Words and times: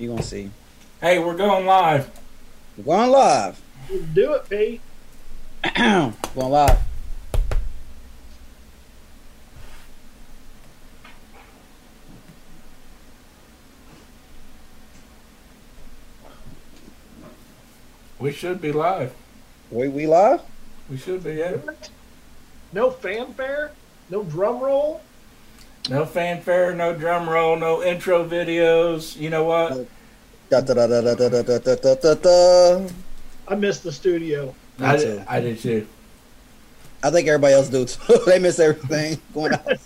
You 0.00 0.08
gonna 0.08 0.22
see? 0.22 0.50
Hey, 1.02 1.18
we're 1.18 1.36
going 1.36 1.66
live. 1.66 2.10
We're 2.78 2.84
going 2.84 3.10
live. 3.10 3.60
Do 4.14 4.32
it, 4.32 4.48
Pete. 4.48 4.80
going 5.76 6.14
live. 6.34 6.78
We 18.18 18.32
should 18.32 18.62
be 18.62 18.72
live. 18.72 19.12
Wait, 19.70 19.92
we 19.92 20.06
live? 20.06 20.40
We 20.88 20.96
should 20.96 21.22
be, 21.22 21.34
yeah. 21.34 21.58
No 22.72 22.90
fanfare, 22.90 23.72
no 24.08 24.22
drum 24.22 24.60
roll. 24.60 25.02
No 25.88 26.04
fanfare, 26.04 26.74
no 26.74 26.94
drum 26.94 27.28
roll, 27.28 27.56
no 27.56 27.82
intro 27.82 28.28
videos. 28.28 29.16
You 29.18 29.30
know 29.30 29.44
what? 29.44 29.86
Da, 30.50 30.60
da, 30.60 30.74
da, 30.74 30.86
da, 30.86 31.00
da, 31.00 31.14
da, 31.14 31.42
da, 31.42 31.58
da, 31.58 31.74
da, 31.76 31.94
da, 31.94 32.14
da. 32.14 32.88
I 33.48 33.54
missed 33.54 33.82
the 33.82 33.92
studio. 33.92 34.54
I 34.78 34.96
did, 34.96 35.24
I 35.26 35.40
did 35.40 35.58
too. 35.58 35.86
I 37.02 37.10
think 37.10 37.28
everybody 37.28 37.54
else 37.54 37.68
do 37.68 37.84
too. 37.84 38.18
they 38.26 38.38
miss 38.38 38.58
everything 38.58 39.20
going 39.32 39.54
on. 39.54 39.60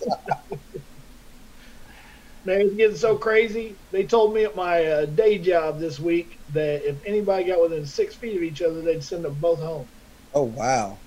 Man, 2.45 2.61
it's 2.61 2.75
getting 2.75 2.97
so 2.97 3.17
crazy. 3.17 3.75
They 3.91 4.03
told 4.03 4.35
me 4.35 4.43
at 4.43 4.55
my 4.55 4.85
uh, 4.85 5.05
day 5.05 5.39
job 5.39 5.79
this 5.79 5.99
week 5.99 6.37
that 6.53 6.87
if 6.87 7.03
anybody 7.05 7.45
got 7.45 7.59
within 7.59 7.87
six 7.87 8.13
feet 8.13 8.35
of 8.35 8.43
each 8.43 8.61
other, 8.61 8.81
they'd 8.81 9.03
send 9.03 9.25
them 9.25 9.33
both 9.41 9.59
home. 9.59 9.87
Oh 10.35 10.43
wow! 10.43 10.97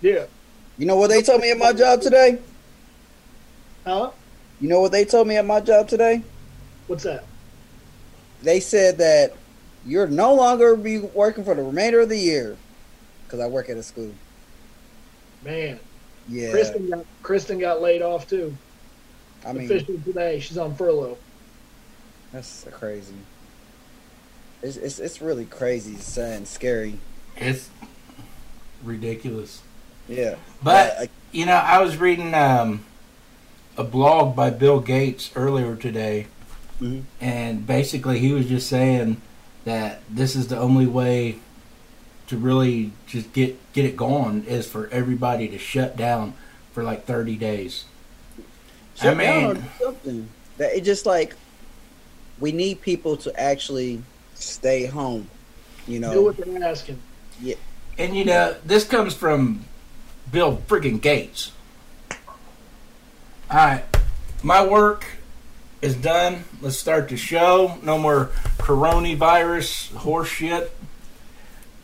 Yeah. 0.00 0.24
You 0.78 0.86
know 0.86 0.96
what 0.96 1.10
they 1.10 1.20
told 1.20 1.42
me 1.42 1.50
at 1.50 1.58
my 1.58 1.74
job 1.74 2.00
today? 2.00 2.38
Huh? 3.84 4.10
You 4.60 4.68
know 4.68 4.80
what 4.80 4.92
they 4.92 5.04
told 5.04 5.26
me 5.26 5.36
at 5.36 5.44
my 5.44 5.60
job 5.60 5.88
today? 5.88 6.22
What's 6.86 7.04
that? 7.04 7.24
They 8.42 8.60
said 8.60 8.98
that 8.98 9.34
you're 9.84 10.06
no 10.06 10.34
longer 10.34 10.76
be 10.76 11.00
working 11.00 11.44
for 11.44 11.54
the 11.54 11.62
remainder 11.62 12.00
of 12.00 12.08
the 12.08 12.18
year 12.18 12.56
because 13.24 13.40
I 13.40 13.46
work 13.46 13.68
at 13.68 13.76
a 13.76 13.82
school. 13.82 14.12
Man, 15.44 15.80
Yeah, 16.28 16.50
Kristen 16.52 16.88
got 16.90 17.04
Kristen 17.22 17.58
got 17.58 17.80
laid 17.82 18.02
off 18.02 18.28
too. 18.28 18.54
I 19.44 19.52
mean 19.52 19.64
Officially 19.64 19.98
today, 20.04 20.38
she's 20.38 20.58
on 20.58 20.76
furlough. 20.76 21.18
that's 22.32 22.66
crazy. 22.70 23.14
It's 24.62 24.76
it's 24.76 25.00
it's 25.00 25.20
really 25.20 25.44
crazy, 25.46 25.96
sad 25.96 26.36
and 26.36 26.46
scary. 26.48 26.98
It's 27.36 27.70
ridiculous. 28.84 29.62
Yeah, 30.08 30.36
But 30.62 30.96
Uh, 30.98 31.06
you 31.32 31.46
know, 31.46 31.54
I 31.56 31.80
was 31.80 31.96
reading 31.96 32.34
um, 32.34 32.84
a 33.76 33.84
blog 33.84 34.36
by 34.36 34.50
Bill 34.50 34.80
Gates 34.80 35.30
earlier 35.34 35.76
today, 35.76 36.26
Mhm. 36.80 37.02
and 37.20 37.66
basically 37.66 38.18
he 38.18 38.32
was 38.32 38.46
just 38.46 38.68
saying 38.68 39.20
that 39.64 40.02
this 40.10 40.34
is 40.36 40.48
the 40.48 40.58
only 40.58 40.86
way 40.86 41.36
to 42.28 42.36
really 42.36 42.92
just 43.06 43.32
get 43.32 43.56
get 43.72 43.84
it 43.86 43.96
going 43.96 44.44
is 44.44 44.66
for 44.66 44.88
everybody 44.92 45.48
to 45.48 45.56
shut 45.58 45.96
down 45.96 46.34
for 46.72 46.82
like 46.82 47.06
30 47.06 47.36
days. 47.36 47.84
shut 48.94 49.18
I 49.18 49.22
down 49.24 49.42
mean- 49.54 49.56
or 49.56 49.84
something. 49.86 50.28
That 50.58 50.76
it 50.76 50.84
just 50.84 51.06
like 51.06 51.34
we 52.38 52.52
need 52.52 52.80
people 52.82 53.16
to 53.18 53.40
actually 53.40 54.02
stay 54.34 54.84
home. 54.86 55.28
You 55.86 55.98
know, 56.00 56.12
Do 56.12 56.24
what 56.24 56.36
they're 56.36 56.62
asking. 56.62 56.98
Yeah, 57.40 57.54
And 57.98 58.14
you 58.16 58.24
know, 58.24 58.54
this 58.64 58.84
comes 58.84 59.14
from 59.14 59.64
Bill 60.30 60.60
friggin' 60.68 61.00
Gates. 61.00 61.52
All 63.52 63.58
right, 63.58 63.84
my 64.42 64.66
work 64.66 65.04
is 65.82 65.94
done. 65.94 66.44
Let's 66.62 66.78
start 66.78 67.10
the 67.10 67.18
show. 67.18 67.78
No 67.82 67.98
more 67.98 68.30
coronavirus 68.56 69.92
horse 69.94 70.28
shit. 70.28 70.74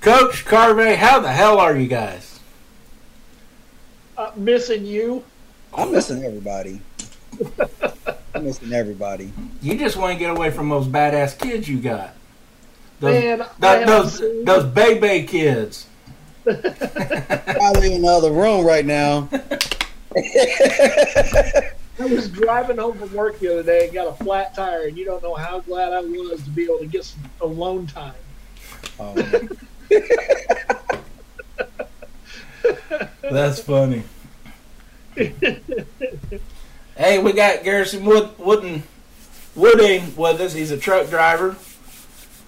Coach 0.00 0.46
Carvey, 0.46 0.96
how 0.96 1.20
the 1.20 1.30
hell 1.30 1.58
are 1.60 1.76
you 1.76 1.86
guys? 1.86 2.40
Uh, 4.16 4.30
missing 4.34 4.86
you. 4.86 5.22
I'm 5.74 5.92
missing 5.92 6.24
everybody. 6.24 6.80
I'm 8.34 8.44
missing 8.44 8.72
everybody. 8.72 9.30
You 9.60 9.76
just 9.76 9.98
want 9.98 10.14
to 10.14 10.18
get 10.18 10.30
away 10.30 10.50
from 10.50 10.70
those 10.70 10.88
badass 10.88 11.38
kids 11.38 11.68
you 11.68 11.80
got. 11.80 12.14
Those, 13.00 13.22
Man, 13.22 13.42
I 13.60 13.84
those, 13.84 14.18
seen- 14.18 14.46
those 14.46 14.64
baby 14.64 15.26
kids. 15.26 15.86
Probably 16.44 17.92
in 17.92 18.00
another 18.00 18.32
room 18.32 18.64
right 18.64 18.86
now. 18.86 19.28
I 20.16 21.72
was 22.00 22.28
driving 22.30 22.78
home 22.78 22.96
from 22.98 23.12
work 23.12 23.38
the 23.40 23.52
other 23.52 23.62
day 23.62 23.84
and 23.86 23.94
got 23.94 24.06
a 24.08 24.24
flat 24.24 24.54
tire, 24.54 24.86
and 24.86 24.96
you 24.96 25.04
don't 25.04 25.22
know 25.22 25.34
how 25.34 25.60
glad 25.60 25.92
I 25.92 26.00
was 26.00 26.42
to 26.44 26.50
be 26.50 26.64
able 26.64 26.78
to 26.78 26.86
get 26.86 27.04
some 27.04 27.22
alone 27.40 27.86
time. 27.86 28.14
Oh, 29.00 29.14
That's 33.22 33.60
funny. 33.60 34.04
hey, 36.96 37.18
we 37.18 37.32
got 37.32 37.64
Garrison 37.64 38.04
Wood, 38.04 38.30
Wooden, 38.38 38.82
Wooding 39.54 40.14
with 40.16 40.40
us. 40.40 40.54
He's 40.54 40.70
a 40.70 40.78
truck 40.78 41.08
driver. 41.08 41.56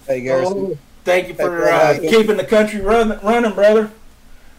hey, 0.07 0.21
Garrison. 0.21 0.57
Oh, 0.57 0.77
Thank 1.03 1.29
you 1.29 1.33
for 1.33 1.65
Hey, 1.65 1.97
uh, 1.97 1.99
keeping 2.11 2.37
the 2.37 2.45
country 2.45 2.79
run, 2.79 3.19
running, 3.23 3.53
brother. 3.53 3.91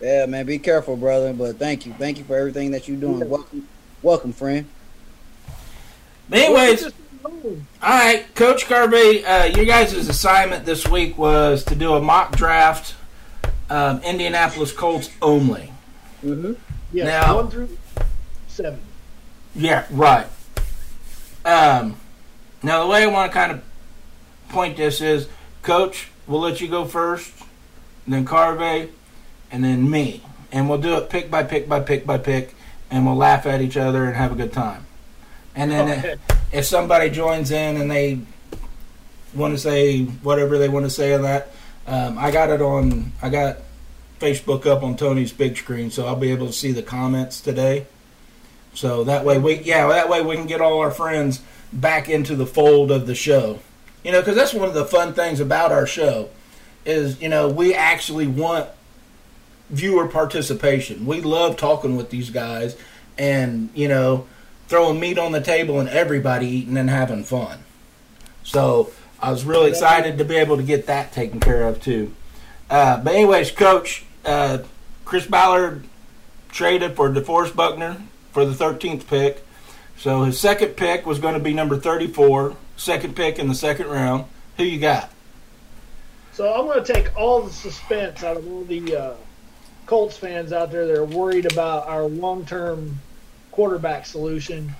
Yeah, 0.02 0.26
man, 0.26 0.46
be 0.46 0.58
careful, 0.58 0.96
brother. 0.96 1.32
But 1.32 1.58
thank 1.58 1.86
you, 1.86 1.92
thank 1.92 2.18
you 2.18 2.24
for 2.24 2.36
everything 2.36 2.72
that 2.72 2.88
you're 2.88 2.96
doing. 2.96 3.28
Welcome, 3.28 3.68
welcome, 4.02 4.32
friend. 4.32 4.66
But 6.28 6.38
anyways, 6.40 6.84
all 7.24 7.52
right, 7.82 8.24
Coach 8.34 8.66
Carvey, 8.66 9.24
uh, 9.24 9.44
your 9.56 9.64
guys' 9.64 9.94
assignment 9.94 10.64
this 10.64 10.88
week 10.88 11.16
was 11.16 11.64
to 11.66 11.76
do 11.76 11.94
a 11.94 12.00
mock 12.00 12.36
draft, 12.36 12.96
um, 13.70 14.00
Indianapolis 14.02 14.72
Colts 14.72 15.08
only. 15.22 15.72
Mm-hmm. 16.24 16.54
yes, 16.92 17.06
Now- 17.06 17.36
one 17.36 17.50
through 17.50 17.78
seven. 18.48 18.80
Yeah, 19.54 19.84
right. 19.90 20.26
Um, 21.44 21.96
now 22.62 22.82
the 22.82 22.88
way 22.90 23.02
I 23.04 23.06
want 23.06 23.30
to 23.30 23.34
kind 23.34 23.52
of 23.52 23.62
point 24.48 24.76
this 24.76 25.00
is, 25.00 25.28
Coach, 25.62 26.08
we'll 26.26 26.40
let 26.40 26.60
you 26.60 26.66
go 26.68 26.86
first, 26.86 27.32
then 28.08 28.24
Carvey, 28.24 28.88
and 29.52 29.62
then 29.62 29.88
me, 29.88 30.22
and 30.50 30.68
we'll 30.68 30.78
do 30.80 30.96
it 30.96 31.10
pick 31.10 31.30
by 31.30 31.42
pick 31.44 31.68
by 31.68 31.78
pick 31.80 32.04
by 32.06 32.18
pick, 32.18 32.54
and 32.90 33.06
we'll 33.06 33.14
laugh 33.16 33.46
at 33.46 33.60
each 33.60 33.76
other 33.76 34.04
and 34.04 34.16
have 34.16 34.32
a 34.32 34.34
good 34.34 34.52
time. 34.52 34.86
And 35.54 35.70
then 35.70 35.98
Okay. 35.98 36.14
if 36.50 36.64
somebody 36.64 37.10
joins 37.10 37.50
in 37.50 37.76
and 37.76 37.90
they 37.90 38.18
want 39.34 39.54
to 39.54 39.58
say 39.60 40.02
whatever 40.02 40.58
they 40.58 40.68
want 40.68 40.86
to 40.86 40.90
say 40.90 41.12
on 41.14 41.22
that, 41.22 41.52
um, 41.86 42.16
I 42.18 42.30
got 42.30 42.50
it 42.50 42.62
on. 42.62 43.12
I 43.22 43.28
got 43.28 43.58
Facebook 44.20 44.66
up 44.66 44.82
on 44.82 44.96
Tony's 44.96 45.32
big 45.32 45.56
screen, 45.56 45.90
so 45.90 46.06
I'll 46.06 46.16
be 46.16 46.30
able 46.30 46.46
to 46.46 46.52
see 46.52 46.72
the 46.72 46.82
comments 46.82 47.40
today. 47.40 47.86
So 48.74 49.04
that 49.04 49.24
way 49.24 49.38
we, 49.38 49.56
yeah, 49.60 49.86
that 49.88 50.08
way 50.08 50.22
we 50.22 50.36
can 50.36 50.46
get 50.46 50.60
all 50.62 50.78
our 50.80 50.90
friends 50.90 51.42
back 51.72 52.08
into 52.08 52.34
the 52.36 52.46
fold 52.46 52.90
of 52.90 53.06
the 53.06 53.14
show. 53.14 53.58
You 54.04 54.12
know, 54.12 54.20
because 54.20 54.36
that's 54.36 54.54
one 54.54 54.68
of 54.68 54.74
the 54.74 54.84
fun 54.86 55.12
things 55.12 55.40
about 55.40 55.70
our 55.72 55.86
show 55.86 56.30
is 56.84 57.20
you 57.20 57.28
know 57.28 57.48
we 57.48 57.74
actually 57.74 58.26
want 58.26 58.68
viewer 59.72 60.06
participation. 60.06 61.06
We 61.06 61.20
love 61.20 61.56
talking 61.56 61.96
with 61.96 62.10
these 62.10 62.30
guys, 62.30 62.76
and 63.18 63.70
you 63.74 63.88
know 63.88 64.26
throwing 64.68 65.00
meat 65.00 65.18
on 65.18 65.32
the 65.32 65.40
table 65.40 65.80
and 65.80 65.88
everybody 65.88 66.46
eating 66.46 66.76
and 66.78 66.88
having 66.88 67.24
fun. 67.24 67.58
So 68.42 68.90
I 69.20 69.30
was 69.30 69.44
really 69.44 69.70
excited 69.70 70.16
to 70.18 70.24
be 70.24 70.36
able 70.36 70.56
to 70.56 70.62
get 70.62 70.86
that 70.86 71.12
taken 71.12 71.40
care 71.40 71.66
of 71.68 71.80
too. 71.80 72.14
Uh, 72.70 73.02
but 73.02 73.14
anyways, 73.14 73.50
Coach 73.50 74.04
uh, 74.24 74.58
Chris 75.04 75.26
Ballard 75.26 75.84
traded 76.50 76.96
for 76.96 77.10
DeForest 77.10 77.54
Buckner 77.54 78.02
for 78.30 78.44
the 78.44 78.52
13th 78.52 79.06
pick. 79.06 79.44
So 79.98 80.24
his 80.24 80.40
second 80.40 80.70
pick 80.70 81.04
was 81.04 81.18
going 81.18 81.34
to 81.34 81.40
be 81.40 81.52
number 81.52 81.76
34, 81.76 82.56
second 82.76 83.14
pick 83.14 83.38
in 83.38 83.48
the 83.48 83.54
second 83.54 83.88
round. 83.88 84.24
Who 84.56 84.64
you 84.64 84.80
got? 84.80 85.10
So 86.32 86.52
I'm 86.52 86.64
going 86.64 86.82
to 86.82 86.92
take 86.92 87.14
all 87.16 87.42
the 87.42 87.52
suspense 87.52 88.24
out 88.24 88.38
of 88.38 88.50
all 88.50 88.64
the 88.64 88.96
uh, 88.96 89.14
Colts 89.92 90.16
fans 90.16 90.54
out 90.54 90.70
there 90.70 90.86
that 90.86 90.96
are 90.96 91.04
worried 91.04 91.52
about 91.52 91.86
our 91.86 92.04
long-term 92.04 92.98
quarterback 93.50 94.06
solution, 94.06 94.74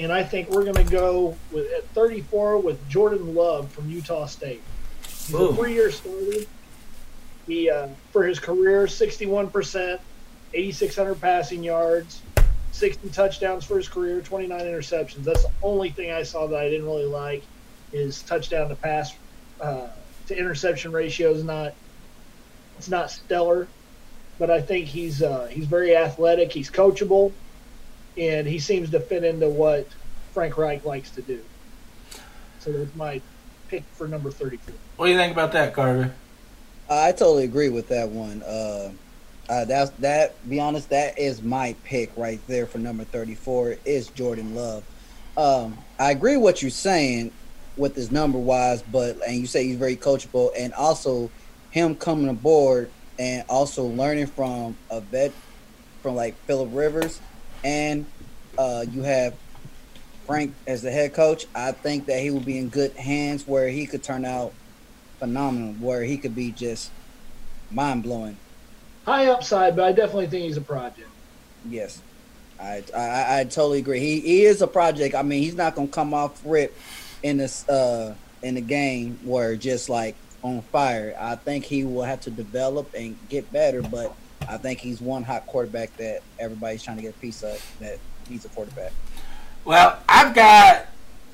and 0.00 0.10
I 0.10 0.24
think 0.24 0.50
we're 0.50 0.64
going 0.64 0.84
to 0.84 0.92
go 0.92 1.36
with 1.52 1.70
at 1.70 1.86
34 1.90 2.58
with 2.58 2.88
Jordan 2.88 3.36
Love 3.36 3.70
from 3.70 3.88
Utah 3.88 4.26
State. 4.26 4.60
He's 5.04 5.32
Ooh. 5.32 5.50
a 5.50 5.54
three-year 5.54 5.92
starter. 5.92 6.40
He 7.46 7.70
uh, 7.70 7.86
for 8.10 8.24
his 8.24 8.40
career, 8.40 8.86
61%, 8.86 9.52
8,600 9.52 11.20
passing 11.20 11.62
yards, 11.62 12.20
60 12.72 13.10
touchdowns 13.10 13.64
for 13.64 13.76
his 13.76 13.86
career, 13.86 14.20
29 14.22 14.60
interceptions. 14.60 15.22
That's 15.22 15.44
the 15.44 15.52
only 15.62 15.90
thing 15.90 16.10
I 16.10 16.24
saw 16.24 16.48
that 16.48 16.58
I 16.58 16.68
didn't 16.68 16.86
really 16.86 17.06
like 17.06 17.44
is 17.92 18.22
touchdown 18.22 18.70
to 18.70 18.74
pass 18.74 19.14
uh, 19.60 19.86
to 20.26 20.36
interception 20.36 20.90
ratio 20.90 21.30
is 21.30 21.44
not 21.44 21.74
it's 22.76 22.88
not 22.88 23.12
stellar, 23.12 23.68
but 24.38 24.50
I 24.50 24.60
think 24.60 24.86
he's 24.86 25.22
uh, 25.22 25.46
he's 25.50 25.66
very 25.66 25.96
athletic. 25.96 26.52
He's 26.52 26.70
coachable, 26.70 27.32
and 28.16 28.46
he 28.46 28.58
seems 28.58 28.90
to 28.90 29.00
fit 29.00 29.24
into 29.24 29.48
what 29.48 29.86
Frank 30.32 30.56
Reich 30.56 30.84
likes 30.84 31.10
to 31.12 31.22
do. 31.22 31.40
So 32.60 32.72
that's 32.72 32.94
my 32.94 33.20
pick 33.68 33.84
for 33.92 34.08
number 34.08 34.30
34. 34.30 34.74
What 34.96 35.06
do 35.06 35.12
you 35.12 35.18
think 35.18 35.32
about 35.32 35.52
that, 35.52 35.74
Carter? 35.74 36.14
I 36.90 37.12
totally 37.12 37.44
agree 37.44 37.68
with 37.68 37.88
that 37.88 38.08
one. 38.08 38.42
Uh, 38.42 38.92
uh, 39.48 39.64
that's 39.64 39.90
that. 39.98 40.48
Be 40.48 40.60
honest, 40.60 40.90
that 40.90 41.18
is 41.18 41.42
my 41.42 41.74
pick 41.84 42.10
right 42.16 42.40
there 42.46 42.66
for 42.66 42.78
number 42.78 43.04
thirty-four. 43.04 43.76
Is 43.84 44.08
Jordan 44.08 44.54
Love. 44.54 44.84
Um, 45.36 45.78
I 45.98 46.10
agree 46.10 46.36
what 46.36 46.62
you're 46.62 46.70
saying 46.70 47.32
with 47.76 47.94
his 47.94 48.10
number 48.10 48.38
wise, 48.38 48.82
but 48.82 49.18
and 49.26 49.36
you 49.36 49.46
say 49.46 49.64
he's 49.64 49.76
very 49.76 49.96
coachable, 49.96 50.50
and 50.58 50.72
also 50.74 51.30
him 51.70 51.94
coming 51.94 52.28
aboard 52.28 52.90
and 53.18 53.44
also 53.48 53.84
learning 53.84 54.28
from 54.28 54.76
a 54.90 55.00
vet 55.00 55.32
from 56.02 56.14
like 56.14 56.36
Philip 56.46 56.68
Rivers, 56.72 57.20
and 57.64 58.06
uh, 58.56 58.84
you 58.88 59.02
have 59.02 59.36
Frank 60.26 60.54
as 60.66 60.82
the 60.82 60.90
head 60.90 61.14
coach. 61.14 61.46
I 61.54 61.72
think 61.72 62.06
that 62.06 62.20
he 62.20 62.30
will 62.30 62.40
be 62.40 62.58
in 62.58 62.68
good 62.68 62.96
hands 62.96 63.46
where 63.46 63.68
he 63.68 63.86
could 63.86 64.02
turn 64.02 64.24
out 64.24 64.52
phenomenal, 65.18 65.74
where 65.74 66.02
he 66.02 66.18
could 66.18 66.34
be 66.34 66.52
just 66.52 66.92
mind 67.70 68.02
blowing. 68.02 68.38
High 69.04 69.26
upside, 69.26 69.74
but 69.74 69.84
I 69.84 69.92
definitely 69.92 70.26
think 70.26 70.44
he's 70.44 70.56
a 70.56 70.62
project. 70.62 71.08
Yes, 71.64 72.02
I, 72.60 72.84
I 72.96 73.40
I 73.40 73.44
totally 73.44 73.78
agree. 73.78 74.00
He 74.00 74.20
he 74.20 74.44
is 74.44 74.62
a 74.62 74.66
project. 74.66 75.14
I 75.14 75.22
mean, 75.22 75.42
he's 75.42 75.54
not 75.56 75.74
gonna 75.74 75.88
come 75.88 76.14
off 76.14 76.40
rip 76.44 76.76
in 77.22 77.38
this 77.38 77.68
uh 77.68 78.14
in 78.42 78.54
the 78.54 78.60
game 78.60 79.18
where 79.24 79.56
just 79.56 79.88
like 79.88 80.16
on 80.42 80.62
fire. 80.62 81.14
I 81.18 81.36
think 81.36 81.64
he 81.64 81.84
will 81.84 82.02
have 82.02 82.20
to 82.22 82.30
develop 82.30 82.92
and 82.94 83.16
get 83.28 83.52
better, 83.52 83.82
but 83.82 84.14
I 84.48 84.56
think 84.56 84.80
he's 84.80 85.00
one 85.00 85.24
hot 85.24 85.46
quarterback 85.46 85.96
that 85.96 86.22
everybody's 86.38 86.82
trying 86.82 86.96
to 86.96 87.02
get 87.02 87.14
a 87.14 87.18
piece 87.18 87.42
of. 87.42 87.76
That 87.80 87.98
he's 88.28 88.44
a 88.44 88.48
quarterback. 88.48 88.92
Well, 89.64 89.98
I've 90.08 90.34
got 90.34 90.86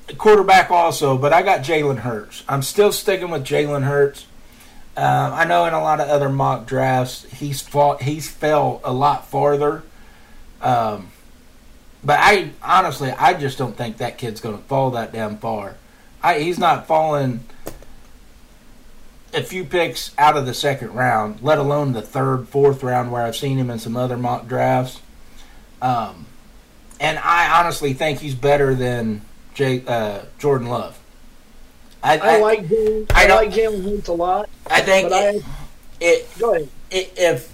a 0.09 0.15
quarterback 0.15 0.71
also, 0.71 1.17
but 1.17 1.33
I 1.33 1.41
got 1.41 1.61
Jalen 1.61 1.99
Hurts. 1.99 2.43
I'm 2.47 2.61
still 2.61 2.91
sticking 2.91 3.29
with 3.29 3.45
Jalen 3.45 3.83
Hurts. 3.83 4.25
Um, 4.97 5.33
I 5.33 5.43
know 5.45 5.65
in 5.65 5.73
a 5.73 5.81
lot 5.81 5.99
of 5.99 6.07
other 6.07 6.29
mock 6.29 6.65
drafts 6.65 7.25
he's 7.25 7.61
fought 7.61 8.01
he's 8.01 8.29
fell 8.29 8.79
a 8.83 8.93
lot 8.93 9.27
farther. 9.27 9.83
Um, 10.61 11.09
but 12.03 12.17
I 12.21 12.51
honestly 12.63 13.11
I 13.11 13.33
just 13.33 13.57
don't 13.57 13.75
think 13.75 13.97
that 13.97 14.17
kid's 14.17 14.39
going 14.39 14.57
to 14.57 14.63
fall 14.63 14.91
that 14.91 15.11
damn 15.11 15.37
far. 15.37 15.75
I, 16.23 16.39
he's 16.39 16.57
not 16.57 16.87
falling 16.87 17.41
a 19.35 19.43
few 19.43 19.63
picks 19.63 20.13
out 20.17 20.37
of 20.37 20.45
the 20.45 20.53
second 20.53 20.93
round, 20.93 21.41
let 21.41 21.57
alone 21.57 21.93
the 21.93 22.01
third, 22.01 22.47
fourth 22.47 22.83
round 22.83 23.11
where 23.11 23.21
I've 23.21 23.35
seen 23.35 23.57
him 23.57 23.69
in 23.69 23.79
some 23.79 23.97
other 23.97 24.17
mock 24.17 24.47
drafts. 24.47 25.01
Um, 25.81 26.25
and 26.99 27.19
I 27.19 27.59
honestly 27.59 27.93
think 27.93 28.19
he's 28.19 28.35
better 28.35 28.73
than 28.73 29.21
Jay, 29.53 29.83
uh, 29.85 30.21
Jordan 30.39 30.67
Love. 30.69 30.99
I, 32.01 32.17
I, 32.17 32.35
I 32.35 32.39
like 32.39 32.67
Jalen. 32.67 33.11
I, 33.13 33.25
I 33.25 33.35
like 33.35 33.51
Jalen 33.51 33.83
Hurts 33.83 34.07
a 34.07 34.13
lot. 34.13 34.49
I 34.67 34.81
think 34.81 35.09
it, 35.11 35.43
it, 35.99 36.39
Go 36.39 36.53
ahead. 36.53 36.69
It, 36.91 37.13
if 37.17 37.53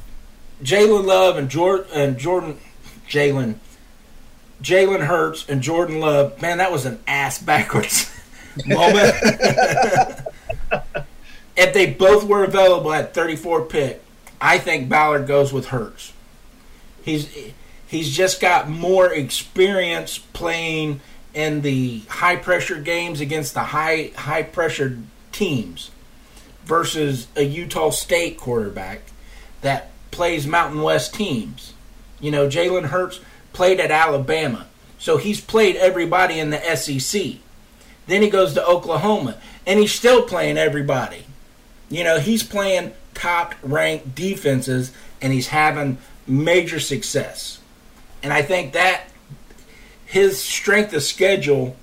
Jalen 0.61 1.05
Love 1.05 1.37
and 1.37 1.49
Jordan 1.49 1.87
and 1.93 2.17
Jordan 2.17 2.59
Jalen 3.07 3.55
Jalen 4.61 5.05
Hurts 5.05 5.49
and 5.49 5.61
Jordan 5.61 5.99
Love, 5.99 6.41
man, 6.41 6.59
that 6.59 6.71
was 6.71 6.85
an 6.85 6.99
ass 7.07 7.41
backwards 7.41 8.11
moment. 8.65 9.15
if 11.61 11.73
they 11.73 11.85
both 11.85 12.23
were 12.23 12.43
available 12.43 12.91
at 12.91 13.13
34 13.13 13.65
pick, 13.65 14.01
I 14.41 14.57
think 14.57 14.89
Ballard 14.89 15.27
goes 15.27 15.53
with 15.53 15.67
Hurts. 15.67 16.11
He's 17.03 17.29
he's 17.87 18.15
just 18.15 18.41
got 18.41 18.67
more 18.67 19.13
experience 19.13 20.17
playing 20.17 21.01
in 21.33 21.61
the 21.61 21.99
high 22.09 22.35
pressure 22.35 22.81
games 22.81 23.21
against 23.21 23.53
the 23.53 23.61
high 23.61 24.11
high 24.15 24.43
pressure 24.43 24.97
teams 25.31 25.91
versus 26.65 27.27
a 27.35 27.43
Utah 27.43 27.91
State 27.91 28.37
quarterback 28.39 29.01
that 29.61 29.91
plays 30.09 30.47
Mountain 30.47 30.81
West 30.81 31.13
teams. 31.13 31.73
You 32.19 32.31
know, 32.31 32.47
Jalen 32.47 32.85
Hurts 32.85 33.19
played 33.53 33.79
at 33.79 33.91
Alabama, 33.91 34.65
so 34.97 35.17
he's 35.17 35.39
played 35.39 35.75
everybody 35.75 36.39
in 36.39 36.49
the 36.49 36.75
SEC. 36.75 37.35
Then 38.07 38.23
he 38.23 38.29
goes 38.29 38.53
to 38.55 38.65
Oklahoma, 38.65 39.37
and 39.65 39.79
he's 39.79 39.93
still 39.93 40.23
playing 40.23 40.57
everybody. 40.57 41.25
You 41.91 42.03
know, 42.05 42.19
he's 42.19 42.41
playing 42.41 42.93
top 43.13 43.53
ranked 43.61 44.15
defenses 44.15 44.91
and 45.21 45.33
he's 45.33 45.47
having 45.47 45.97
major 46.25 46.79
success. 46.79 47.59
And 48.23 48.31
I 48.31 48.41
think 48.41 48.73
that 48.73 49.03
his 50.05 50.41
strength 50.41 50.93
of 50.93 51.03
schedule 51.03 51.75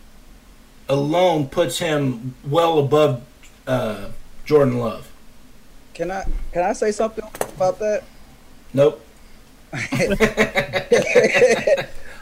alone 0.89 1.49
puts 1.49 1.79
him 1.79 2.35
well 2.49 2.79
above 2.79 3.23
uh, 3.67 4.09
Jordan 4.47 4.79
Love. 4.79 5.13
Can 5.93 6.11
I 6.11 6.25
can 6.53 6.65
I 6.65 6.73
say 6.73 6.91
something 6.91 7.25
about 7.57 7.79
that? 7.81 8.05
Nope. 8.73 9.05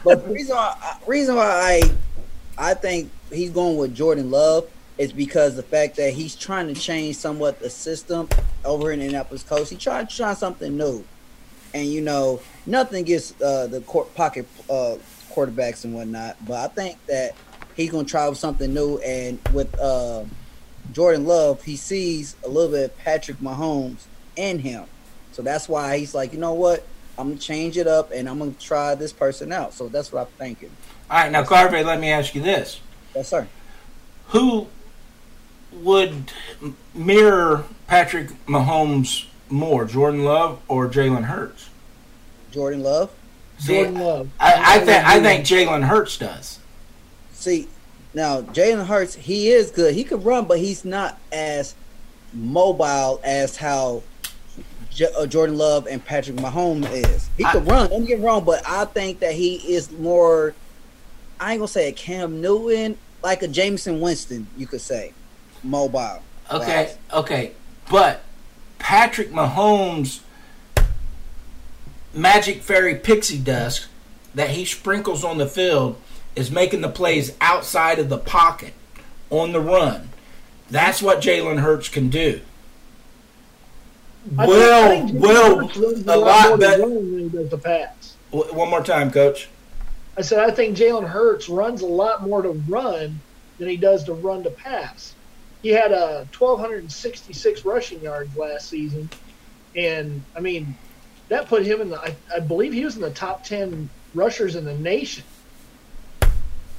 but 0.03 0.25
the 0.25 0.33
reason 0.33 0.55
why, 0.55 0.97
reason 1.05 1.35
why 1.35 1.45
I 1.45 1.81
I 2.57 2.73
think 2.73 3.11
he's 3.31 3.51
going 3.51 3.77
with 3.77 3.95
Jordan 3.95 4.29
Love 4.29 4.67
is 4.97 5.13
because 5.13 5.55
the 5.55 5.63
fact 5.63 5.95
that 5.97 6.13
he's 6.13 6.35
trying 6.35 6.73
to 6.73 6.79
change 6.79 7.15
somewhat 7.15 7.59
the 7.59 7.69
system 7.69 8.27
over 8.65 8.91
in 8.91 8.99
Indianapolis 8.99 9.43
Colts. 9.43 9.69
He 9.69 9.77
tried 9.77 10.09
to 10.09 10.15
try 10.15 10.33
something 10.33 10.75
new, 10.75 11.03
and 11.73 11.87
you 11.87 12.01
know 12.01 12.41
nothing 12.65 13.03
gets 13.03 13.39
uh, 13.41 13.67
the 13.67 13.81
court 13.81 14.13
pocket 14.15 14.47
uh, 14.69 14.97
quarterbacks 15.31 15.83
and 15.85 15.93
whatnot. 15.93 16.37
But 16.45 16.65
I 16.65 16.67
think 16.73 17.05
that 17.07 17.35
he's 17.75 17.91
gonna 17.91 18.05
try 18.05 18.27
with 18.27 18.37
something 18.37 18.73
new, 18.73 18.97
and 18.99 19.39
with 19.53 19.79
uh, 19.79 20.23
Jordan 20.91 21.25
Love, 21.25 21.63
he 21.63 21.75
sees 21.75 22.35
a 22.43 22.47
little 22.47 22.71
bit 22.71 22.91
of 22.91 22.97
Patrick 22.97 23.37
Mahomes 23.37 24.05
in 24.35 24.59
him, 24.59 24.85
so 25.31 25.41
that's 25.41 25.69
why 25.69 25.97
he's 25.97 26.15
like, 26.15 26.33
you 26.33 26.39
know 26.39 26.53
what, 26.53 26.83
I'm 27.17 27.29
gonna 27.29 27.39
change 27.39 27.77
it 27.77 27.87
up, 27.87 28.11
and 28.11 28.27
I'm 28.27 28.39
gonna 28.39 28.51
try 28.53 28.95
this 28.95 29.13
person 29.13 29.51
out. 29.51 29.73
So 29.73 29.89
that's 29.89 30.11
what 30.11 30.21
I'm 30.21 30.33
thinking. 30.37 30.71
All 31.09 31.19
right, 31.19 31.31
now 31.31 31.43
Carvey, 31.43 31.85
let 31.85 31.99
me 31.99 32.09
ask 32.09 32.35
you 32.35 32.41
this. 32.41 32.81
Yes, 33.15 33.29
sir. 33.29 33.47
Who 34.29 34.67
would 35.83 36.31
mirror 36.93 37.65
Patrick 37.87 38.29
Mahomes 38.45 39.25
more, 39.49 39.85
Jordan 39.85 40.23
Love 40.23 40.61
or 40.67 40.87
Jalen 40.87 41.25
Hurts? 41.25 41.69
Jordan 42.51 42.83
Love. 42.83 43.11
See, 43.59 43.75
Jordan 43.75 43.99
Love. 43.99 44.29
I, 44.39 44.75
I 44.75 44.79
think 44.79 45.05
I 45.05 45.19
think 45.21 45.45
Jalen 45.45 45.83
Hurts 45.83 46.17
does. 46.17 46.59
See, 47.31 47.67
now 48.13 48.41
Jalen 48.41 48.85
Hurts, 48.85 49.15
he 49.15 49.49
is 49.49 49.71
good. 49.71 49.93
He 49.93 50.03
could 50.03 50.25
run, 50.25 50.45
but 50.45 50.59
he's 50.59 50.85
not 50.85 51.19
as 51.31 51.75
mobile 52.33 53.19
as 53.23 53.57
how 53.57 54.03
J- 54.91 55.11
uh, 55.17 55.25
Jordan 55.25 55.57
Love 55.57 55.87
and 55.87 56.03
Patrick 56.03 56.37
Mahomes 56.37 56.91
is. 56.91 57.29
He 57.37 57.43
could 57.45 57.67
run. 57.67 57.89
Don't 57.89 58.05
get 58.05 58.19
wrong, 58.19 58.43
but 58.43 58.61
I 58.67 58.85
think 58.85 59.19
that 59.19 59.33
he 59.33 59.55
is 59.73 59.91
more. 59.91 60.53
I 61.39 61.53
ain't 61.53 61.59
gonna 61.59 61.67
say 61.67 61.89
a 61.89 61.91
Cam 61.91 62.41
Newton, 62.41 62.97
like 63.23 63.43
a 63.43 63.47
Jameson 63.47 64.01
Winston, 64.01 64.47
you 64.57 64.67
could 64.67 64.81
say 64.81 65.13
mobile. 65.63 66.21
Okay, 66.51 66.95
okay, 67.13 67.51
but 67.89 68.21
Patrick 68.79 69.31
Mahomes' 69.31 70.21
magic 72.13 72.61
fairy 72.61 72.95
pixie 72.95 73.39
dust 73.39 73.87
that 74.33 74.51
he 74.51 74.65
sprinkles 74.65 75.23
on 75.23 75.37
the 75.37 75.47
field 75.47 75.99
is 76.35 76.51
making 76.51 76.81
the 76.81 76.89
plays 76.89 77.35
outside 77.41 77.99
of 77.99 78.09
the 78.09 78.17
pocket 78.17 78.73
on 79.29 79.51
the 79.51 79.59
run. 79.59 80.09
That's 80.69 81.01
what 81.01 81.19
Jalen 81.19 81.59
Hurts 81.59 81.89
can 81.89 82.09
do. 82.09 82.41
Well, 84.35 85.09
well, 85.13 85.61
a 85.61 86.17
lot 86.17 86.59
better. 86.59 86.85
The 86.85 87.59
pass. 87.61 88.15
One 88.31 88.69
more 88.69 88.83
time, 88.83 89.09
Coach. 89.09 89.47
I 90.17 90.21
said 90.21 90.39
I 90.39 90.51
think 90.51 90.77
Jalen 90.77 91.07
Hurts 91.07 91.47
runs 91.47 91.81
a 91.81 91.87
lot 91.87 92.23
more 92.27 92.41
to 92.41 92.49
run 92.49 93.21
than 93.57 93.69
he 93.69 93.77
does 93.77 94.03
to 94.05 94.13
run 94.13 94.43
to 94.43 94.49
pass 94.49 95.13
he 95.67 95.73
had 95.73 95.91
a 95.91 96.25
1266 96.37 97.65
rushing 97.65 97.99
yards 97.99 98.37
last 98.37 98.69
season, 98.69 99.09
and 99.75 100.23
I 100.33 100.39
mean 100.39 100.77
that 101.27 101.49
put 101.49 101.65
him 101.65 101.81
in 101.81 101.89
the. 101.89 101.99
I, 101.99 102.15
I 102.33 102.39
believe 102.39 102.71
he 102.71 102.85
was 102.85 102.95
in 102.95 103.01
the 103.01 103.11
top 103.11 103.43
10 103.43 103.89
rushers 104.15 104.55
in 104.55 104.63
the 104.63 104.77
nation. 104.77 105.25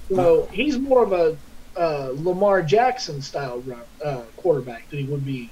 So 0.08 0.48
he's 0.50 0.78
more 0.78 1.02
of 1.02 1.12
a 1.12 1.36
uh, 1.76 2.14
Lamar 2.14 2.62
Jackson 2.62 3.20
style 3.20 3.62
uh, 4.02 4.22
quarterback 4.38 4.88
than 4.88 5.00
he 5.00 5.04
would 5.04 5.26
be 5.26 5.50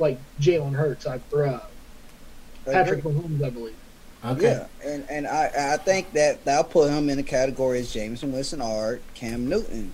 like 0.00 0.18
Jalen 0.40 0.74
Hurts 0.74 1.06
or 1.06 1.46
uh, 1.46 1.60
Patrick 2.64 3.04
Mahomes, 3.04 3.44
I 3.44 3.50
believe. 3.50 3.76
Okay. 4.24 4.42
Yeah, 4.42 4.66
and 4.84 5.06
and 5.08 5.28
I 5.28 5.74
I 5.74 5.76
think 5.76 6.12
that 6.14 6.44
that'll 6.44 6.64
put 6.64 6.90
him 6.90 7.08
in 7.08 7.18
the 7.18 7.22
category 7.22 7.78
as 7.78 7.92
Jameson 7.92 8.32
Winston 8.32 8.60
or 8.60 8.98
Cam 9.14 9.48
Newton. 9.48 9.92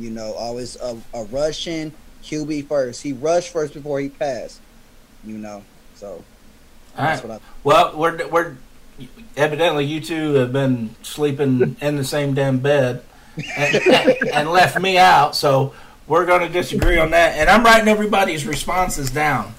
You 0.00 0.10
know, 0.10 0.32
always 0.32 0.76
a, 0.76 0.98
a 1.12 1.24
Russian 1.24 1.92
QB 2.24 2.68
first. 2.68 3.02
He 3.02 3.12
rushed 3.12 3.52
first 3.52 3.74
before 3.74 4.00
he 4.00 4.08
passed. 4.08 4.60
You 5.24 5.36
know, 5.36 5.62
so. 5.94 6.24
All 6.96 7.04
right. 7.04 7.24
I, 7.24 7.38
well, 7.62 7.96
we're 7.96 8.26
we're 8.28 8.56
evidently 9.36 9.84
you 9.84 10.00
two 10.00 10.34
have 10.34 10.52
been 10.52 10.94
sleeping 11.02 11.76
in 11.80 11.96
the 11.96 12.04
same 12.04 12.34
damn 12.34 12.58
bed 12.58 13.02
and, 13.56 13.76
and, 14.32 14.50
left 14.50 14.80
me 14.80 14.98
out. 14.98 15.36
So 15.36 15.74
we're 16.06 16.26
going 16.26 16.40
to 16.40 16.48
disagree 16.48 16.98
on 16.98 17.10
that, 17.10 17.36
and 17.36 17.48
I'm 17.48 17.62
writing 17.62 17.88
everybody's 17.88 18.46
responses 18.46 19.10
down. 19.10 19.54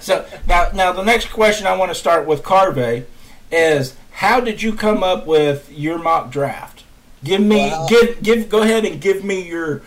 so 0.00 0.26
now, 0.46 0.70
now 0.74 0.92
the 0.92 1.04
next 1.04 1.30
question 1.30 1.66
I 1.66 1.76
want 1.76 1.90
to 1.90 1.94
start 1.94 2.26
with 2.26 2.42
Carve 2.42 3.06
is 3.52 3.96
how 4.10 4.40
did 4.40 4.62
you 4.62 4.74
come 4.74 5.02
up 5.02 5.26
with 5.26 5.70
your 5.70 5.98
mock 5.98 6.30
draft? 6.30 6.73
Give 7.24 7.40
me 7.40 7.72
give 7.88 8.22
give 8.22 8.48
go 8.48 8.62
ahead 8.62 8.84
and 8.84 9.00
give 9.00 9.24
me 9.24 9.48
your 9.48 9.82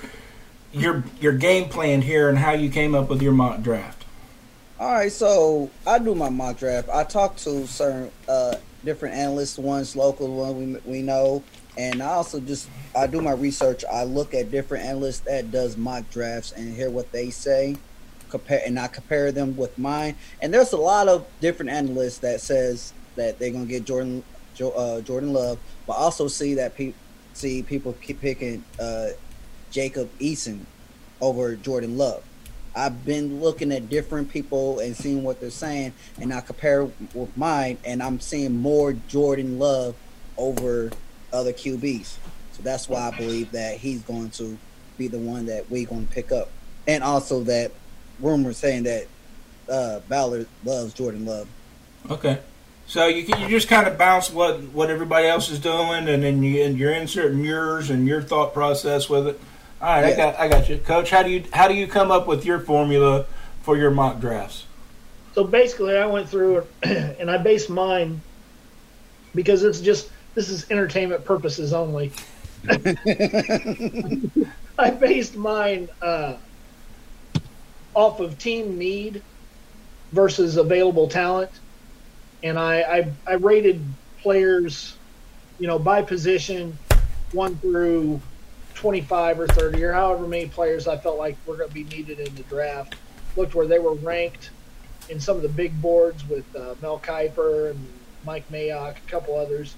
your 0.73 1.03
your 1.21 1.33
game 1.33 1.69
plan 1.69 2.01
here 2.01 2.29
and 2.29 2.37
how 2.37 2.51
you 2.51 2.69
came 2.69 2.95
up 2.95 3.09
with 3.09 3.21
your 3.21 3.31
mock 3.31 3.61
draft. 3.61 4.05
All 4.79 4.91
right, 4.91 5.11
so 5.11 5.69
I 5.85 5.99
do 5.99 6.13
my 6.13 6.29
mock 6.29 6.57
draft. 6.57 6.89
I 6.89 7.03
talk 7.03 7.35
to 7.37 7.65
certain 7.67 8.11
uh, 8.27 8.55
different 8.83 9.15
analysts, 9.15 9.57
ones 9.57 9.95
local, 9.95 10.35
one 10.35 10.73
we 10.85 10.91
we 10.91 11.01
know, 11.01 11.43
and 11.77 12.01
I 12.01 12.07
also 12.07 12.39
just 12.39 12.69
I 12.95 13.07
do 13.07 13.21
my 13.21 13.31
research. 13.31 13.83
I 13.91 14.03
look 14.03 14.33
at 14.33 14.49
different 14.51 14.85
analysts 14.85 15.19
that 15.21 15.51
does 15.51 15.77
mock 15.77 16.09
drafts 16.09 16.51
and 16.53 16.75
hear 16.75 16.89
what 16.89 17.11
they 17.11 17.29
say, 17.29 17.75
compare 18.29 18.61
and 18.65 18.79
I 18.79 18.87
compare 18.87 19.31
them 19.31 19.55
with 19.57 19.77
mine. 19.77 20.15
And 20.41 20.53
there's 20.53 20.73
a 20.73 20.77
lot 20.77 21.07
of 21.07 21.27
different 21.39 21.69
analysts 21.71 22.19
that 22.19 22.41
says 22.41 22.93
that 23.15 23.37
they're 23.39 23.51
gonna 23.51 23.65
get 23.65 23.85
Jordan 23.85 24.23
Jo- 24.55 24.71
uh, 24.71 25.01
Jordan 25.01 25.33
Love, 25.33 25.59
but 25.85 25.93
also 25.93 26.27
see 26.27 26.55
that 26.55 26.75
pe- 26.75 26.93
see 27.37 27.61
people 27.61 27.93
keep 28.01 28.19
picking 28.19 28.63
uh, 28.79 29.09
Jacob 29.71 30.09
Eason 30.19 30.61
over 31.21 31.55
Jordan 31.55 31.97
Love. 31.97 32.23
I've 32.75 33.05
been 33.05 33.41
looking 33.41 33.71
at 33.71 33.89
different 33.89 34.29
people 34.29 34.79
and 34.79 34.95
seeing 34.95 35.23
what 35.23 35.39
they're 35.39 35.49
saying, 35.49 35.93
and 36.21 36.33
I 36.33 36.41
compare 36.41 36.85
with 36.85 37.35
mine, 37.35 37.77
and 37.83 38.03
I'm 38.03 38.19
seeing 38.19 38.55
more 38.55 38.93
Jordan 38.93 39.57
Love 39.57 39.95
over 40.37 40.91
other 41.33 41.53
QBs. 41.53 42.17
So 42.53 42.63
that's 42.63 42.87
why 42.87 43.07
I 43.07 43.17
believe 43.17 43.51
that 43.51 43.77
he's 43.77 44.01
going 44.03 44.29
to 44.31 44.57
be 44.97 45.07
the 45.07 45.17
one 45.17 45.47
that 45.47 45.69
we're 45.69 45.87
going 45.87 46.07
to 46.07 46.13
pick 46.13 46.31
up, 46.31 46.49
and 46.87 47.03
also 47.03 47.43
that 47.43 47.71
rumor 48.19 48.53
saying 48.53 48.83
that 48.83 49.07
uh, 49.69 49.99
Ballard 50.07 50.47
loves 50.63 50.93
Jordan 50.93 51.25
Love. 51.25 51.47
Okay. 52.09 52.39
So 52.87 53.07
you 53.07 53.25
can, 53.25 53.41
you 53.41 53.49
just 53.49 53.67
kind 53.67 53.85
of 53.85 53.97
bounce 53.97 54.31
what 54.31 54.61
what 54.63 54.89
everybody 54.89 55.27
else 55.27 55.51
is 55.51 55.59
doing, 55.59 56.07
and 56.07 56.23
then 56.23 56.41
you 56.41 56.63
and 56.63 56.77
you're 56.77 56.93
inserting 56.93 57.43
yours 57.43 57.89
and 57.89 58.07
your 58.07 58.21
thought 58.21 58.53
process 58.53 59.09
with 59.09 59.27
it. 59.27 59.39
All 59.81 59.89
right, 59.89 60.05
I 60.05 60.15
got 60.15 60.39
I 60.39 60.47
got 60.47 60.69
you, 60.69 60.77
Coach. 60.77 61.09
How 61.09 61.21
do 61.21 61.29
you 61.29 61.43
how 61.51 61.67
do 61.67 61.73
you 61.73 61.85
come 61.85 62.11
up 62.11 62.27
with 62.27 62.45
your 62.45 62.59
formula 62.59 63.25
for 63.61 63.77
your 63.77 63.91
mock 63.91 64.21
drafts? 64.21 64.65
So 65.35 65.43
basically, 65.43 65.97
I 65.97 66.05
went 66.05 66.29
through 66.29 66.59
it 66.59 66.67
and 67.19 67.29
I 67.29 67.37
based 67.37 67.69
mine 67.69 68.21
because 69.35 69.63
it's 69.63 69.81
just 69.81 70.09
this 70.33 70.49
is 70.49 70.71
entertainment 70.71 71.25
purposes 71.25 71.73
only. 71.73 72.11
I 74.79 74.91
based 74.91 75.35
mine 75.35 75.89
uh, 76.01 76.35
off 77.93 78.19
of 78.19 78.39
team 78.39 78.77
need 78.77 79.21
versus 80.11 80.57
available 80.57 81.07
talent, 81.07 81.51
and 82.43 82.57
I, 82.59 82.81
I 82.81 83.11
I 83.25 83.33
rated 83.33 83.81
players, 84.21 84.95
you 85.59 85.67
know, 85.67 85.79
by 85.79 86.01
position, 86.01 86.77
one 87.31 87.55
through 87.57 88.21
twenty-five 88.73 89.39
or 89.39 89.47
thirty, 89.47 89.83
or 89.83 89.93
however 89.93 90.27
many 90.27 90.47
players 90.47 90.87
I 90.87 90.97
felt 90.97 91.17
like 91.17 91.35
were 91.45 91.57
going 91.57 91.69
to 91.69 91.73
be 91.73 91.83
needed 91.83 92.19
in 92.19 92.33
the 92.35 92.43
draft. 92.43 92.95
Looked 93.35 93.55
where 93.55 93.67
they 93.67 93.79
were 93.79 93.93
ranked 93.93 94.49
in 95.09 95.19
some 95.19 95.35
of 95.35 95.41
the 95.41 95.49
big 95.49 95.79
boards 95.81 96.27
with 96.27 96.45
uh, 96.55 96.75
Mel 96.81 96.99
Kiper 96.99 97.71
and 97.71 97.87
Mike 98.25 98.49
Mayock, 98.51 98.97
a 98.97 99.09
couple 99.09 99.37
others, 99.37 99.75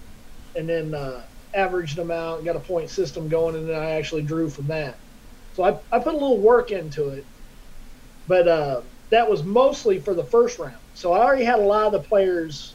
and 0.55 0.67
then 0.67 0.93
uh, 0.93 1.21
averaged 1.53 1.95
them 1.95 2.09
out, 2.09 2.43
got 2.43 2.55
a 2.55 2.59
point 2.59 2.89
system 2.89 3.27
going, 3.27 3.55
and 3.55 3.69
then 3.69 3.79
I 3.79 3.91
actually 3.91 4.23
drew 4.23 4.49
from 4.49 4.67
that. 4.67 4.95
So 5.55 5.63
I, 5.63 5.71
I 5.91 5.99
put 5.99 6.13
a 6.13 6.17
little 6.17 6.37
work 6.37 6.71
into 6.71 7.09
it, 7.09 7.25
but 8.27 8.47
uh, 8.47 8.81
that 9.09 9.29
was 9.29 9.43
mostly 9.43 9.99
for 9.99 10.13
the 10.13 10.23
first 10.23 10.57
round. 10.57 10.77
So 10.99 11.13
I 11.13 11.21
already 11.21 11.45
had 11.45 11.59
a 11.59 11.63
lot 11.63 11.85
of 11.85 11.93
the 11.93 12.05
players 12.09 12.73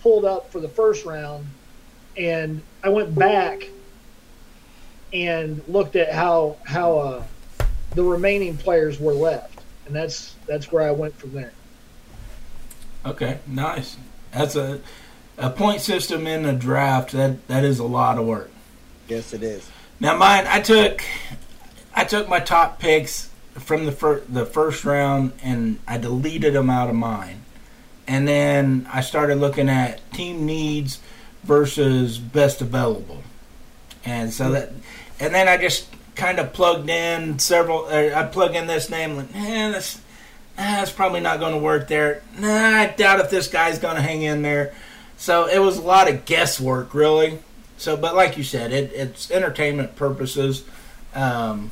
pulled 0.00 0.24
up 0.24 0.50
for 0.50 0.60
the 0.60 0.68
first 0.68 1.04
round, 1.04 1.46
and 2.16 2.62
I 2.82 2.88
went 2.88 3.14
back 3.14 3.68
and 5.12 5.62
looked 5.68 5.94
at 5.94 6.10
how 6.10 6.56
how 6.64 6.98
uh, 6.98 7.22
the 7.94 8.02
remaining 8.02 8.56
players 8.56 8.98
were 8.98 9.12
left, 9.12 9.60
and 9.84 9.94
that's 9.94 10.36
that's 10.46 10.72
where 10.72 10.82
I 10.82 10.90
went 10.90 11.14
from 11.16 11.34
there. 11.34 11.52
Okay, 13.04 13.40
nice. 13.46 13.98
That's 14.32 14.56
a 14.56 14.80
a 15.36 15.50
point 15.50 15.82
system 15.82 16.26
in 16.26 16.46
a 16.46 16.54
draft. 16.54 17.12
That 17.12 17.46
that 17.48 17.62
is 17.62 17.78
a 17.78 17.84
lot 17.84 18.16
of 18.16 18.24
work. 18.24 18.50
yes, 19.06 19.34
it 19.34 19.42
is. 19.42 19.68
Now 20.00 20.16
mine, 20.16 20.46
I 20.46 20.62
took 20.62 21.02
I 21.94 22.04
took 22.04 22.26
my 22.26 22.40
top 22.40 22.78
picks 22.78 23.27
from 23.58 23.86
the 23.86 23.92
fir- 23.92 24.22
the 24.28 24.46
first 24.46 24.84
round 24.84 25.32
and 25.42 25.78
I 25.86 25.98
deleted 25.98 26.54
them 26.54 26.70
out 26.70 26.88
of 26.88 26.94
mine, 26.94 27.42
and 28.06 28.26
then 28.26 28.88
I 28.92 29.00
started 29.00 29.36
looking 29.36 29.68
at 29.68 30.12
team 30.12 30.46
needs 30.46 31.00
versus 31.44 32.18
best 32.18 32.60
available, 32.60 33.22
and 34.04 34.32
so 34.32 34.50
that 34.52 34.72
and 35.20 35.34
then 35.34 35.48
I 35.48 35.56
just 35.56 35.88
kind 36.14 36.38
of 36.38 36.52
plugged 36.52 36.90
in 36.90 37.38
several. 37.38 37.86
Uh, 37.86 38.10
I 38.14 38.24
plug 38.24 38.54
in 38.54 38.66
this 38.66 38.90
name, 38.90 39.16
like, 39.16 39.34
eh, 39.34 39.70
that's 39.70 40.00
ah, 40.58 40.76
that's 40.78 40.92
probably 40.92 41.20
not 41.20 41.40
going 41.40 41.52
to 41.52 41.58
work 41.58 41.88
there. 41.88 42.22
Nah, 42.38 42.48
I 42.48 42.86
doubt 42.88 43.20
if 43.20 43.30
this 43.30 43.48
guy's 43.48 43.78
going 43.78 43.96
to 43.96 44.02
hang 44.02 44.22
in 44.22 44.42
there. 44.42 44.74
So 45.16 45.46
it 45.46 45.58
was 45.58 45.78
a 45.78 45.82
lot 45.82 46.08
of 46.08 46.24
guesswork, 46.26 46.94
really. 46.94 47.38
So, 47.76 47.96
but 47.96 48.14
like 48.14 48.36
you 48.36 48.44
said, 48.44 48.72
it, 48.72 48.92
it's 48.92 49.30
entertainment 49.30 49.96
purposes. 49.96 50.64
Um, 51.14 51.70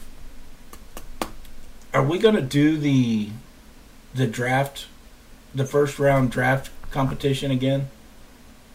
are 1.95 2.03
we 2.03 2.19
going 2.19 2.35
to 2.35 2.43
do 2.43 2.77
the 2.77 3.31
the 4.15 4.27
draft, 4.27 4.87
the 5.55 5.65
first 5.65 5.99
round 5.99 6.31
draft 6.31 6.71
competition 6.91 7.51
again? 7.51 7.89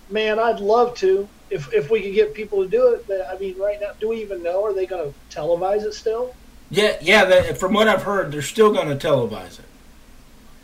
Man, 0.09 0.39
I'd 0.39 0.59
love 0.59 0.95
to 0.95 1.27
if 1.49 1.73
if 1.73 1.89
we 1.89 2.01
could 2.01 2.13
get 2.13 2.33
people 2.33 2.63
to 2.63 2.69
do 2.69 2.93
it. 2.93 3.07
But 3.07 3.27
I 3.27 3.37
mean, 3.37 3.57
right 3.57 3.79
now, 3.79 3.91
do 3.99 4.09
we 4.09 4.21
even 4.21 4.43
know? 4.43 4.63
Are 4.65 4.73
they 4.73 4.85
going 4.85 5.13
to 5.13 5.35
televise 5.35 5.83
it 5.83 5.93
still? 5.93 6.35
Yeah, 6.69 6.97
yeah. 7.01 7.25
They, 7.25 7.53
from 7.53 7.73
what 7.73 7.87
I've 7.87 8.03
heard, 8.03 8.31
they're 8.31 8.41
still 8.41 8.71
going 8.73 8.87
to 8.87 9.07
televise 9.07 9.59
it. 9.59 9.65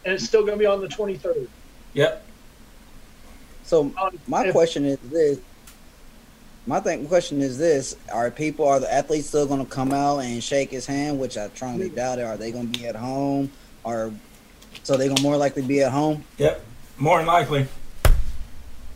And 0.05 0.13
it's 0.13 0.25
still 0.25 0.41
going 0.41 0.53
to 0.53 0.59
be 0.59 0.65
on 0.65 0.81
the 0.81 0.87
twenty 0.87 1.17
third. 1.17 1.47
Yep. 1.93 2.23
So 3.63 3.91
uh, 3.97 4.11
my 4.27 4.45
If- 4.45 4.53
question 4.53 4.85
is 4.85 4.97
this. 4.99 5.39
My 6.67 6.81
thing, 6.81 7.07
question 7.07 7.41
is 7.41 7.57
this: 7.57 7.95
Are 8.11 8.29
people, 8.29 8.67
are 8.67 8.81
the 8.81 8.93
athletes 8.93 9.27
still 9.27 9.47
going 9.47 9.65
to 9.65 9.71
come 9.71 9.93
out 9.93 10.19
and 10.19 10.43
shake 10.43 10.69
his 10.69 10.85
hand? 10.85 11.17
Which 11.17 11.37
I 11.37 11.47
strongly 11.49 11.87
mm-hmm. 11.87 11.95
doubt 11.95 12.19
it. 12.19 12.23
Are 12.23 12.35
they 12.35 12.51
going 12.51 12.69
to 12.69 12.79
be 12.79 12.85
at 12.85 12.95
home, 12.95 13.49
or 13.85 14.11
so 14.83 14.97
they're 14.97 15.07
going 15.07 15.15
to 15.15 15.23
more 15.23 15.37
likely 15.37 15.61
be 15.61 15.81
at 15.81 15.93
home? 15.93 16.25
Yep. 16.37 16.61
More 16.97 17.19
than 17.19 17.27
likely. 17.27 17.67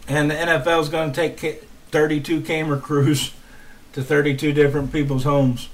And 0.08 0.30
the 0.30 0.36
NFL 0.36 0.82
is 0.82 0.90
going 0.90 1.14
to 1.14 1.16
take 1.16 1.64
32 1.92 2.42
camera 2.42 2.78
crews 2.78 3.34
to 3.94 4.04
32 4.04 4.52
different 4.52 4.92
people's 4.92 5.24
homes 5.24 5.70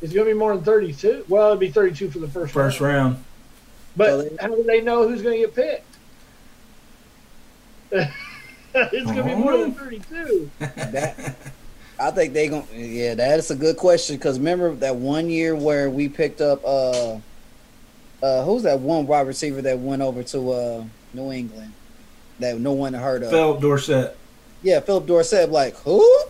It's 0.00 0.12
going 0.12 0.26
to 0.26 0.32
be 0.32 0.38
more 0.38 0.54
than 0.54 0.64
thirty 0.64 0.92
two. 0.92 1.24
Well, 1.28 1.48
it'd 1.48 1.60
be 1.60 1.70
thirty 1.70 1.94
two 1.94 2.10
for 2.10 2.18
the 2.18 2.28
first 2.28 2.54
first 2.54 2.80
round. 2.80 3.14
round. 3.14 3.24
But 3.96 4.06
So 4.06 4.22
they- 4.22 4.36
how 4.40 4.48
do 4.48 4.62
they 4.62 4.80
know 4.80 5.06
who's 5.06 5.20
going 5.20 5.42
to 5.42 5.46
get 5.46 5.84
picked? 7.90 8.12
it's 8.92 9.04
going 9.04 9.16
to 9.16 9.24
be 9.24 9.34
more 9.34 9.56
than 9.56 9.72
thirty 9.72 10.00
two. 10.10 10.50
That 10.58 11.36
I 12.00 12.10
think 12.12 12.32
they 12.32 12.48
going. 12.48 12.66
to 12.66 12.76
Yeah, 12.78 13.14
that's 13.14 13.50
a 13.50 13.56
good 13.56 13.76
question. 13.76 14.16
Because 14.16 14.38
remember 14.38 14.74
that 14.76 14.96
one 14.96 15.28
year 15.28 15.56
where 15.56 15.90
we 15.90 16.08
picked 16.08 16.40
up 16.40 16.64
uh, 16.64 17.18
uh, 18.22 18.44
who's 18.44 18.62
that 18.62 18.80
one 18.80 19.06
wide 19.06 19.26
receiver 19.26 19.62
that 19.62 19.78
went 19.78 20.02
over 20.02 20.22
to 20.22 20.52
uh 20.52 20.84
New 21.14 21.32
England 21.32 21.72
that 22.38 22.58
no 22.58 22.72
one 22.72 22.94
heard 22.94 23.22
of? 23.22 23.30
Phillip 23.30 23.60
Dorsett. 23.60 24.16
Yeah, 24.62 24.80
Phillip 24.80 25.06
Dorsett. 25.06 25.50
Like 25.50 25.74
who? 25.76 26.04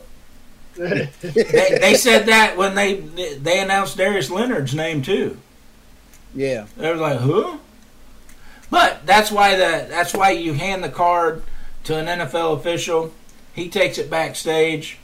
They, 0.78 1.78
they 1.80 1.94
said 1.94 2.26
that 2.26 2.56
when 2.56 2.76
they 2.76 2.94
they 2.94 3.58
announced 3.58 3.96
Darius 3.96 4.30
Leonard's 4.30 4.76
name 4.76 5.02
too. 5.02 5.36
Yeah, 6.36 6.66
They 6.76 6.88
were 6.88 6.96
like, 6.96 7.18
"Who?" 7.18 7.58
But 8.70 9.04
that's 9.04 9.32
why 9.32 9.56
the 9.56 9.86
that's 9.88 10.14
why 10.14 10.30
you 10.30 10.52
hand 10.52 10.84
the 10.84 10.88
card 10.88 11.42
to 11.88 11.96
an 11.96 12.06
NFL 12.06 12.56
official. 12.58 13.12
He 13.54 13.68
takes 13.68 13.98
it 13.98 14.08
backstage. 14.08 14.98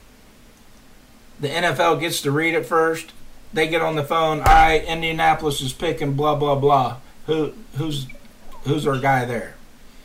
The 1.39 1.49
NFL 1.49 1.99
gets 1.99 2.21
to 2.21 2.31
read 2.31 2.53
it 2.53 2.65
first. 2.65 3.11
They 3.51 3.67
get 3.67 3.81
on 3.81 3.95
the 3.95 4.03
phone. 4.03 4.39
All 4.39 4.45
right, 4.45 4.83
Indianapolis 4.83 5.61
is 5.61 5.73
picking 5.73 6.13
blah 6.13 6.35
blah 6.35 6.55
blah. 6.55 6.97
Who 7.25 7.53
who's 7.77 8.07
who's 8.63 8.85
our 8.85 8.99
guy 8.99 9.25
there? 9.25 9.55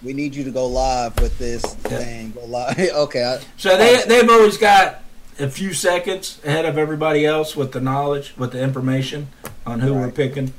we 0.02 0.14
need 0.14 0.34
you 0.34 0.44
to 0.44 0.50
go 0.50 0.66
live 0.66 1.20
with 1.20 1.38
this 1.38 1.62
thing. 1.62 2.30
Go 2.30 2.46
live. 2.46 2.78
okay. 2.94 3.24
I, 3.24 3.44
So 3.58 3.76
they 3.76 4.02
they've 4.06 4.28
always 4.28 4.56
got 4.56 5.02
a 5.38 5.50
few 5.50 5.74
seconds 5.74 6.40
ahead 6.44 6.64
of 6.64 6.78
everybody 6.78 7.26
else 7.26 7.54
with 7.54 7.72
the 7.72 7.80
knowledge, 7.80 8.34
with 8.36 8.52
the 8.52 8.62
information 8.62 9.28
on 9.66 9.80
who 9.80 9.94
we're 9.94 10.10
picking. 10.10 10.54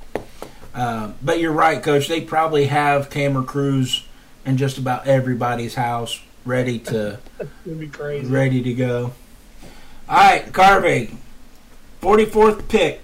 Um, 0.74 1.16
but 1.22 1.40
you're 1.40 1.52
right, 1.52 1.82
Coach. 1.82 2.08
They 2.08 2.22
probably 2.22 2.66
have 2.66 3.10
camera 3.10 3.44
crews 3.44 4.06
in 4.46 4.58
just 4.58 4.78
about 4.78 5.08
everybody's 5.08 5.76
house 5.76 6.22
ready 6.46 6.80
to 6.80 7.20
be 7.66 7.88
crazy. 7.88 8.28
ready 8.28 8.62
to 8.64 8.74
go. 8.74 9.14
All 10.10 10.18
right, 10.18 10.46
Carvey. 10.52 11.16
44th 12.02 12.68
pick. 12.68 13.02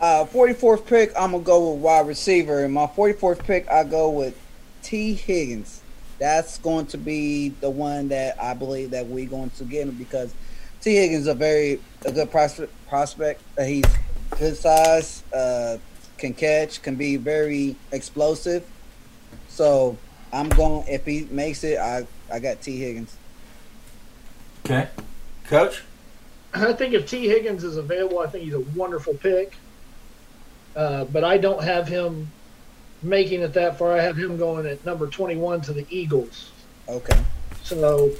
Uh, 0.00 0.24
44th 0.26 0.86
pick, 0.86 1.12
I'm 1.16 1.32
gonna 1.32 1.42
go 1.42 1.72
with 1.72 1.80
wide 1.82 2.06
receiver, 2.06 2.62
and 2.64 2.72
my 2.72 2.86
44th 2.86 3.42
pick, 3.44 3.68
I 3.68 3.82
go 3.84 4.10
with 4.10 4.38
Tee 4.82 5.14
Higgins. 5.14 5.82
That's 6.18 6.58
going 6.58 6.86
to 6.86 6.98
be 6.98 7.50
the 7.60 7.70
one 7.70 8.08
that 8.08 8.40
I 8.42 8.54
believe 8.54 8.90
that 8.90 9.06
we're 9.06 9.28
going 9.28 9.50
to 9.50 9.64
get 9.64 9.88
him 9.88 9.94
because 9.94 10.34
Tee 10.80 10.96
Higgins 10.96 11.22
is 11.22 11.26
a 11.28 11.34
very 11.34 11.80
a 12.04 12.12
good 12.12 12.30
prospect. 12.30 12.72
Prospect. 12.88 13.40
Uh, 13.56 13.62
he's 13.64 13.84
good 14.38 14.56
size, 14.56 15.22
uh, 15.32 15.78
can 16.16 16.32
catch, 16.34 16.82
can 16.82 16.96
be 16.96 17.16
very 17.16 17.76
explosive. 17.92 18.64
So 19.48 19.96
I'm 20.32 20.48
going. 20.50 20.86
If 20.88 21.04
he 21.04 21.26
makes 21.30 21.64
it, 21.64 21.78
I 21.78 22.06
I 22.32 22.38
got 22.38 22.60
Tee 22.62 22.78
Higgins. 22.78 23.16
Okay, 24.64 24.88
Coach. 25.44 25.82
I 26.54 26.72
think 26.72 26.94
if 26.94 27.08
Tee 27.08 27.28
Higgins 27.28 27.64
is 27.64 27.76
available, 27.76 28.20
I 28.20 28.26
think 28.26 28.44
he's 28.44 28.54
a 28.54 28.60
wonderful 28.60 29.14
pick. 29.14 29.52
Uh, 30.74 31.04
but 31.04 31.24
I 31.24 31.38
don't 31.38 31.62
have 31.62 31.88
him 31.88 32.30
making 33.02 33.42
it 33.42 33.52
that 33.54 33.78
far. 33.78 33.92
I 33.92 34.00
have 34.00 34.16
him 34.16 34.36
going 34.36 34.66
at 34.66 34.84
number 34.84 35.06
21 35.06 35.60
to 35.62 35.72
the 35.72 35.86
Eagles. 35.90 36.50
Okay. 36.88 37.18
So 37.62 38.12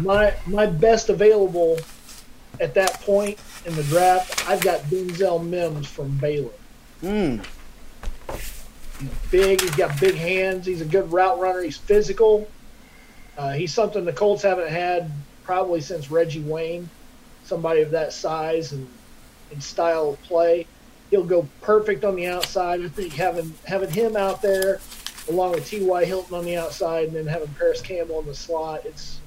my 0.00 0.34
my 0.46 0.66
best 0.66 1.08
available 1.08 1.78
at 2.60 2.74
that 2.74 3.00
point 3.00 3.38
in 3.66 3.74
the 3.74 3.82
draft, 3.84 4.48
I've 4.48 4.60
got 4.60 4.80
Denzel 4.82 5.44
Mims 5.44 5.86
from 5.86 6.16
Baylor. 6.18 6.50
Mm. 7.02 7.44
Big, 9.30 9.60
he's 9.60 9.74
got 9.74 9.98
big 10.00 10.14
hands. 10.14 10.66
He's 10.66 10.80
a 10.80 10.86
good 10.86 11.10
route 11.12 11.38
runner. 11.38 11.62
He's 11.62 11.76
physical. 11.76 12.48
Uh, 13.38 13.52
he's 13.52 13.72
something 13.72 14.04
the 14.04 14.12
Colts 14.12 14.42
haven't 14.42 14.68
had 14.68 15.10
probably 15.44 15.80
since 15.80 16.10
Reggie 16.10 16.42
Wayne. 16.42 16.88
Somebody 17.44 17.82
of 17.82 17.90
that 17.92 18.12
size 18.12 18.72
and, 18.72 18.86
and 19.50 19.62
style 19.62 20.10
of 20.10 20.22
play. 20.22 20.66
He'll 21.10 21.24
go 21.24 21.48
perfect 21.62 22.04
on 22.04 22.14
the 22.16 22.26
outside. 22.26 22.82
I 22.82 22.88
think 22.88 23.14
having 23.14 23.54
having 23.64 23.90
him 23.90 24.16
out 24.16 24.42
there 24.42 24.80
along 25.28 25.52
with 25.52 25.66
T.Y. 25.66 26.04
Hilton 26.04 26.36
on 26.36 26.44
the 26.44 26.56
outside 26.56 27.08
and 27.08 27.16
then 27.16 27.26
having 27.26 27.48
Parris 27.48 27.80
Campbell 27.80 28.20
in 28.20 28.26
the 28.26 28.34
slot, 28.34 28.84
it's 28.84 29.20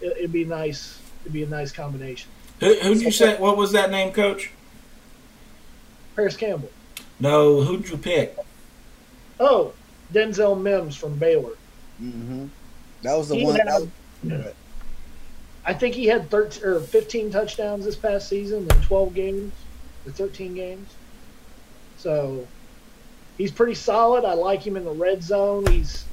it, 0.00 0.16
would 0.20 0.32
be 0.32 0.44
nice. 0.44 0.98
It'd 1.22 1.32
be 1.32 1.42
a 1.42 1.48
nice 1.48 1.72
combination. 1.72 2.30
Who, 2.60 2.74
who'd 2.74 3.02
you 3.02 3.10
say? 3.10 3.36
What 3.38 3.56
was 3.56 3.72
that 3.72 3.90
name, 3.90 4.12
Coach? 4.12 4.50
Parris 6.14 6.36
Campbell. 6.36 6.70
No, 7.18 7.62
who'd 7.62 7.88
you 7.88 7.96
pick? 7.96 8.36
Oh, 9.38 9.72
Denzel 10.12 10.60
Mims 10.60 10.96
from 10.96 11.16
Baylor. 11.16 11.52
Mm-hmm. 12.02 12.46
That 13.02 13.16
was 13.16 13.28
the 13.28 13.36
he 13.36 13.44
one. 13.44 13.56
Had, 13.56 13.66
was, 13.66 14.54
I 15.64 15.74
think 15.74 15.94
he 15.94 16.06
had 16.06 16.30
13 16.30 16.64
or 16.64 16.80
15 16.80 17.30
touchdowns 17.30 17.84
this 17.84 17.96
past 17.96 18.28
season 18.28 18.62
in 18.62 18.82
12 18.82 19.14
games 19.14 19.52
or 20.06 20.12
13 20.12 20.54
games. 20.54 20.88
So 21.98 22.46
he's 23.36 23.50
pretty 23.50 23.74
solid. 23.74 24.24
I 24.24 24.34
like 24.34 24.64
him 24.64 24.76
in 24.76 24.84
the 24.84 24.92
red 24.92 25.22
zone. 25.22 25.66
He's 25.66 26.04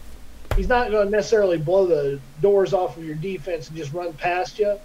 he's 0.56 0.68
not 0.68 0.92
going 0.92 1.06
to 1.06 1.12
necessarily 1.12 1.58
blow 1.58 1.86
the 1.86 2.20
doors 2.42 2.74
off 2.74 2.98
of 2.98 3.06
your 3.06 3.16
defense 3.16 3.68
and 3.68 3.78
just 3.78 3.94
run 3.94 4.14
past 4.14 4.60
you, 4.60 4.80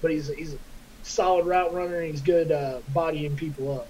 but 0.00 0.10
he's 0.10 0.28
he's 0.34 0.54
a 0.54 0.58
solid 1.02 1.46
route 1.46 1.74
runner 1.74 2.00
and 2.00 2.10
he's 2.10 2.22
good 2.22 2.52
uh, 2.52 2.80
bodying 2.92 3.36
people 3.36 3.72
up. 3.80 3.88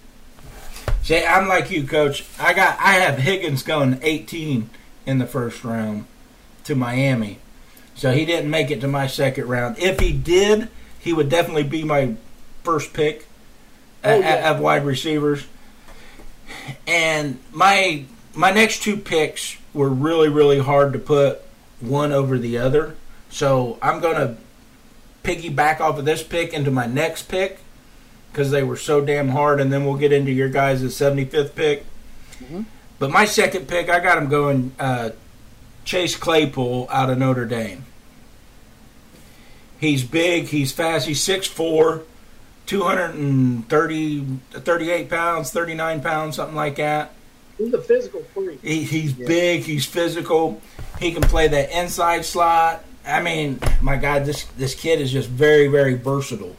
See, 1.04 1.22
I'm 1.22 1.48
like 1.48 1.70
you, 1.70 1.86
Coach. 1.86 2.24
I 2.40 2.54
got 2.54 2.78
I 2.80 2.94
have 2.94 3.18
Higgins 3.18 3.62
going 3.62 3.98
18 4.00 4.70
in 5.04 5.18
the 5.18 5.26
first 5.26 5.62
round 5.62 6.06
to 6.64 6.74
Miami, 6.74 7.40
so 7.94 8.10
he 8.10 8.24
didn't 8.24 8.50
make 8.50 8.70
it 8.70 8.80
to 8.80 8.88
my 8.88 9.06
second 9.06 9.46
round. 9.46 9.78
If 9.78 10.00
he 10.00 10.12
did, 10.12 10.70
he 10.98 11.12
would 11.12 11.28
definitely 11.28 11.64
be 11.64 11.84
my 11.84 12.14
first 12.62 12.94
pick 12.94 13.26
oh, 14.02 14.18
yeah. 14.18 14.50
of 14.50 14.60
wide 14.60 14.86
receivers. 14.86 15.44
And 16.86 17.38
my 17.52 18.06
my 18.34 18.50
next 18.50 18.82
two 18.82 18.96
picks 18.96 19.58
were 19.74 19.90
really, 19.90 20.30
really 20.30 20.60
hard 20.60 20.94
to 20.94 20.98
put 20.98 21.42
one 21.80 22.12
over 22.12 22.38
the 22.38 22.56
other. 22.56 22.96
So 23.28 23.78
I'm 23.82 24.00
going 24.00 24.16
to 24.16 24.36
piggyback 25.22 25.80
off 25.80 25.98
of 25.98 26.06
this 26.06 26.22
pick 26.22 26.54
into 26.54 26.70
my 26.70 26.86
next 26.86 27.24
pick 27.24 27.58
because 28.34 28.50
they 28.50 28.64
were 28.64 28.76
so 28.76 29.00
damn 29.00 29.28
hard. 29.28 29.60
And 29.60 29.72
then 29.72 29.86
we'll 29.86 29.96
get 29.96 30.12
into 30.12 30.32
your 30.32 30.48
guys' 30.48 30.82
75th 30.82 31.54
pick. 31.54 31.86
Mm-hmm. 32.40 32.62
But 32.98 33.10
my 33.12 33.24
second 33.24 33.68
pick, 33.68 33.88
I 33.88 34.00
got 34.00 34.18
him 34.18 34.28
going 34.28 34.72
uh, 34.80 35.10
Chase 35.84 36.16
Claypool 36.16 36.88
out 36.90 37.10
of 37.10 37.18
Notre 37.18 37.44
Dame. 37.44 37.84
He's 39.78 40.02
big, 40.02 40.46
he's 40.46 40.72
fast, 40.72 41.06
he's 41.06 41.24
6'4, 41.24 42.02
230, 42.66 44.26
38 44.52 45.10
pounds, 45.10 45.50
39 45.52 46.00
pounds, 46.00 46.36
something 46.36 46.56
like 46.56 46.76
that. 46.76 47.12
He's 47.56 47.72
a 47.72 47.80
physical 47.80 48.22
freak. 48.34 48.60
He, 48.62 48.82
he's 48.82 49.16
yeah. 49.16 49.26
big. 49.28 49.62
He's 49.62 49.86
physical. 49.86 50.60
He 50.98 51.12
can 51.12 51.22
play 51.22 51.46
that 51.46 51.70
inside 51.70 52.24
slot. 52.24 52.84
I 53.06 53.22
mean, 53.22 53.60
my 53.80 53.96
God, 53.96 54.24
this 54.24 54.44
this 54.56 54.74
kid 54.74 55.00
is 55.00 55.12
just 55.12 55.28
very 55.28 55.68
very 55.68 55.94
versatile, 55.94 56.56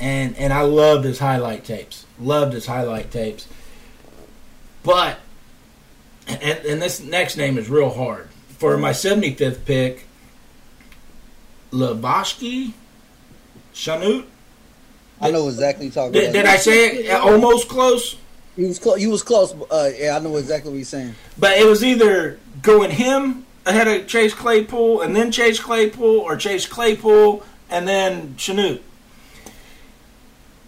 and 0.00 0.36
and 0.36 0.52
I 0.52 0.62
loved 0.62 1.04
his 1.04 1.18
highlight 1.18 1.64
tapes. 1.64 2.06
Loved 2.18 2.52
his 2.52 2.66
highlight 2.66 3.10
tapes. 3.10 3.46
But 4.82 5.18
and, 6.26 6.42
and 6.42 6.82
this 6.82 7.00
next 7.00 7.36
name 7.36 7.58
is 7.58 7.68
real 7.68 7.90
hard 7.90 8.28
for 8.58 8.76
my 8.76 8.92
seventy 8.92 9.34
fifth 9.34 9.64
pick. 9.64 10.06
Laviska 11.70 12.72
Shenault. 13.74 14.24
I 15.20 15.30
know 15.30 15.48
exactly 15.48 15.86
what 15.86 15.94
talking. 15.94 16.12
Did, 16.12 16.32
did 16.32 16.46
I 16.46 16.56
say 16.56 17.04
it 17.04 17.10
almost 17.10 17.68
close? 17.68 18.16
He 18.56 18.64
was 18.64 18.78
close. 18.78 19.00
You 19.00 19.10
was 19.10 19.22
close. 19.22 19.54
Uh, 19.70 19.90
yeah, 19.96 20.16
I 20.16 20.18
know 20.20 20.36
exactly 20.36 20.70
what 20.70 20.76
you're 20.76 20.84
saying. 20.84 21.14
But 21.38 21.58
it 21.58 21.66
was 21.66 21.84
either 21.84 22.38
going 22.62 22.90
him 22.90 23.46
ahead 23.66 23.86
of 23.86 24.06
Chase 24.06 24.32
Claypool 24.32 25.02
and 25.02 25.14
then 25.14 25.30
Chase 25.30 25.60
Claypool, 25.60 26.20
or 26.20 26.36
Chase 26.36 26.66
Claypool 26.66 27.44
and 27.68 27.86
then 27.86 28.34
Shenault. 28.34 28.80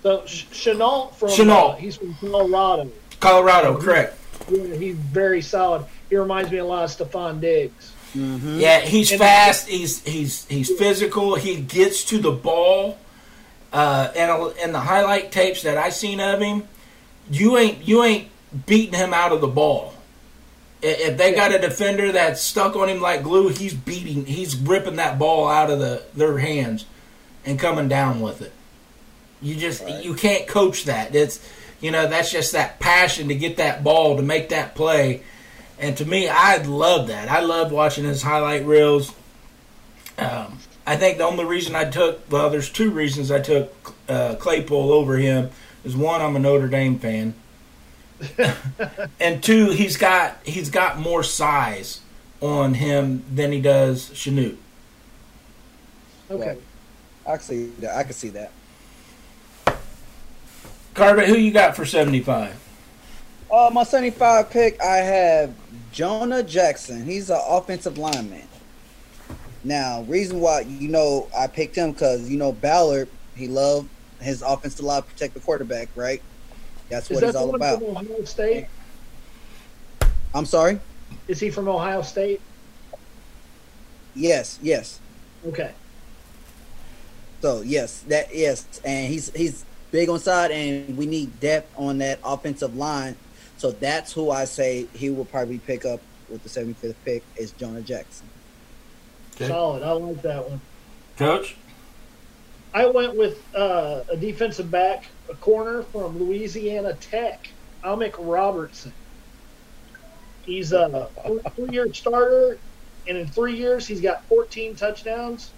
So 0.03 0.25
Chenault 0.25 1.13
from 1.17 1.29
Shenault. 1.29 1.73
Uh, 1.73 1.77
he's 1.77 1.97
from 1.97 2.15
Colorado. 2.15 2.91
Colorado, 3.21 3.79
correct. 3.79 4.19
Yeah, 4.51 4.75
he's 4.75 4.97
very 4.97 5.43
solid. 5.43 5.85
He 6.09 6.17
reminds 6.17 6.51
me 6.51 6.59
a 6.59 6.65
lot 6.65 6.85
of 6.85 6.91
Stefon 6.91 7.41
Diggs. 7.41 7.93
Mm-hmm. 8.15 8.59
Yeah, 8.59 8.81
he's 8.81 9.13
and 9.13 9.21
fast. 9.21 9.69
He's 9.69 10.03
he's 10.05 10.47
he's 10.47 10.71
physical. 10.77 11.37
He 11.37 11.61
gets 11.61 12.05
to 12.07 12.19
the 12.19 12.33
ball. 12.33 12.99
Uh, 13.73 14.11
and 14.17 14.57
in 14.59 14.73
the 14.73 14.81
highlight 14.81 15.31
tapes 15.31 15.63
that 15.63 15.79
I 15.79 15.91
seen 15.91 16.19
of 16.19 16.41
him, 16.41 16.67
you 17.31 17.57
ain't 17.57 17.87
you 17.87 18.03
ain't 18.03 18.29
beating 18.67 18.95
him 18.95 19.15
out 19.15 19.33
of 19.33 19.41
the 19.41 19.47
ball. 19.47 19.95
If 20.83 21.19
they 21.19 21.35
got 21.35 21.55
a 21.55 21.59
defender 21.59 22.11
that's 22.11 22.41
stuck 22.41 22.75
on 22.75 22.89
him 22.89 23.01
like 23.01 23.23
glue, 23.23 23.49
he's 23.49 23.75
beating, 23.75 24.25
he's 24.25 24.57
ripping 24.57 24.97
that 24.97 25.19
ball 25.19 25.47
out 25.47 25.71
of 25.71 25.79
the 25.79 26.03
their 26.15 26.39
hands 26.39 26.87
and 27.45 27.59
coming 27.59 27.87
down 27.87 28.21
with 28.21 28.43
it. 28.43 28.53
You 29.43 29.57
just 29.57 29.83
right. 29.83 30.05
you 30.05 30.15
can't 30.15 30.47
coach 30.47 30.85
that. 30.85 31.15
It's 31.15 31.41
you 31.81 31.91
know 31.91 32.07
that's 32.07 32.31
just 32.31 32.53
that 32.53 32.79
passion 32.79 33.29
to 33.29 33.35
get 33.35 33.57
that 33.57 33.83
ball 33.83 34.17
to 34.17 34.23
make 34.23 34.51
that 34.51 34.75
play. 34.75 35.23
And 35.79 35.97
to 35.97 36.05
me, 36.05 36.29
I 36.29 36.59
love 36.59 37.09
that. 37.09 37.31
I 37.31 37.41
love 37.41 37.73
watching 37.73 38.05
his 38.05 38.23
highlight 38.23 38.67
reels. 38.67 39.15
Um, 40.19 40.59
I 40.87 40.97
think 40.97 41.17
the 41.17 41.25
only 41.25 41.45
reason 41.45 41.75
I 41.75 41.85
took 41.85 42.31
well, 42.31 42.51
there's 42.51 42.71
two 42.71 42.91
reasons 42.91 43.31
I 43.31 43.41
took 43.41 43.95
uh, 44.09 44.35
Claypool 44.37 44.93
over 44.93 45.17
him 45.17 45.51
is 45.85 45.97
one, 45.97 46.21
I'm 46.21 46.37
a 46.37 46.39
Notre 46.39 46.69
Dame 46.69 46.99
fan, 46.99 47.35
and 49.21 49.43
two, 49.43 49.71
he's 49.71 49.97
got 49.97 50.39
he's 50.45 50.71
got 50.71 50.99
more 50.99 51.23
size 51.23 52.01
on 52.41 52.75
him 52.75 53.25
than 53.33 53.53
he 53.53 53.61
does 53.61 54.11
Chanute. 54.11 54.57
Okay, 56.31 56.59
I 57.27 57.33
can 57.33 57.41
see 57.41 57.67
that. 57.81 57.97
I 57.97 58.03
can 58.03 58.13
see 58.13 58.29
that. 58.31 58.53
Carver, 60.95 61.25
who 61.25 61.37
you 61.37 61.53
got 61.53 61.77
for 61.77 61.85
seventy 61.85 62.21
five? 62.21 62.57
Uh, 63.51 63.71
my 63.73 63.85
seventy 63.85 64.11
five 64.11 64.51
pick, 64.51 64.81
I 64.81 64.97
have 64.97 65.55
Jonah 65.93 66.43
Jackson. 66.43 67.05
He's 67.05 67.31
an 67.31 67.41
offensive 67.49 67.99
lineman. 67.99 68.47
Now, 69.63 70.03
reason 70.03 70.41
why 70.41 70.61
you 70.63 70.89
know 70.89 71.29
I 71.37 71.47
picked 71.47 71.77
him 71.77 71.93
because 71.93 72.29
you 72.29 72.39
know 72.39 72.53
Ballard, 72.53 73.09
he 73.37 73.49
loved 73.49 73.89
his 74.21 74.43
offensive 74.43 74.85
line 74.85 75.03
protect 75.03 75.35
the 75.35 75.41
quarterback, 75.41 75.89
right? 75.95 76.23
That's 76.89 77.09
what 77.09 77.21
that 77.21 77.37
all 77.37 77.55
about. 77.55 77.83
Ohio 77.83 78.25
State? 78.25 78.67
I'm 80.35 80.47
sorry. 80.47 80.81
Is 81.29 81.41
he 81.41 81.51
from 81.51 81.69
Ohio 81.69 82.03
State? 82.03 82.41
Yes. 84.15 84.59
Yes. 84.63 85.01
Okay. 85.47 85.73
So 87.41 87.63
yes, 87.63 88.01
that 88.09 88.35
yes, 88.35 88.67
and 88.85 89.11
he's 89.11 89.35
he's 89.35 89.65
big 89.91 90.09
on 90.09 90.19
side, 90.19 90.51
and 90.51 90.97
we 90.97 91.07
need 91.07 91.41
depth 91.41 91.73
on 91.77 91.99
that 91.99 92.19
offensive 92.25 92.77
line. 92.77 93.17
So 93.57 93.71
that's 93.73 94.13
who 94.13 94.31
I 94.31 94.45
say 94.45 94.87
he 94.95 95.11
will 95.11 95.25
probably 95.25 95.59
pick 95.59 95.85
up 95.85 96.01
with 96.29 96.43
the 96.43 96.49
75th 96.49 96.95
pick 97.05 97.23
is 97.37 97.53
Jonah 97.53 97.83
Jackson. 97.83 98.27
Okay. 99.35 99.49
Solid. 99.49 99.83
I 99.83 99.93
like 99.93 100.23
that 100.23 100.49
one. 100.49 100.61
Coach. 101.17 101.57
I 102.73 102.87
went 102.87 103.17
with 103.17 103.43
uh, 103.55 104.03
a 104.09 104.17
defensive 104.17 104.71
back, 104.71 105.05
a 105.29 105.35
corner 105.35 105.83
from 105.83 106.19
Louisiana 106.19 106.95
Tech, 106.95 107.49
Amik 107.85 108.15
Robertson. 108.19 108.93
He's 110.47 110.73
a 110.73 111.09
three-year 111.57 111.93
starter, 111.93 112.59
and 113.09 113.19
in 113.19 113.27
three 113.27 113.57
years, 113.57 113.87
he's 113.87 114.01
got 114.01 114.25
14 114.25 114.77
touchdowns, 114.77 115.51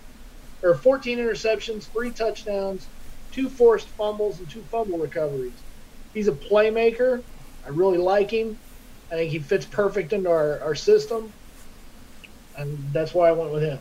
or 0.62 0.74
14 0.74 1.18
interceptions, 1.18 1.84
three 1.84 2.10
touchdowns, 2.10 2.86
two 3.32 3.48
forced 3.48 3.88
fumbles, 3.88 4.38
and 4.38 4.48
two 4.48 4.62
fumble 4.62 4.98
recoveries. 4.98 5.52
He's 6.14 6.28
a 6.28 6.32
playmaker. 6.32 7.22
I 7.64 7.70
really 7.70 7.98
like 7.98 8.30
him. 8.30 8.58
I 9.10 9.16
think 9.16 9.30
he 9.30 9.38
fits 9.38 9.66
perfect 9.66 10.12
into 10.12 10.30
our, 10.30 10.60
our 10.60 10.74
system, 10.74 11.32
and 12.56 12.92
that's 12.92 13.12
why 13.12 13.28
I 13.28 13.32
went 13.32 13.52
with 13.52 13.62
him. 13.62 13.78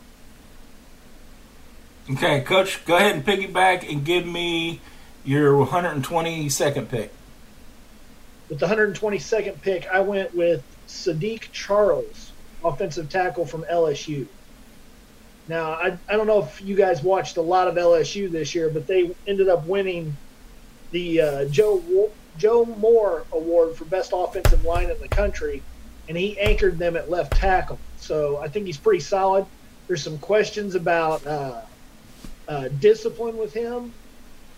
Okay, 2.09 2.41
coach, 2.41 2.83
go 2.85 2.97
ahead 2.97 3.15
and 3.15 3.25
piggyback 3.25 3.89
and 3.89 4.03
give 4.03 4.25
me 4.25 4.81
your 5.23 5.53
122nd 5.65 6.89
pick. 6.89 7.13
With 8.49 8.59
the 8.59 8.65
122nd 8.65 9.61
pick, 9.61 9.87
I 9.87 10.01
went 10.01 10.35
with 10.35 10.63
Saahdiq 10.87 11.51
Charles, 11.53 12.33
offensive 12.63 13.09
tackle 13.09 13.45
from 13.45 13.63
LSU. 13.63 14.27
Now, 15.47 15.71
I, 15.71 15.97
I 16.07 16.15
don't 16.15 16.27
know 16.27 16.43
if 16.43 16.61
you 16.61 16.75
guys 16.75 17.03
watched 17.03 17.37
a 17.37 17.41
lot 17.41 17.67
of 17.67 17.75
LSU 17.75 18.31
this 18.31 18.55
year, 18.55 18.69
but 18.69 18.87
they 18.87 19.13
ended 19.27 19.49
up 19.49 19.65
winning 19.65 20.15
the 20.91 21.21
uh, 21.21 21.45
Joe 21.45 22.11
Joe 22.37 22.65
Moore 22.65 23.25
Award 23.31 23.75
for 23.75 23.85
best 23.85 24.11
offensive 24.13 24.63
line 24.63 24.89
in 24.89 24.99
the 24.99 25.07
country, 25.07 25.61
and 26.07 26.17
he 26.17 26.39
anchored 26.39 26.77
them 26.77 26.95
at 26.95 27.09
left 27.09 27.33
tackle. 27.33 27.79
So 27.97 28.37
I 28.37 28.47
think 28.47 28.65
he's 28.65 28.77
pretty 28.77 29.01
solid. 29.01 29.45
There's 29.87 30.03
some 30.03 30.17
questions 30.19 30.75
about 30.75 31.25
uh, 31.25 31.61
uh, 32.47 32.67
discipline 32.79 33.37
with 33.37 33.53
him, 33.53 33.93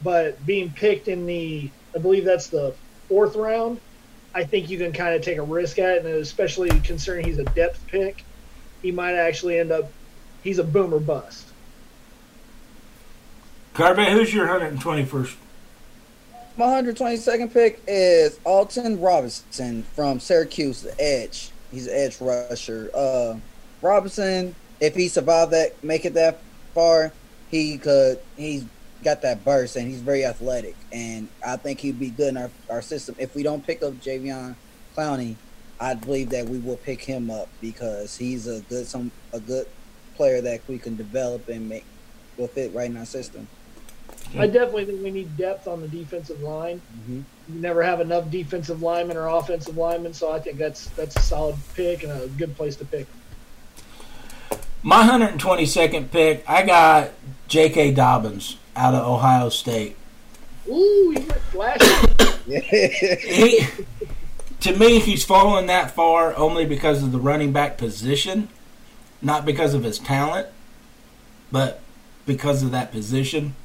but 0.04 0.44
being 0.46 0.72
picked 0.72 1.08
in 1.08 1.26
the, 1.26 1.70
I 1.96 2.00
believe 2.00 2.26
that's 2.26 2.48
the 2.48 2.76
fourth 3.08 3.36
round, 3.36 3.80
I 4.36 4.44
think 4.44 4.70
you 4.70 4.78
can 4.78 4.92
kind 4.92 5.16
of 5.16 5.22
take 5.22 5.38
a 5.38 5.44
risk 5.44 5.80
at 5.80 5.98
it, 5.98 6.06
and 6.06 6.16
especially 6.16 6.70
considering 6.82 7.26
he's 7.26 7.40
a 7.40 7.44
depth 7.44 7.86
pick, 7.88 8.24
he 8.82 8.92
might 8.92 9.14
actually 9.14 9.60
end 9.60 9.72
up, 9.72 9.92
he's 10.44 10.60
a 10.60 10.64
boomer 10.64 11.00
bust. 11.00 11.48
Carbe, 13.74 14.00
who's 14.00 14.34
your 14.34 14.48
121st? 14.48 15.36
My 16.56 16.66
122nd 16.66 17.52
pick 17.52 17.82
is 17.88 18.40
Alton 18.44 19.02
Robinson 19.02 19.82
from 19.96 20.20
Syracuse, 20.20 20.84
the 20.84 20.96
edge. 21.02 21.50
He's 21.72 21.88
an 21.88 21.94
edge 21.96 22.22
rusher. 22.22 22.92
Uh, 22.94 23.38
Robinson, 23.82 24.54
if 24.80 24.94
he 24.94 25.08
survived 25.08 25.52
that, 25.54 25.84
make 25.84 26.06
it 26.06 26.14
that 26.14 26.40
far, 26.76 27.12
he 27.50 27.80
could. 27.80 28.20
He's 28.38 28.66
got 29.04 29.24
that 29.24 29.44
burst 29.44 29.76
and 29.76 29.88
he's 29.88 30.00
very 30.00 30.24
athletic, 30.26 30.76
and 30.92 31.28
I 31.46 31.58
think 31.58 31.80
he'd 31.80 32.00
be 32.00 32.10
good 32.10 32.30
in 32.30 32.38
our, 32.38 32.52
our 32.70 32.82
system. 32.82 33.16
If 33.18 33.36
we 33.36 33.44
don't 33.44 33.66
pick 33.66 33.84
up 33.84 33.94
Javion 33.96 34.56
Clowney, 34.96 35.36
I 35.80 35.96
believe 35.96 36.30
that 36.30 36.48
we 36.48 36.60
will 36.60 36.78
pick 36.78 37.02
him 37.02 37.30
up 37.30 37.50
because 37.60 38.16
he's 38.16 38.48
a 38.48 38.62
good 38.62 38.88
some 38.88 39.12
a 39.34 39.40
good 39.40 39.68
player 40.16 40.42
that 40.42 40.62
we 40.68 40.78
can 40.78 40.96
develop 40.96 41.48
and 41.50 41.70
make 41.70 41.86
will 42.38 42.48
fit 42.48 42.74
right 42.74 42.90
in 42.90 42.98
our 42.98 43.06
system. 43.06 43.48
I 44.38 44.48
definitely 44.48 44.86
think 44.86 45.04
we 45.04 45.12
need 45.12 45.38
depth 45.38 45.68
on 45.68 45.82
the 45.82 45.88
defensive 45.88 46.42
line. 46.42 46.82
Mm-hmm. 46.98 47.22
You 47.54 47.62
never 47.62 47.84
have 47.84 48.02
enough 48.02 48.32
defensive 48.32 48.82
linemen 48.82 49.16
or 49.18 49.28
offensive 49.28 49.78
linemen, 49.78 50.14
so 50.14 50.32
I 50.32 50.40
think 50.40 50.58
that's 50.58 50.88
that's 50.92 51.16
a 51.16 51.22
solid 51.22 51.56
pick 51.76 52.04
and 52.04 52.12
a 52.12 52.28
good 52.30 52.56
place 52.56 52.76
to 52.78 52.86
pick. 52.86 53.06
My 54.82 55.08
122nd 55.08 56.12
pick, 56.12 56.44
I 56.50 56.66
got 56.66 57.12
J.K. 57.48 57.94
Dobbins 57.94 58.58
out 58.76 58.94
of 58.94 59.08
Ohio 59.08 59.50
State. 59.50 59.96
Ooh, 60.68 61.14
he 61.16 61.26
went 61.26 61.42
flashing. 61.52 62.10
He, 62.46 63.66
to 64.60 64.76
me, 64.76 65.00
he's 65.00 65.24
fallen 65.24 65.68
that 65.68 65.92
far 65.92 66.36
only 66.36 66.66
because 66.66 67.02
of 67.02 67.14
the 67.14 67.18
running 67.18 67.54
back 67.54 67.78
position, 67.78 68.50
not 69.24 69.46
because 69.46 69.74
of 69.74 69.84
his 69.84 69.98
talent, 69.98 70.48
but 71.52 71.80
because 72.26 72.62
of 72.64 72.72
that 72.72 72.92
position. 72.92 73.56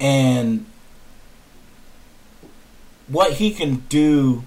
And 0.00 0.66
what 3.06 3.34
he 3.34 3.52
can 3.52 3.84
do 3.88 4.44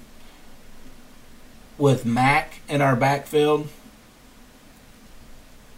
with 1.77 2.05
Mack 2.05 2.61
in 2.67 2.81
our 2.81 2.95
backfield 2.95 3.67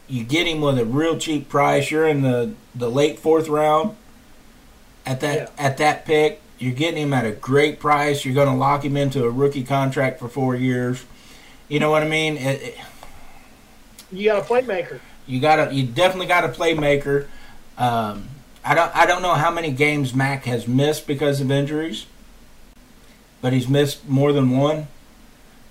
you 0.07 0.23
get 0.23 0.45
him 0.47 0.61
with 0.61 0.77
a 0.77 0.85
real 0.85 1.17
cheap 1.17 1.49
price. 1.49 1.89
You're 1.89 2.07
in 2.07 2.21
the, 2.21 2.53
the 2.75 2.89
late 2.91 3.17
fourth 3.19 3.47
round 3.47 3.95
at 5.05 5.19
that 5.21 5.35
Yeah. 5.57 5.65
at 5.65 5.77
that 5.77 6.05
pick. 6.05 6.41
You're 6.59 6.73
getting 6.75 7.01
him 7.03 7.13
at 7.13 7.25
a 7.25 7.31
great 7.31 7.79
price. 7.79 8.23
You're 8.23 8.35
going 8.35 8.47
to 8.47 8.53
lock 8.55 8.85
him 8.85 8.95
into 8.95 9.25
a 9.25 9.29
rookie 9.29 9.63
contract 9.63 10.19
for 10.19 10.29
four 10.29 10.55
years. 10.55 11.03
You 11.67 11.79
know 11.79 11.89
what 11.89 12.03
I 12.03 12.07
mean? 12.07 12.37
It, 12.37 12.61
it- 12.61 12.77
You 14.15 14.25
got 14.25 14.39
a 14.39 14.45
playmaker. 14.53 14.99
you 15.27 15.39
got 15.39 15.67
a. 15.69 15.73
you 15.73 15.83
definitely 15.85 16.27
got 16.27 16.43
a 16.43 16.49
playmaker. 16.49 17.27
Um, 17.77 18.27
I 18.63 18.73
don't 18.75 18.95
I 18.95 19.05
don't 19.05 19.21
know 19.21 19.33
how 19.33 19.51
many 19.51 19.71
games 19.71 20.13
Mack 20.13 20.45
has 20.45 20.67
missed 20.67 21.05
because 21.07 21.41
of 21.41 21.51
injuries, 21.51 22.05
but 23.41 23.53
he's 23.53 23.67
missed 23.67 24.07
more 24.07 24.33
than 24.33 24.51
one. 24.57 24.87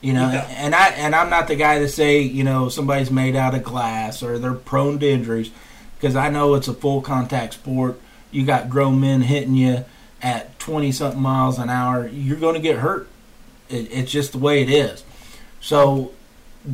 You 0.00 0.12
know, 0.12 0.30
Yeah. 0.30 0.46
and 0.58 0.74
I 0.74 0.88
and 0.90 1.14
I'm 1.14 1.30
not 1.30 1.48
the 1.48 1.56
guy 1.56 1.78
to 1.78 1.88
say 1.88 2.20
you 2.20 2.44
know 2.44 2.68
somebody's 2.68 3.10
made 3.10 3.36
out 3.36 3.54
of 3.54 3.62
glass 3.64 4.22
or 4.22 4.38
they're 4.38 4.52
prone 4.52 4.98
to 4.98 5.08
injuries 5.08 5.50
because 5.96 6.14
I 6.14 6.28
know 6.28 6.54
it's 6.54 6.68
a 6.68 6.74
full 6.74 7.00
contact 7.00 7.54
sport. 7.54 7.98
You 8.30 8.44
got 8.44 8.68
grown 8.68 9.00
men 9.00 9.22
hitting 9.22 9.54
you 9.54 9.84
at 10.20 10.58
20 10.58 10.92
something 10.92 11.20
miles 11.20 11.58
an 11.58 11.70
hour. 11.70 12.06
You're 12.08 12.36
going 12.38 12.54
to 12.54 12.60
get 12.60 12.78
hurt. 12.78 13.08
It, 13.70 13.88
it's 13.92 14.10
just 14.10 14.32
the 14.32 14.38
way 14.38 14.60
it 14.62 14.68
is. 14.70 15.04
So 15.60 16.12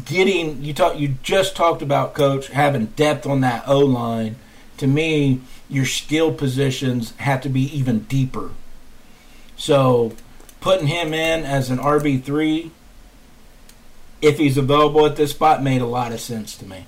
getting 0.05 0.63
you 0.63 0.73
talk 0.73 0.99
you 0.99 1.17
just 1.23 1.57
talked 1.57 1.83
about 1.83 2.15
coach 2.15 2.49
having 2.49 2.87
depth 2.87 3.27
on 3.27 3.41
that 3.41 3.67
O 3.67 3.81
line. 3.81 4.37
To 4.79 4.87
me, 4.87 5.41
your 5.69 5.85
skill 5.85 6.33
positions 6.33 7.15
have 7.19 7.43
to 7.43 7.49
be 7.49 7.63
even 7.77 8.01
deeper. 8.01 8.51
So 9.57 10.15
putting 10.61 10.87
him 10.87 11.13
in 11.13 11.45
as 11.45 11.71
an 11.71 11.79
RB 11.79 12.23
three, 12.23 12.71
if 14.23 14.39
he's 14.39 14.57
available 14.57 15.05
at 15.07 15.17
this 15.17 15.33
spot, 15.33 15.63
made 15.63 15.83
a 15.83 15.87
lot 15.87 16.13
of 16.13 16.21
sense 16.21 16.57
to 16.59 16.67
me. 16.67 16.87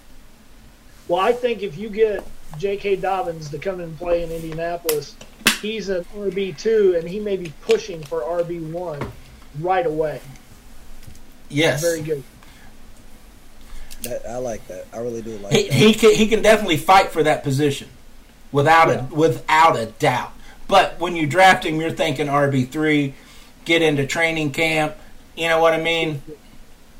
Well, 1.08 1.20
I 1.20 1.32
think 1.32 1.62
if 1.62 1.76
you 1.76 1.90
get 1.90 2.24
J.K. 2.58 2.96
Dobbins 2.96 3.50
to 3.50 3.58
come 3.58 3.80
and 3.80 3.96
play 3.98 4.22
in 4.22 4.30
Indianapolis, 4.30 5.16
he's 5.60 5.88
an 5.88 6.04
RB 6.16 6.56
two, 6.56 6.94
and 6.98 7.08
he 7.08 7.20
may 7.20 7.36
be 7.36 7.52
pushing 7.62 8.02
for 8.02 8.20
RB 8.20 8.70
one 8.72 9.12
right 9.60 9.84
away. 9.84 10.20
Yes, 11.48 11.82
Very 11.82 12.00
good. 12.00 12.22
That, 14.02 14.28
I 14.28 14.36
like 14.38 14.66
that. 14.68 14.86
I 14.92 14.98
really 14.98 15.22
do 15.22 15.36
like 15.38 15.52
he, 15.52 15.62
that. 15.64 15.72
he 15.72 15.94
can 15.94 16.14
he 16.14 16.26
can 16.26 16.42
definitely 16.42 16.76
fight 16.76 17.10
for 17.10 17.22
that 17.22 17.42
position 17.44 17.88
without 18.50 18.88
Yeah. 18.88 19.06
a 19.10 19.14
without 19.14 19.76
a 19.78 19.86
doubt. 19.86 20.32
But 20.68 20.98
when 20.98 21.16
you 21.16 21.26
draft 21.26 21.64
him, 21.64 21.80
you're 21.80 21.90
thinking 21.90 22.26
RB 22.28 22.68
three, 22.68 23.14
get 23.64 23.82
into 23.82 24.06
training 24.06 24.52
camp. 24.52 24.96
You 25.36 25.48
know 25.48 25.60
what 25.60 25.72
I 25.74 25.80
mean? 25.80 26.22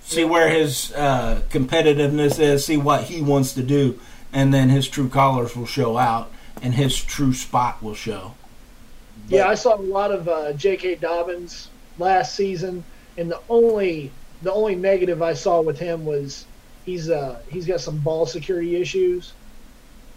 See 0.04 0.24
where 0.24 0.48
his 0.48 0.92
uh, 0.94 1.42
competitiveness 1.50 2.38
is. 2.38 2.66
See 2.66 2.76
what 2.76 3.04
he 3.04 3.22
wants 3.22 3.52
to 3.54 3.62
do, 3.62 3.98
and 4.32 4.52
then 4.52 4.68
his 4.68 4.88
true 4.88 5.08
colors 5.08 5.56
will 5.56 5.66
show 5.66 5.96
out, 5.96 6.30
and 6.60 6.74
his 6.74 6.96
true 7.02 7.32
spot 7.32 7.82
will 7.82 7.94
show. 7.94 8.34
Yeah, 9.28 9.48
I 9.48 9.54
saw 9.54 9.76
a 9.76 9.80
lot 9.80 10.10
of 10.10 10.28
uh, 10.28 10.52
J.K. 10.54 10.96
Dobbins 10.96 11.68
last 11.98 12.34
season, 12.34 12.84
and 13.16 13.30
the 13.30 13.40
only 13.48 14.10
the 14.42 14.52
only 14.52 14.74
negative 14.74 15.22
I 15.22 15.34
saw 15.34 15.60
with 15.60 15.78
him 15.78 16.04
was 16.04 16.44
he's 16.84 17.10
uh, 17.10 17.40
he's 17.50 17.66
got 17.66 17.80
some 17.80 17.98
ball 17.98 18.26
security 18.26 18.76
issues, 18.76 19.32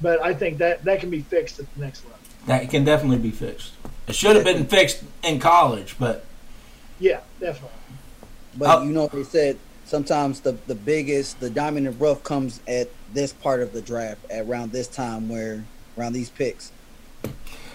but 0.02 0.22
I 0.22 0.34
think 0.34 0.58
that 0.60 0.84
that 0.86 1.00
can 1.00 1.10
be 1.10 1.22
fixed 1.22 1.60
at 1.60 1.74
the 1.76 1.82
next 1.82 2.04
level. 2.06 2.20
That 2.48 2.70
can 2.70 2.84
definitely 2.84 3.18
be 3.18 3.32
fixed. 3.32 3.72
It 4.08 4.16
should 4.16 4.36
have 4.36 4.46
been 4.46 4.66
fixed 4.68 5.04
in 5.24 5.40
college, 5.40 5.96
but 6.00 6.26
Yeah, 7.00 7.20
definitely. 7.40 7.70
But 8.58 8.80
Oh. 8.80 8.84
you 8.84 8.92
know 8.92 9.04
what 9.04 9.12
they 9.12 9.24
said 9.24 9.58
sometimes 9.86 10.40
the 10.42 10.54
the 10.68 10.76
biggest 10.76 11.40
the 11.40 11.50
diamond 11.50 11.86
in 11.88 11.94
the 11.98 12.00
rough 12.00 12.24
comes 12.24 12.60
at 12.68 12.90
this 13.14 13.32
part 13.34 13.62
of 13.62 13.72
the 13.72 13.82
draft 13.82 14.20
at 14.32 14.46
around 14.46 14.72
this 14.72 14.88
time 14.88 15.30
where 15.30 15.64
around 15.98 16.14
these 16.14 16.30
picks. 16.30 16.72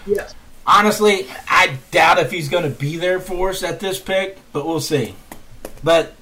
Yes. 0.05 0.33
honestly, 0.65 1.25
I 1.47 1.77
doubt 1.91 2.19
if 2.19 2.31
he's 2.31 2.47
going 2.49 2.63
to 2.63 2.69
be 2.69 2.97
there 2.97 3.19
for 3.19 3.49
us 3.49 3.63
at 3.63 3.79
this 3.79 3.99
pick, 3.99 4.37
but 4.53 4.65
we'll 4.65 4.79
see. 4.79 5.15
But 5.83 6.07
Yeah. 6.07 6.20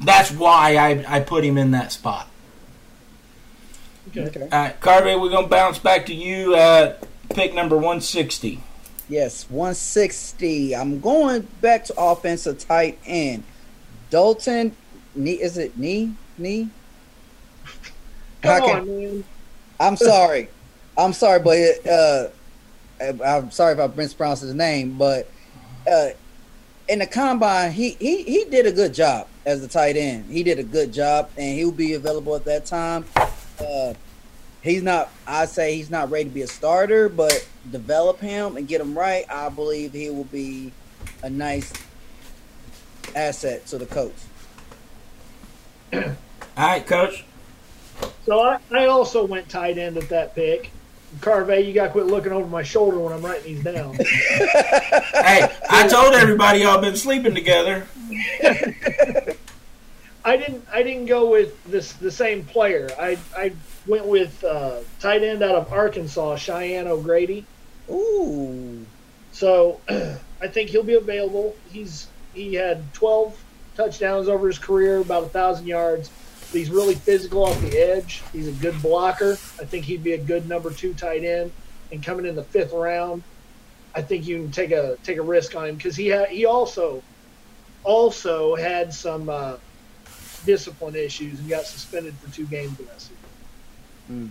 That's 0.00 0.30
why 0.30 0.76
I, 0.76 1.16
I 1.16 1.20
put 1.20 1.44
him 1.44 1.56
in 1.58 1.70
that 1.72 1.92
spot. 1.92 2.28
Okay. 4.16 4.40
All 4.40 4.48
right, 4.48 4.80
Carvey, 4.80 5.20
we're 5.20 5.30
going 5.30 5.44
to 5.44 5.50
bounce 5.50 5.78
back 5.78 6.06
to 6.06 6.14
you 6.14 6.54
at 6.54 7.06
pick 7.30 7.54
number 7.54 7.76
160. 7.76 8.62
Yes, 9.08 9.48
160. 9.50 10.74
I'm 10.74 11.00
going 11.00 11.46
back 11.60 11.84
to 11.86 11.94
offensive 11.98 12.58
tight 12.58 12.98
end. 13.04 13.44
Dalton, 14.10 14.74
knee 15.14 15.32
is 15.32 15.58
it 15.58 15.76
knee 15.76 16.14
knee? 16.38 16.68
Come 18.42 18.62
can- 18.62 18.80
on, 18.80 18.86
man. 18.86 19.24
I'm 19.78 19.96
sorry. 19.96 20.48
I'm 20.96 21.12
sorry, 21.12 21.40
but 21.40 21.86
uh, 21.86 22.28
I'm 23.22 23.50
sorry 23.50 23.74
if 23.74 23.80
I 23.80 23.86
mispronounced 23.94 24.42
his 24.42 24.54
name, 24.54 24.96
but 24.96 25.28
uh, 25.90 26.08
in 26.88 27.00
the 27.00 27.06
combine, 27.06 27.72
he, 27.72 27.90
he 28.00 28.22
he 28.22 28.44
did 28.44 28.66
a 28.66 28.72
good 28.72 28.94
job 28.94 29.28
as 29.46 29.60
the 29.60 29.68
tight 29.68 29.96
end. 29.96 30.26
He 30.28 30.42
did 30.42 30.58
a 30.58 30.64
good 30.64 30.92
job, 30.92 31.30
and 31.38 31.56
he'll 31.56 31.70
be 31.70 31.94
available 31.94 32.34
at 32.34 32.44
that 32.44 32.66
time. 32.66 33.06
Uh, 33.58 33.94
he's 34.60 34.82
not. 34.82 35.10
I 35.26 35.46
say 35.46 35.76
he's 35.76 35.88
not 35.88 36.10
ready 36.10 36.24
to 36.24 36.30
be 36.30 36.42
a 36.42 36.48
starter, 36.48 37.08
but 37.08 37.48
develop 37.70 38.20
him 38.20 38.56
and 38.56 38.68
get 38.68 38.80
him 38.80 38.98
right. 38.98 39.24
I 39.30 39.48
believe 39.48 39.92
he 39.92 40.10
will 40.10 40.24
be 40.24 40.72
a 41.22 41.30
nice 41.30 41.72
asset 43.14 43.64
to 43.66 43.78
the 43.78 43.86
coach. 43.86 44.12
All 45.94 46.02
right, 46.56 46.86
coach. 46.86 47.24
So 48.26 48.40
I, 48.40 48.58
I 48.72 48.86
also 48.86 49.24
went 49.24 49.48
tight 49.48 49.78
end 49.78 49.96
at 49.96 50.08
that 50.08 50.34
pick. 50.34 50.70
Carvey, 51.20 51.66
you 51.66 51.72
got 51.72 51.86
to 51.86 51.90
quit 51.90 52.06
looking 52.06 52.32
over 52.32 52.46
my 52.46 52.62
shoulder 52.62 52.98
when 52.98 53.12
I'm 53.12 53.22
writing 53.22 53.54
these 53.54 53.64
down. 53.64 53.94
hey, 53.94 55.50
I 55.70 55.88
told 55.88 56.14
everybody 56.14 56.60
y'all 56.60 56.80
been 56.80 56.96
sleeping 56.96 57.34
together. 57.34 57.86
I 60.24 60.36
didn't. 60.36 60.66
I 60.72 60.82
didn't 60.82 61.06
go 61.06 61.30
with 61.30 61.62
this 61.64 61.92
the 61.94 62.10
same 62.10 62.44
player. 62.44 62.90
I 62.98 63.16
I 63.36 63.52
went 63.86 64.06
with 64.06 64.42
uh, 64.42 64.80
tight 64.98 65.22
end 65.22 65.42
out 65.42 65.54
of 65.54 65.72
Arkansas, 65.72 66.36
Cheyenne 66.36 66.88
O'Grady. 66.88 67.46
Ooh. 67.88 68.84
So 69.32 69.80
I 69.88 70.48
think 70.48 70.70
he'll 70.70 70.82
be 70.82 70.94
available. 70.94 71.56
He's 71.70 72.08
he 72.34 72.54
had 72.54 72.92
12 72.94 73.40
touchdowns 73.76 74.28
over 74.28 74.48
his 74.48 74.58
career, 74.58 74.98
about 74.98 75.24
a 75.24 75.28
thousand 75.28 75.66
yards. 75.66 76.10
He's 76.52 76.70
really 76.70 76.94
physical 76.94 77.44
off 77.44 77.60
the 77.60 77.76
edge. 77.78 78.22
He's 78.32 78.48
a 78.48 78.52
good 78.52 78.80
blocker. 78.80 79.32
I 79.32 79.64
think 79.64 79.84
he'd 79.84 80.04
be 80.04 80.12
a 80.12 80.18
good 80.18 80.48
number 80.48 80.70
two 80.70 80.94
tight 80.94 81.24
end. 81.24 81.52
And 81.92 82.02
coming 82.02 82.26
in 82.26 82.34
the 82.34 82.44
fifth 82.44 82.72
round, 82.72 83.22
I 83.94 84.02
think 84.02 84.26
you 84.26 84.42
can 84.42 84.50
take 84.50 84.72
a 84.72 84.96
take 85.04 85.18
a 85.18 85.22
risk 85.22 85.54
on 85.54 85.68
him 85.68 85.76
because 85.76 85.96
he 85.96 86.08
had 86.08 86.28
he 86.28 86.46
also 86.46 87.02
also 87.84 88.56
had 88.56 88.92
some 88.92 89.28
uh, 89.28 89.56
discipline 90.44 90.96
issues 90.96 91.38
and 91.38 91.48
got 91.48 91.64
suspended 91.64 92.14
for 92.14 92.32
two 92.34 92.46
games 92.46 92.78
last 92.80 93.08
season. 93.08 93.16
Mm. 94.10 94.30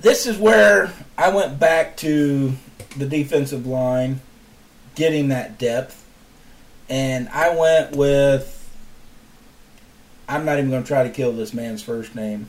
This 0.00 0.26
is 0.26 0.36
where 0.36 0.92
I 1.16 1.30
went 1.30 1.60
back 1.60 1.96
to 1.98 2.54
the 2.96 3.06
defensive 3.06 3.66
line, 3.66 4.20
getting 4.94 5.28
that 5.28 5.58
depth, 5.58 6.04
and 6.88 7.28
I 7.28 7.56
went 7.56 7.96
with. 7.96 8.58
I'm 10.28 10.44
not 10.44 10.58
even 10.58 10.70
going 10.70 10.82
to 10.82 10.88
try 10.88 11.02
to 11.02 11.10
kill 11.10 11.32
this 11.32 11.52
man's 11.52 11.82
first 11.82 12.14
name. 12.14 12.48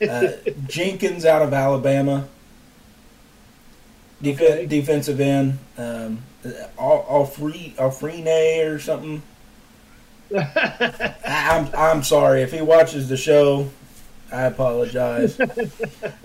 Uh, 0.00 0.28
Jenkins 0.68 1.24
out 1.24 1.42
of 1.42 1.52
Alabama. 1.52 2.26
Def- 4.20 4.40
Okay. 4.40 4.66
Defensive 4.66 5.20
end. 5.20 5.58
Um, 5.76 6.22
Al- 6.78 7.04
Alfre- 7.08 7.74
Alfrene 7.76 8.66
or 8.72 8.78
something. 8.78 9.22
I- 10.36 11.14
I'm 11.24 11.68
I'm 11.74 12.02
sorry 12.02 12.42
if 12.42 12.52
he 12.52 12.60
watches 12.60 13.08
the 13.08 13.16
show. 13.16 13.68
I 14.32 14.42
apologize. 14.44 15.38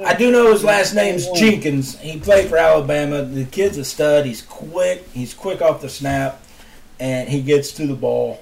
I 0.05 0.13
do 0.13 0.31
know 0.31 0.49
his 0.53 0.63
last 0.63 0.93
name's 0.93 1.29
Jenkins. 1.31 1.99
He 1.99 2.17
played 2.19 2.47
for 2.47 2.55
Alabama. 2.57 3.23
The 3.23 3.43
kid's 3.43 3.77
a 3.77 3.83
stud. 3.83 4.25
He's 4.25 4.41
quick. 4.43 5.05
He's 5.09 5.33
quick 5.33 5.61
off 5.61 5.81
the 5.81 5.89
snap, 5.89 6.41
and 7.01 7.27
he 7.27 7.41
gets 7.41 7.73
to 7.73 7.85
the 7.85 7.95
ball. 7.95 8.41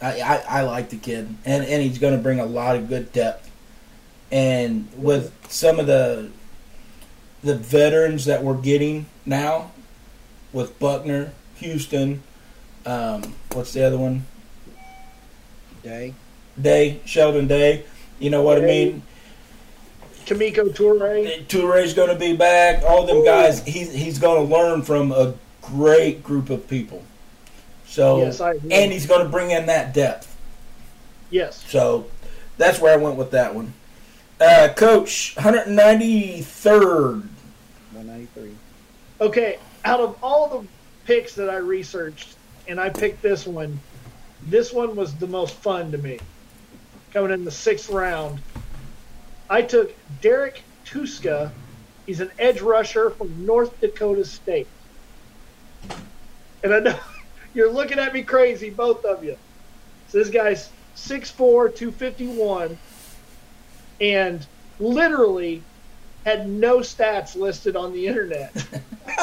I, 0.00 0.20
I, 0.20 0.44
I 0.48 0.62
like 0.62 0.90
the 0.90 0.96
kid, 0.96 1.34
and 1.44 1.64
and 1.64 1.82
he's 1.82 1.98
going 1.98 2.16
to 2.16 2.22
bring 2.22 2.40
a 2.40 2.46
lot 2.46 2.76
of 2.76 2.88
good 2.88 3.12
depth. 3.12 3.50
And 4.30 4.88
with 4.96 5.32
some 5.48 5.78
of 5.78 5.86
the 5.86 6.30
the 7.42 7.56
veterans 7.56 8.24
that 8.24 8.42
we're 8.42 8.60
getting 8.60 9.06
now, 9.24 9.70
with 10.52 10.78
Buckner, 10.78 11.32
Houston, 11.56 12.22
um, 12.84 13.34
what's 13.52 13.72
the 13.72 13.84
other 13.84 13.98
one? 13.98 14.26
Day. 15.82 16.14
Day, 16.60 17.00
Sheldon 17.04 17.46
Day. 17.46 17.84
You 18.18 18.30
know 18.30 18.42
what 18.42 18.58
I 18.58 18.62
mean? 18.62 19.02
Kemoko 20.24 20.74
Turay. 20.74 21.46
Turay's 21.46 21.94
going 21.94 22.08
to 22.08 22.18
be 22.18 22.34
back. 22.34 22.82
All 22.82 23.06
them 23.06 23.24
guys. 23.24 23.64
He's 23.64 23.92
he's 23.92 24.18
going 24.18 24.46
to 24.46 24.54
learn 24.54 24.82
from 24.82 25.12
a 25.12 25.34
great 25.62 26.22
group 26.22 26.50
of 26.50 26.66
people. 26.68 27.04
So 27.86 28.18
Yes, 28.18 28.40
I 28.40 28.52
agree. 28.54 28.72
and 28.72 28.92
he's 28.92 29.06
going 29.06 29.22
to 29.24 29.28
bring 29.28 29.50
in 29.50 29.66
that 29.66 29.94
depth. 29.94 30.36
Yes. 31.30 31.64
So 31.68 32.06
that's 32.58 32.80
where 32.80 32.92
I 32.92 32.96
went 32.96 33.16
with 33.16 33.30
that 33.32 33.54
one. 33.54 33.72
Uh, 34.40 34.68
Coach, 34.76 35.34
193rd. 35.36 37.22
193. 37.92 38.54
Okay, 39.20 39.58
out 39.84 40.00
of 40.00 40.18
all 40.22 40.48
the 40.60 40.66
picks 41.06 41.34
that 41.36 41.48
I 41.48 41.56
researched, 41.56 42.36
and 42.68 42.78
I 42.78 42.90
picked 42.90 43.22
this 43.22 43.46
one, 43.46 43.80
this 44.46 44.72
one 44.72 44.94
was 44.94 45.14
the 45.14 45.26
most 45.26 45.54
fun 45.54 45.90
to 45.92 45.98
me. 45.98 46.18
Coming 47.12 47.30
in 47.32 47.44
the 47.44 47.50
sixth 47.50 47.88
round, 47.88 48.40
I 49.48 49.62
took 49.62 49.94
Derrek 50.20 50.62
Tuszka. 50.84 51.50
He's 52.04 52.20
an 52.20 52.30
edge 52.38 52.60
rusher 52.60 53.10
from 53.10 53.46
North 53.46 53.80
Dakota 53.80 54.24
State. 54.24 54.66
And 56.62 56.74
I 56.74 56.80
know 56.80 56.98
you're 57.56 57.72
looking 57.72 57.98
at 57.98 58.12
me 58.12 58.22
crazy, 58.22 58.68
both 58.68 59.04
of 59.06 59.24
you. 59.24 59.36
So 60.08 60.18
this 60.18 60.28
guy's 60.28 60.68
6'4, 60.94 61.74
251, 61.74 62.78
and 64.00 64.46
literally 64.78 65.62
had 66.26 66.48
no 66.48 66.80
stats 66.80 67.34
listed 67.34 67.74
on 67.74 67.92
the 67.94 68.06
internet. 68.06 68.52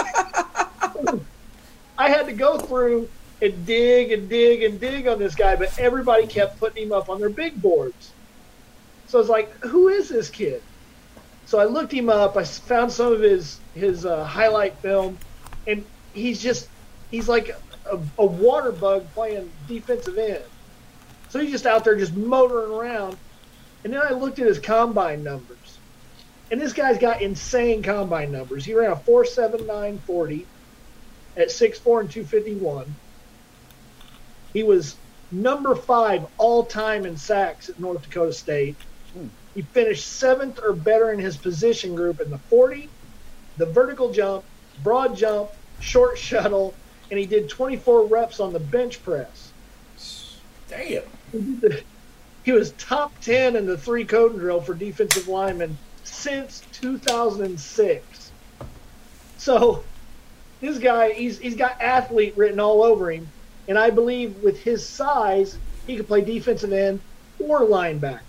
I 1.97 2.09
had 2.09 2.25
to 2.25 2.33
go 2.33 2.57
through 2.57 3.07
and 3.39 3.65
dig 3.67 4.11
and 4.11 4.27
dig 4.27 4.63
and 4.63 4.79
dig 4.79 5.07
on 5.07 5.19
this 5.19 5.35
guy, 5.35 5.55
but 5.55 5.77
everybody 5.77 6.25
kept 6.25 6.59
putting 6.59 6.87
him 6.87 6.91
up 6.91 7.09
on 7.09 7.19
their 7.19 7.29
big 7.29 7.61
boards. 7.61 8.11
So 9.07 9.19
I 9.19 9.21
was 9.21 9.29
like, 9.29 9.51
who 9.59 9.89
is 9.89 10.09
this 10.09 10.29
kid? 10.29 10.63
So 11.45 11.59
I 11.59 11.65
looked 11.65 11.91
him 11.91 12.09
up. 12.09 12.35
I 12.35 12.45
found 12.45 12.91
some 12.91 13.13
of 13.13 13.19
his 13.19 13.59
his 13.75 14.07
uh, 14.07 14.23
highlight 14.23 14.75
film, 14.77 15.19
and 15.67 15.85
he's 16.13 16.41
just 16.41 16.67
he's 17.11 17.29
like 17.29 17.55
a, 17.91 17.99
a 18.17 18.25
water 18.25 18.71
bug 18.71 19.05
playing 19.13 19.51
defensive 19.67 20.17
end. 20.17 20.43
So 21.29 21.39
he's 21.39 21.51
just 21.51 21.65
out 21.65 21.83
there 21.83 21.95
just 21.95 22.15
motoring 22.15 22.71
around. 22.71 23.17
And 23.83 23.93
then 23.93 24.01
I 24.01 24.13
looked 24.13 24.39
at 24.39 24.47
his 24.47 24.59
combine 24.59 25.23
numbers. 25.23 25.79
And 26.51 26.61
this 26.61 26.73
guy's 26.73 26.97
got 26.97 27.21
insane 27.21 27.81
combine 27.81 28.31
numbers. 28.31 28.63
He 28.63 28.73
ran 28.73 28.91
a 28.91 28.95
4.7940 28.95 30.45
at 31.35 31.47
6'4 31.47 32.01
and 32.01 32.11
251. 32.11 32.95
He 34.53 34.63
was 34.63 34.95
number 35.31 35.75
five 35.75 36.27
all 36.37 36.63
time 36.63 37.05
in 37.05 37.17
sacks 37.17 37.69
at 37.69 37.79
North 37.79 38.03
Dakota 38.03 38.33
State. 38.33 38.75
Hmm. 39.13 39.27
He 39.55 39.63
finished 39.63 40.07
seventh 40.07 40.59
or 40.63 40.73
better 40.73 41.11
in 41.11 41.19
his 41.19 41.35
position 41.35 41.95
group 41.95 42.19
in 42.19 42.29
the 42.29 42.37
40, 42.37 42.89
the 43.57 43.65
vertical 43.65 44.11
jump, 44.11 44.43
broad 44.83 45.17
jump, 45.17 45.49
short 45.79 46.17
shuttle, 46.17 46.73
and 47.13 47.19
he 47.19 47.27
did 47.27 47.47
24 47.47 48.07
reps 48.07 48.39
on 48.39 48.53
the 48.53 48.59
bench 48.59 49.03
press. 49.03 49.53
Damn. 50.67 51.03
He 52.43 52.51
was 52.51 52.71
top 52.71 53.13
10 53.21 53.55
in 53.55 53.67
the 53.67 53.77
three 53.77 54.03
cone 54.03 54.35
drill 54.35 54.61
for 54.61 54.73
defensive 54.73 55.27
linemen 55.27 55.77
since 56.03 56.63
2006. 56.71 58.31
So 59.37 59.83
this 60.59 60.79
guy, 60.79 61.11
he's, 61.11 61.37
he's 61.37 61.55
got 61.55 61.79
athlete 61.79 62.35
written 62.35 62.59
all 62.59 62.81
over 62.81 63.11
him. 63.11 63.27
And 63.67 63.77
I 63.77 63.91
believe 63.91 64.41
with 64.41 64.59
his 64.63 64.83
size, 64.83 65.59
he 65.85 65.95
could 65.95 66.07
play 66.07 66.21
defensive 66.21 66.73
end 66.73 66.99
or 67.39 67.59
linebacker, 67.59 68.21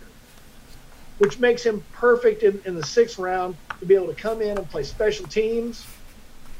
which 1.16 1.38
makes 1.38 1.64
him 1.64 1.82
perfect 1.94 2.42
in, 2.42 2.60
in 2.66 2.74
the 2.74 2.84
sixth 2.84 3.18
round 3.18 3.56
to 3.80 3.86
be 3.86 3.94
able 3.94 4.08
to 4.08 4.14
come 4.14 4.42
in 4.42 4.58
and 4.58 4.68
play 4.68 4.82
special 4.82 5.26
teams. 5.26 5.86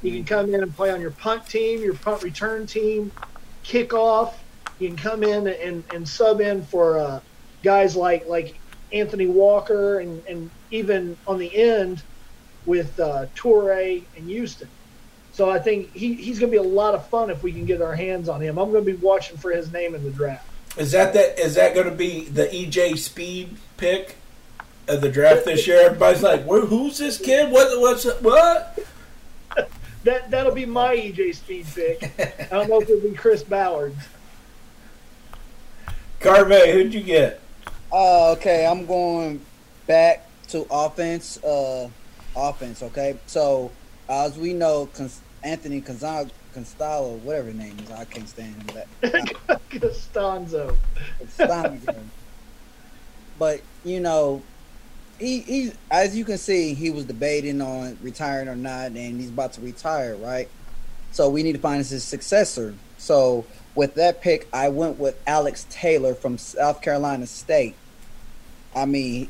He 0.04 0.10
can 0.10 0.24
come 0.26 0.54
in 0.54 0.62
and 0.62 0.76
play 0.76 0.90
on 0.90 1.00
your 1.00 1.12
punt 1.12 1.46
team, 1.48 1.80
your 1.80 1.94
punt 1.94 2.22
return 2.22 2.66
team, 2.66 3.10
kickoff. 3.64 4.34
He 4.78 4.86
can 4.86 4.98
come 4.98 5.22
in 5.22 5.46
and, 5.46 5.82
and 5.94 6.06
sub 6.06 6.42
in 6.42 6.62
for 6.62 6.98
uh, 6.98 7.20
guys 7.62 7.96
like 7.96 8.28
like 8.28 8.54
Anthony 8.92 9.26
Walker 9.26 10.00
and, 10.00 10.22
and 10.26 10.50
even 10.70 11.16
on 11.26 11.38
the 11.38 11.56
end 11.56 12.02
with 12.66 13.00
uh, 13.00 13.26
Turay 13.34 14.04
and 14.14 14.28
Houston. 14.28 14.68
So 15.32 15.48
I 15.48 15.58
think 15.58 15.90
he, 15.94 16.12
he's 16.12 16.38
going 16.38 16.52
to 16.52 16.60
be 16.60 16.64
a 16.64 16.70
lot 16.70 16.94
of 16.94 17.08
fun 17.08 17.30
if 17.30 17.42
we 17.42 17.50
can 17.50 17.64
get 17.64 17.80
our 17.80 17.94
hands 17.94 18.28
on 18.28 18.42
him. 18.42 18.58
I'm 18.58 18.70
going 18.70 18.84
to 18.84 18.92
be 18.92 18.98
watching 18.98 19.38
for 19.38 19.52
his 19.52 19.72
name 19.72 19.94
in 19.94 20.04
the 20.04 20.10
draft. 20.10 20.46
Is 20.76 20.92
that 20.92 21.14
that? 21.14 21.38
Is 21.38 21.54
that 21.54 21.74
going 21.74 21.88
to 21.88 21.94
be 21.94 22.26
the 22.26 22.44
EJ 22.44 22.98
Speed 22.98 23.56
pick 23.78 24.16
of 24.86 25.00
the 25.00 25.08
draft 25.08 25.46
this 25.46 25.66
year? 25.66 25.80
Everybody's 25.86 26.22
like, 26.22 26.44
"Where? 26.44 26.66
Who's 26.66 26.98
this 26.98 27.16
kid? 27.16 27.50
What? 27.50 27.80
What's 27.80 28.04
what?" 28.20 28.78
That 30.04 30.30
that'll 30.30 30.54
be 30.54 30.66
my 30.66 30.94
EJ 30.94 31.34
Speed 31.34 31.66
pick. 31.74 32.02
I 32.40 32.44
don't 32.56 32.68
know 32.68 32.80
if 32.80 32.88
it'll 32.88 33.00
be 33.08 33.16
Chris 33.16 33.42
Ballard. 33.42 33.94
Carvey, 36.20 36.72
who'd 36.72 36.92
you 36.94 37.02
get? 37.02 37.40
Uh, 37.92 38.32
okay, 38.32 38.66
I'm 38.66 38.86
going 38.86 39.40
back 39.86 40.26
to 40.48 40.66
offense, 40.70 41.42
uh, 41.44 41.88
offense. 42.36 42.82
Okay, 42.82 43.16
so 43.26 43.70
as 44.08 44.36
we 44.36 44.52
know, 44.52 44.86
Cons- 44.94 45.20
Anthony 45.42 45.80
Conzal- 45.80 46.30
Constalo, 46.54 47.18
whatever 47.20 47.48
his 47.48 47.56
name 47.56 47.76
is, 47.82 47.90
I 47.90 48.04
can't 48.04 48.28
stand 48.28 48.56
him. 48.56 48.84
That 49.00 49.02
Castonzo. 49.70 50.76
Constalo. 51.38 51.94
but 53.38 53.60
you 53.84 54.00
know, 54.00 54.42
he 55.18 55.40
he 55.40 55.72
as 55.90 56.16
you 56.16 56.24
can 56.24 56.38
see, 56.38 56.74
he 56.74 56.90
was 56.90 57.04
debating 57.04 57.60
on 57.60 57.98
retiring 58.02 58.48
or 58.48 58.56
not, 58.56 58.86
and 58.92 59.20
he's 59.20 59.30
about 59.30 59.52
to 59.54 59.60
retire, 59.60 60.16
right? 60.16 60.48
So 61.12 61.28
we 61.28 61.42
need 61.42 61.52
to 61.52 61.58
find 61.58 61.84
his 61.84 62.02
successor. 62.02 62.74
So 62.98 63.44
with 63.74 63.94
that 63.94 64.20
pick, 64.20 64.48
I 64.52 64.68
went 64.68 64.98
with 64.98 65.20
Alex 65.26 65.66
Taylor 65.70 66.14
from 66.14 66.38
South 66.38 66.82
Carolina 66.82 67.26
State. 67.26 67.74
I 68.74 68.86
mean, 68.86 69.28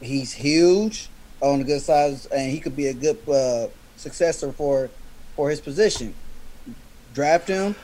he's 0.00 0.32
huge 0.32 1.08
on 1.40 1.58
the 1.58 1.64
good 1.64 1.82
size, 1.82 2.26
and 2.26 2.50
he 2.50 2.60
could 2.60 2.76
be 2.76 2.86
a 2.86 2.94
good 2.94 3.28
uh, 3.28 3.68
successor 3.96 4.52
for 4.52 4.90
for 5.36 5.50
his 5.50 5.60
position. 5.60 6.14
Draft 7.12 7.48
him, 7.48 7.74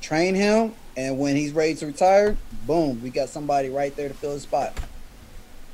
train 0.00 0.34
him, 0.34 0.74
and 0.96 1.18
when 1.18 1.36
he's 1.36 1.52
ready 1.52 1.74
to 1.76 1.86
retire, 1.86 2.36
boom, 2.66 3.00
we 3.02 3.10
got 3.10 3.28
somebody 3.28 3.68
right 3.68 3.94
there 3.94 4.08
to 4.08 4.14
fill 4.14 4.32
his 4.32 4.42
spot. 4.42 4.76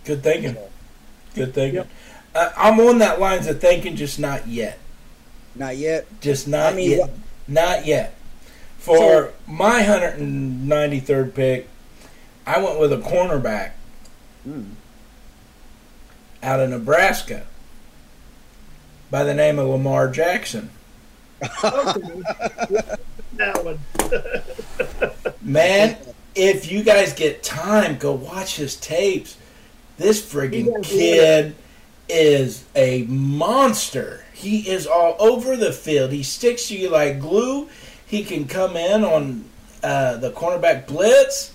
Good 0.05 0.23
thinking. 0.23 0.55
So, 0.55 0.69
Good 1.35 1.55
thinking. 1.55 1.75
Yep. 1.77 1.89
Uh, 2.35 2.51
I'm 2.57 2.81
on 2.81 2.99
that 2.99 3.21
lines 3.21 3.47
of 3.47 3.61
thinking, 3.61 3.97
just 3.97 4.19
not 4.19 4.47
yet. 4.49 4.79
not 5.57 5.77
yet. 5.77 6.07
Just 6.21 6.49
not 6.49 6.73
I 6.73 6.77
mean, 6.77 6.91
yet. 6.93 7.01
what- 7.01 7.11
Not 7.47 7.87
yet. 7.87 8.15
For 8.79 8.97
So- 8.97 9.33
my 9.47 9.83
193rd 9.83 11.35
pick, 11.35 11.69
I 12.47 12.59
went 12.61 12.79
with 12.81 12.93
a 12.93 12.97
cornerback 12.99 13.71
Mm. 14.49 14.73
out 16.43 16.61
of 16.61 16.71
Nebraska 16.71 17.45
by 19.11 19.23
the 19.25 19.33
name 19.35 19.59
of 19.59 19.69
Lamar 19.69 20.09
Jackson. 20.09 20.71
That 23.37 23.65
one. 23.65 23.81
Man, 25.43 25.97
if 26.37 26.71
you 26.71 26.85
guys 26.85 27.13
get 27.13 27.43
time, 27.43 27.99
go 27.99 28.13
watch 28.13 28.57
his 28.57 28.77
tapes. 28.77 29.37
This 29.97 30.21
friggin' 30.21 30.83
kid 30.83 31.55
is 32.09 32.65
a 32.75 33.05
monster. 33.05 34.25
He 34.33 34.69
is 34.69 34.87
all 34.87 35.17
over 35.19 35.57
the 35.57 35.73
field. 35.73 36.11
He 36.11 36.23
sticks 36.23 36.69
to 36.69 36.77
you 36.77 36.91
like 36.91 37.21
glue. 37.21 37.69
He 38.07 38.25
can 38.25 38.47
come 38.47 38.77
in 38.77 39.05
on 39.05 39.45
uh, 39.83 40.17
the 40.17 40.31
cornerback 40.31 40.87
blitz. 40.87 41.55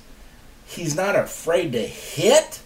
He's 0.65 0.95
not 0.95 1.15
afraid 1.15 1.73
to 1.73 1.81
hit. 1.81 2.61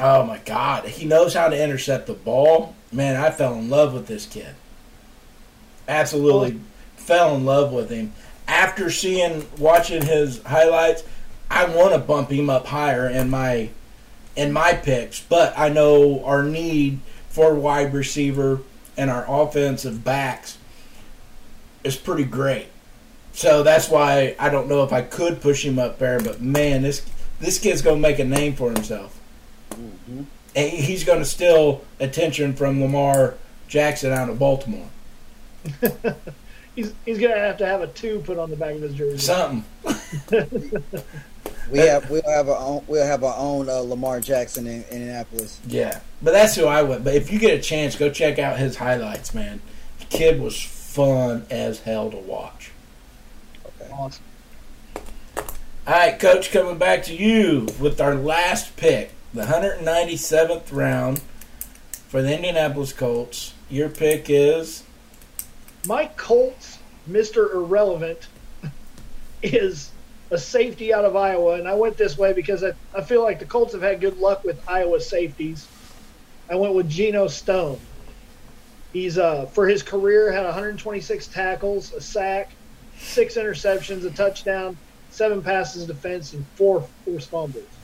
Oh 0.00 0.24
my 0.24 0.38
God. 0.38 0.86
He 0.86 1.04
knows 1.04 1.34
how 1.34 1.48
to 1.48 1.62
intercept 1.62 2.06
the 2.06 2.14
ball. 2.14 2.74
Man, 2.92 3.16
I 3.16 3.30
fell 3.30 3.54
in 3.54 3.68
love 3.68 3.92
with 3.92 4.06
this 4.06 4.26
kid. 4.26 4.54
Absolutely 5.88 6.60
fell 6.96 7.34
in 7.36 7.44
love 7.44 7.72
with 7.72 7.90
him. 7.90 8.12
After 8.48 8.90
seeing, 8.90 9.46
watching 9.58 10.02
his 10.02 10.42
highlights, 10.42 11.04
I 11.50 11.66
want 11.66 11.92
to 11.92 11.98
bump 11.98 12.30
him 12.30 12.48
up 12.50 12.66
higher 12.66 13.08
in 13.08 13.30
my 13.30 13.70
in 14.36 14.52
my 14.52 14.72
picks, 14.74 15.20
but 15.20 15.56
I 15.56 15.68
know 15.68 16.24
our 16.24 16.42
need 16.42 17.00
for 17.28 17.54
wide 17.54 17.92
receiver 17.92 18.60
and 18.96 19.10
our 19.10 19.24
offensive 19.28 20.04
backs 20.04 20.58
is 21.82 21.96
pretty 21.96 22.24
great. 22.24 22.66
So 23.32 23.62
that's 23.62 23.88
why 23.88 24.36
I 24.38 24.48
don't 24.48 24.68
know 24.68 24.84
if 24.84 24.92
I 24.92 25.02
could 25.02 25.40
push 25.40 25.64
him 25.64 25.78
up 25.78 25.98
there, 25.98 26.20
but 26.20 26.40
man, 26.40 26.82
this 26.82 27.02
this 27.40 27.58
kid's 27.58 27.82
gonna 27.82 27.96
make 27.98 28.18
a 28.18 28.24
name 28.24 28.54
for 28.54 28.70
himself. 28.70 29.18
Mhm. 29.72 30.26
And 30.54 30.70
he's 30.70 31.02
gonna 31.02 31.24
steal 31.24 31.84
attention 31.98 32.54
from 32.54 32.80
Lamar 32.80 33.34
Jackson 33.66 34.12
out 34.12 34.28
of 34.30 34.38
Baltimore. 34.38 34.88
He's 36.76 36.92
he's 37.06 37.18
gonna 37.20 37.36
have 37.36 37.56
to 37.58 37.66
have 37.66 37.82
a 37.82 37.86
two 37.86 38.18
put 38.26 38.36
on 38.36 38.50
the 38.50 38.56
back 38.56 38.74
of 38.74 38.82
his 38.82 38.94
jersey. 38.94 39.18
Something. 39.18 39.64
We 41.70 41.78
have 41.78 42.10
we'll 42.10 42.22
have 42.26 42.48
our 42.48 42.58
own 42.58 42.84
we'll 42.86 43.06
have 43.06 43.24
our 43.24 43.36
own 43.36 43.68
uh, 43.68 43.78
Lamar 43.78 44.20
Jackson 44.20 44.66
in, 44.66 44.82
in 44.84 45.02
Indianapolis. 45.02 45.60
Yeah, 45.66 46.00
but 46.22 46.32
that's 46.32 46.54
who 46.54 46.66
I 46.66 46.82
went. 46.82 47.04
But 47.04 47.14
if 47.14 47.32
you 47.32 47.38
get 47.38 47.58
a 47.58 47.62
chance, 47.62 47.96
go 47.96 48.10
check 48.10 48.38
out 48.38 48.58
his 48.58 48.76
highlights, 48.76 49.34
man. 49.34 49.60
The 50.00 50.04
kid 50.06 50.40
was 50.40 50.60
fun 50.62 51.46
as 51.50 51.80
hell 51.80 52.10
to 52.10 52.16
watch. 52.16 52.70
Okay. 53.66 53.90
Awesome. 53.92 54.22
All 55.86 55.92
right, 55.92 56.18
coach, 56.18 56.50
coming 56.50 56.78
back 56.78 57.02
to 57.04 57.14
you 57.14 57.68
with 57.78 58.00
our 58.00 58.14
last 58.14 58.74
pick, 58.76 59.10
the 59.34 59.42
197th 59.42 60.72
round 60.72 61.20
for 62.08 62.22
the 62.22 62.34
Indianapolis 62.34 62.92
Colts. 62.92 63.52
Your 63.68 63.88
pick 63.88 64.26
is 64.30 64.84
My 65.86 66.06
Colts, 66.16 66.78
Mister 67.06 67.52
Irrelevant, 67.52 68.28
is 69.42 69.90
a 70.34 70.38
safety 70.38 70.94
out 70.94 71.06
of 71.06 71.16
Iowa, 71.16 71.54
and 71.54 71.68
I 71.68 71.74
went 71.74 71.96
this 71.96 72.18
way 72.18 72.34
because 72.34 72.64
I, 72.64 72.72
I 72.94 73.02
feel 73.04 73.22
like 73.22 73.40
the 73.40 73.46
Colts 73.46 73.74
have 73.74 73.82
had 73.82 74.00
good 74.02 74.16
luck 74.18 74.42
with 74.44 74.58
Iowa 74.68 75.00
safeties. 75.00 75.70
I 76.50 76.56
went 76.56 76.74
with 76.74 76.88
Geno 76.88 77.28
Stone. 77.28 77.86
He's 78.92 79.18
uh 79.18 79.46
for 79.48 79.68
his 79.68 79.82
career 79.82 80.32
had 80.32 80.44
126 80.44 81.28
tackles, 81.28 81.92
a 81.92 82.00
sack, 82.00 82.48
six 83.06 83.36
interceptions, 83.36 84.06
a 84.06 84.12
touchdown, 84.12 84.78
seven 85.08 85.42
passes 85.42 85.86
defense, 85.86 86.34
and 86.34 86.46
four 86.56 86.88
forced 87.04 87.30
fumbles. 87.30 87.80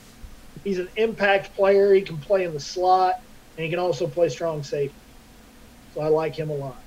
He's 0.65 0.79
an 0.79 0.91
impact 0.97 1.57
player. 1.57 1.95
He 1.95 2.03
can 2.03 2.21
play 2.21 2.45
in 2.45 2.53
the 2.55 2.61
slot, 2.61 3.15
and 3.57 3.65
he 3.65 3.71
can 3.71 3.81
also 3.81 4.09
play 4.09 4.29
strong 4.29 4.63
safety. 4.63 4.97
So 5.91 6.03
I 6.03 6.09
like 6.09 6.39
him 6.39 6.51
a 6.51 6.55
lot. 6.55 6.79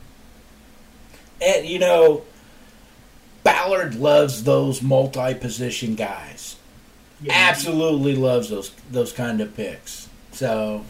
and 1.42 1.66
you 1.68 1.80
know 1.80 2.33
Ballard 3.44 3.96
loves 3.96 4.44
those 4.44 4.82
multi-position 4.82 5.96
guys. 5.96 6.56
Yeah. 7.22 7.34
Absolutely 7.36 8.16
loves 8.16 8.50
those 8.50 8.72
those 8.92 9.14
kind 9.14 9.40
of 9.40 9.56
picks. 9.56 10.10
So 10.32 10.84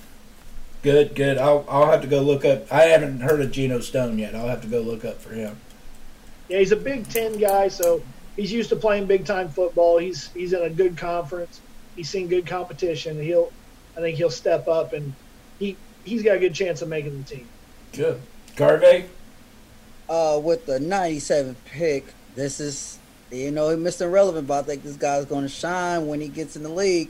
good, 0.82 1.16
good. 1.16 1.38
I'll 1.38 1.66
I'll 1.68 1.92
have 1.92 2.02
to 2.02 2.08
go 2.08 2.22
look 2.22 2.46
up. 2.46 2.72
I 2.72 2.84
haven't 2.84 3.22
heard 3.22 3.42
of 3.42 3.52
Geno 3.52 3.80
Stone 3.80 4.18
yet. 4.18 4.36
I'll 4.36 4.48
have 4.48 4.62
to 4.62 4.68
go 4.68 4.82
look 4.82 5.06
up 5.06 5.22
for 5.22 5.34
him. 5.34 5.58
Yeah, 6.50 6.60
he's 6.60 6.72
a 6.72 6.76
Big 6.76 7.08
Ten 7.10 7.38
guy, 7.38 7.68
so 7.68 8.02
he's 8.36 8.52
used 8.52 8.70
to 8.70 8.76
playing 8.76 9.06
big 9.06 9.26
time 9.26 9.50
football. 9.50 9.98
He's 9.98 10.30
he's 10.30 10.54
in 10.54 10.62
a 10.64 10.70
good 10.70 10.98
conference. 10.98 11.62
He's 11.96 12.10
seen 12.10 12.28
good 12.28 12.48
competition. 12.48 13.22
He'll, 13.22 13.52
I 13.96 14.02
think 14.02 14.18
he'll 14.18 14.32
step 14.32 14.68
up, 14.68 14.94
and 14.94 15.14
he 15.60 15.78
he's 16.04 16.24
got 16.24 16.38
a 16.38 16.40
good 16.40 16.56
chance 16.56 16.82
of 16.82 16.90
making 16.90 17.18
the 17.18 17.24
team. 17.24 17.48
Good. 17.92 18.20
Garvey. 18.56 19.06
Uh, 20.10 20.40
with 20.44 20.66
the 20.66 20.80
97 20.80 21.56
pick, 21.66 22.14
this 22.36 22.60
is 22.60 23.00
you 23.32 23.52
know 23.52 23.76
Mr. 23.76 24.02
Irrelevant, 24.02 24.48
but 24.48 24.60
I 24.60 24.64
think 24.64 24.84
this 24.84 24.96
guy's 24.96 25.26
going 25.26 25.44
to 25.44 25.50
shine 25.50 26.08
when 26.08 26.22
he 26.22 26.28
gets 26.28 26.56
in 26.56 26.64
the 26.64 26.70
league. 26.70 27.10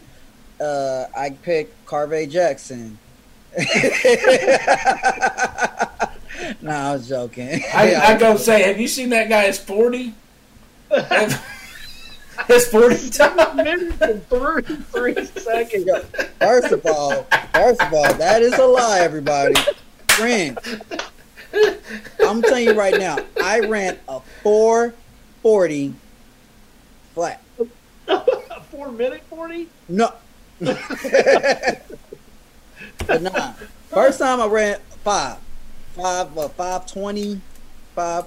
Uh, 0.59 1.05
I 1.15 1.31
picked 1.31 1.85
Carvey 1.85 2.29
Jackson. 2.29 2.97
nah, 6.61 6.89
I 6.89 6.93
was 6.93 7.07
joking. 7.07 7.61
I, 7.73 7.95
I 7.95 8.17
go 8.17 8.37
say, 8.37 8.63
have 8.63 8.79
you 8.79 8.87
seen 8.87 9.09
that 9.09 9.29
guy? 9.29 9.43
Is 9.43 9.59
forty. 9.59 10.13
His 12.47 12.67
forty 12.67 13.09
time. 13.09 13.55
minutes 13.55 14.01
and 14.01 14.25
thirty-three 14.27 15.25
seconds. 15.25 15.85
Yo, 15.85 15.99
First 16.39 16.71
of 16.71 16.85
all, 16.85 17.23
first 17.53 17.81
of 17.81 17.93
all, 17.93 18.13
that 18.15 18.41
is 18.41 18.53
a 18.57 18.65
lie, 18.65 18.99
everybody. 19.01 19.53
Friend, 20.09 20.57
I'm 22.25 22.41
telling 22.41 22.65
you 22.65 22.73
right 22.73 22.97
now, 22.97 23.17
I 23.41 23.59
ran 23.59 23.99
a 24.07 24.19
440 25.43 25.93
flat. 27.13 27.41
A 28.07 28.61
four 28.71 28.91
minute 28.91 29.21
forty. 29.29 29.69
No. 29.87 30.13
but 30.59 30.81
nah. 33.21 33.53
First 33.89 34.19
time 34.19 34.41
I 34.41 34.47
ran 34.47 34.79
five. 35.03 35.37
Five, 35.95 36.33
what, 36.33 36.53
520? 36.53 37.41
Five. 37.93 38.25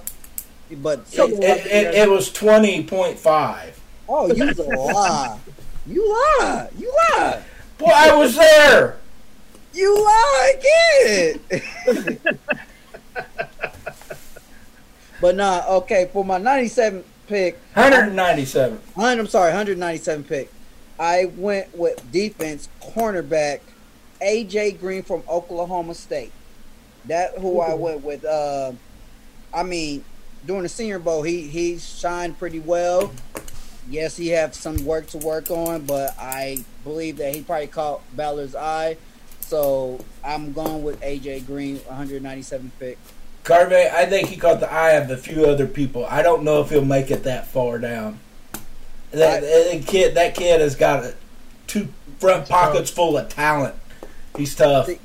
But, 0.71 0.99
It, 1.13 1.19
it, 1.19 1.65
it, 1.65 1.95
it 1.95 2.09
was 2.09 2.31
twenty 2.31 2.83
point 2.83 3.17
five. 3.17 3.79
oh, 4.07 4.33
you 4.33 4.51
lie. 4.53 5.39
You 5.85 6.09
lie. 6.09 6.69
You 6.77 6.93
lie. 7.11 7.41
Boy, 7.77 7.91
I 7.93 8.15
was 8.15 8.35
there. 8.35 8.97
You 9.73 10.03
lie 10.03 10.53
again. 11.87 12.19
but 15.21 15.35
nah, 15.35 15.63
okay, 15.67 16.09
for 16.11 16.23
my 16.23 16.37
97 16.37 17.03
pick, 17.27 17.59
Hundred 17.73 18.13
ninety-seven. 18.13 18.77
100, 18.95 19.19
I'm 19.21 19.27
sorry, 19.27 19.49
197 19.49 20.23
pick, 20.23 20.51
I 20.99 21.25
went 21.25 21.75
with 21.77 22.11
defense 22.11 22.69
cornerback 22.81 23.59
AJ 24.21 24.79
Green 24.79 25.03
from 25.03 25.23
Oklahoma 25.29 25.93
State. 25.93 26.31
That 27.05 27.37
who 27.37 27.61
I 27.61 27.73
went 27.73 28.03
with. 28.03 28.25
Uh, 28.25 28.73
I 29.53 29.63
mean, 29.63 30.03
during 30.45 30.63
the 30.63 30.69
Senior 30.69 30.99
Bowl, 30.99 31.23
he 31.23 31.47
he 31.47 31.77
shined 31.77 32.37
pretty 32.37 32.59
well. 32.59 33.11
Yes, 33.89 34.17
he 34.17 34.29
have 34.29 34.53
some 34.53 34.83
work 34.85 35.07
to 35.07 35.17
work 35.19 35.49
on, 35.49 35.85
but 35.85 36.13
I 36.19 36.65
believe 36.83 37.17
that 37.17 37.33
he 37.33 37.41
probably 37.43 37.67
caught 37.67 38.01
Ballard's 38.17 38.55
eye. 38.55 38.97
So 39.39 40.03
I'm 40.25 40.51
going 40.51 40.83
with 40.83 40.99
AJ 40.99 41.45
Green, 41.45 41.77
197 41.77 42.71
pick. 42.79 42.97
Carvey, 43.47 43.89
I 43.89 44.05
think 44.05 44.27
he 44.27 44.35
caught 44.35 44.59
the 44.59 44.69
eye 44.69 44.91
of 44.91 45.09
a 45.09 45.15
few 45.15 45.45
other 45.45 45.67
people. 45.67 46.05
I 46.05 46.21
don't 46.21 46.43
know 46.43 46.59
if 46.59 46.69
he'll 46.69 46.83
make 46.83 47.09
it 47.11 47.23
that 47.23 47.47
far 47.47 47.79
down. 47.79 48.19
That, 49.11 49.39
that 49.39 49.83
kid, 49.87 50.15
that 50.15 50.35
kid 50.35 50.59
has 50.59 50.75
got 50.75 51.13
two 51.65 51.87
front 52.19 52.49
pockets 52.49 52.89
full 52.89 53.17
of 53.17 53.29
talent. 53.29 53.73
He's 54.35 54.53
tough. 54.53 54.87
See, 54.87 54.99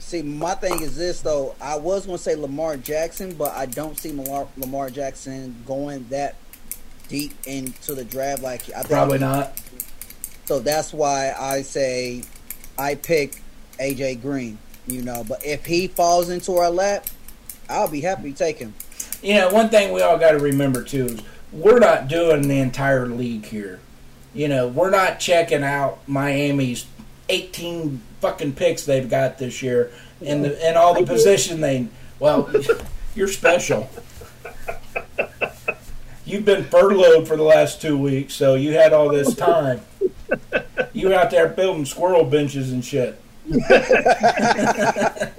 see, 0.00 0.22
my 0.22 0.54
thing 0.54 0.82
is 0.82 0.96
this 0.96 1.20
though. 1.20 1.54
I 1.60 1.76
was 1.76 2.04
going 2.04 2.18
to 2.18 2.22
say 2.22 2.34
Lamar 2.34 2.76
Jackson, 2.76 3.34
but 3.34 3.54
I 3.54 3.66
don't 3.66 3.96
see 3.96 4.10
Lamar, 4.10 4.48
Lamar 4.56 4.90
Jackson 4.90 5.54
going 5.64 6.04
that 6.08 6.34
deep 7.08 7.32
into 7.46 7.94
the 7.94 8.04
draft. 8.04 8.42
Like 8.42 8.62
I 8.70 8.78
think 8.78 8.88
Probably 8.88 9.18
not. 9.20 9.52
So 10.46 10.58
that's 10.58 10.92
why 10.92 11.32
I 11.38 11.62
say 11.62 12.24
I 12.76 12.96
pick 12.96 13.40
AJ 13.78 14.20
Green. 14.20 14.58
You 14.88 15.02
know, 15.02 15.22
but 15.22 15.46
if 15.46 15.64
he 15.64 15.86
falls 15.86 16.28
into 16.28 16.56
our 16.56 16.70
lap, 16.70 17.06
I'll 17.68 17.88
be 17.88 18.00
happy 18.00 18.32
to 18.32 18.38
take 18.38 18.58
him. 18.58 18.74
You 19.22 19.34
know, 19.34 19.50
one 19.50 19.68
thing 19.68 19.92
we 19.92 20.00
all 20.02 20.18
got 20.18 20.32
to 20.32 20.38
remember 20.38 20.82
too 20.82 21.06
is 21.06 21.22
we're 21.52 21.78
not 21.78 22.08
doing 22.08 22.48
the 22.48 22.58
entire 22.58 23.06
league 23.06 23.46
here. 23.46 23.80
You 24.34 24.48
know, 24.48 24.68
we're 24.68 24.90
not 24.90 25.18
checking 25.20 25.62
out 25.62 26.06
Miami's 26.06 26.86
18 27.28 28.00
fucking 28.20 28.52
picks 28.54 28.84
they've 28.84 29.08
got 29.08 29.38
this 29.38 29.62
year 29.62 29.90
and 30.24 30.44
the 30.44 30.64
and 30.64 30.76
all 30.76 30.94
the 30.94 31.06
position 31.06 31.60
they. 31.60 31.88
Well, 32.18 32.50
you're 33.14 33.28
special. 33.28 33.88
You've 36.24 36.44
been 36.44 36.64
furloughed 36.64 37.26
for 37.26 37.36
the 37.36 37.42
last 37.42 37.80
two 37.80 37.96
weeks, 37.96 38.34
so 38.34 38.54
you 38.54 38.72
had 38.72 38.92
all 38.92 39.08
this 39.08 39.34
time. 39.34 39.80
You 40.92 41.08
were 41.08 41.14
out 41.14 41.30
there 41.30 41.48
building 41.48 41.86
squirrel 41.86 42.24
benches 42.24 42.70
and 42.70 42.84
shit. 42.84 43.18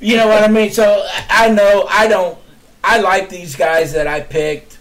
you 0.00 0.16
know 0.16 0.28
what 0.28 0.42
I 0.42 0.48
mean? 0.48 0.70
So 0.70 1.06
I 1.28 1.50
know 1.50 1.86
I 1.88 2.08
don't. 2.08 2.38
I 2.82 3.00
like 3.00 3.28
these 3.28 3.56
guys 3.56 3.92
that 3.94 4.06
I 4.06 4.20
picked. 4.20 4.78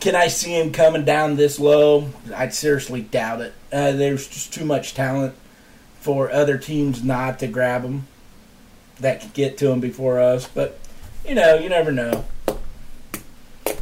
Can 0.00 0.14
I 0.14 0.28
see 0.28 0.58
him 0.58 0.72
coming 0.72 1.04
down 1.04 1.36
this 1.36 1.58
low? 1.58 2.10
I'd 2.34 2.52
seriously 2.52 3.00
doubt 3.02 3.40
it. 3.40 3.54
Uh, 3.72 3.92
there's 3.92 4.28
just 4.28 4.52
too 4.52 4.64
much 4.64 4.94
talent 4.94 5.34
for 6.00 6.30
other 6.30 6.58
teams 6.58 7.02
not 7.02 7.38
to 7.38 7.46
grab 7.46 7.82
him 7.82 8.06
that 9.00 9.20
could 9.20 9.32
get 9.32 9.58
to 9.58 9.70
him 9.70 9.80
before 9.80 10.20
us. 10.20 10.46
But 10.46 10.78
you 11.26 11.34
know, 11.34 11.56
you 11.56 11.68
never 11.68 11.92
know. 11.92 12.24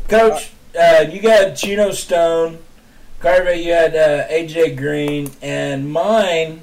Coach, 0.09 0.53
uh, 0.79 1.07
you 1.11 1.21
got 1.21 1.57
Geno 1.57 1.91
Stone. 1.91 2.59
Carver, 3.21 3.55
you 3.55 3.73
had 3.73 3.97
uh, 3.97 4.29
AJ 4.29 4.77
Green, 4.77 5.31
and 5.41 5.91
mine 5.91 6.61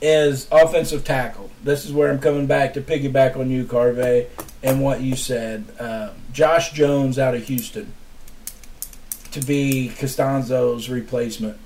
is 0.00 0.46
offensive 0.50 1.04
tackle. 1.04 1.50
This 1.62 1.84
is 1.84 1.92
where 1.92 2.10
I'm 2.10 2.18
coming 2.18 2.46
back 2.46 2.74
to 2.74 2.80
piggyback 2.80 3.36
on 3.36 3.50
you, 3.50 3.64
Carve, 3.64 4.28
and 4.62 4.82
what 4.82 5.00
you 5.00 5.16
said. 5.16 5.64
Uh, 5.78 6.10
Josh 6.32 6.72
Jones 6.72 7.18
out 7.18 7.34
of 7.34 7.44
Houston 7.44 7.92
to 9.32 9.40
be 9.40 9.92
Castonzo's 9.94 10.88
replacement, 10.88 11.58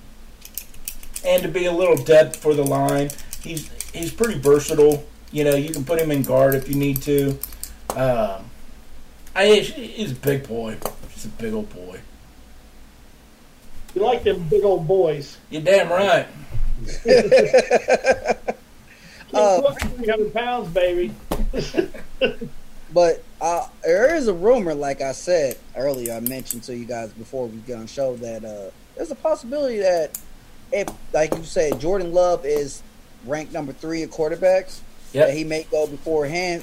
and 1.24 1.42
to 1.42 1.48
be 1.48 1.66
a 1.66 1.72
little 1.72 1.96
depth 1.96 2.36
for 2.36 2.54
the 2.54 2.64
line. 2.64 3.10
He's 3.42 3.70
he's 3.92 4.12
pretty 4.12 4.38
versatile. 4.38 5.04
You 5.30 5.44
know, 5.44 5.54
you 5.54 5.70
can 5.70 5.84
put 5.84 6.00
him 6.00 6.10
in 6.10 6.22
guard 6.22 6.54
if 6.54 6.68
you 6.68 6.74
need 6.74 7.02
to. 7.02 7.38
Um, 7.90 8.44
I 9.34 9.46
he's 9.46 10.12
a 10.12 10.16
big 10.16 10.46
boy. 10.46 10.76
He's 11.10 11.24
a 11.24 11.28
big 11.28 11.52
old 11.52 11.72
boy. 11.74 12.00
You 13.94 14.02
like 14.02 14.24
them 14.24 14.48
big 14.48 14.64
old 14.64 14.86
boys. 14.88 15.38
You're 15.50 15.62
damn 15.62 15.88
right. 15.88 16.26
Uh, 19.32 19.72
300 19.74 20.32
pounds, 20.32 20.68
baby. 20.68 21.12
But 22.92 23.24
uh, 23.40 23.66
there 23.82 24.14
is 24.14 24.28
a 24.28 24.32
rumor, 24.32 24.74
like 24.74 25.00
I 25.00 25.10
said 25.10 25.58
earlier, 25.74 26.12
I 26.14 26.20
mentioned 26.20 26.62
to 26.64 26.76
you 26.76 26.84
guys 26.84 27.10
before 27.12 27.48
we 27.48 27.56
get 27.58 27.78
on 27.78 27.88
show 27.88 28.14
that 28.16 28.44
uh, 28.44 28.70
there's 28.94 29.10
a 29.10 29.16
possibility 29.16 29.78
that 29.78 30.16
if, 30.70 30.86
like 31.12 31.34
you 31.34 31.42
said, 31.42 31.80
Jordan 31.80 32.12
Love 32.12 32.44
is 32.46 32.80
ranked 33.26 33.52
number 33.52 33.72
three 33.72 34.04
of 34.04 34.10
quarterbacks, 34.10 34.78
Yep. 35.12 35.26
that 35.28 35.36
he 35.36 35.42
may 35.42 35.64
go 35.68 35.88
beforehand. 35.88 36.62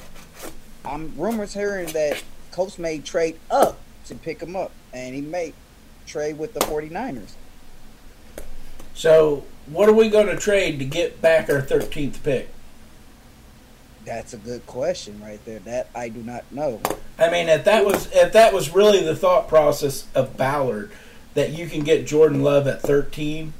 I'm 0.86 1.12
rumors 1.18 1.52
hearing 1.52 1.88
that 1.92 2.22
Colts 2.52 2.78
may 2.78 3.00
trade 3.00 3.38
up 3.50 3.78
to 4.06 4.14
pick 4.14 4.40
him 4.40 4.56
up, 4.56 4.72
and 4.94 5.14
he 5.14 5.20
may 5.20 5.52
trade 6.06 6.38
with 6.38 6.54
the 6.54 6.60
49ers. 6.60 7.32
So, 8.94 9.44
what 9.66 9.88
are 9.88 9.94
we 9.94 10.08
going 10.08 10.26
to 10.26 10.36
trade 10.36 10.78
to 10.78 10.84
get 10.84 11.20
back 11.22 11.48
our 11.48 11.62
13th 11.62 12.22
pick? 12.22 12.48
That's 14.04 14.32
a 14.34 14.36
good 14.36 14.66
question 14.66 15.20
right 15.22 15.42
there. 15.44 15.60
That 15.60 15.88
I 15.94 16.08
do 16.08 16.22
not 16.22 16.50
know. 16.50 16.80
I 17.18 17.30
mean, 17.30 17.48
if 17.48 17.64
that 17.64 17.84
was 17.84 18.10
if 18.12 18.32
that 18.32 18.52
was 18.52 18.70
really 18.70 19.00
the 19.00 19.14
thought 19.14 19.48
process 19.48 20.06
of 20.14 20.36
Ballard, 20.36 20.90
that 21.34 21.50
you 21.50 21.68
can 21.68 21.84
get 21.84 22.06
Jordan 22.06 22.42
Love 22.42 22.66
at 22.66 22.82
13 22.82 23.52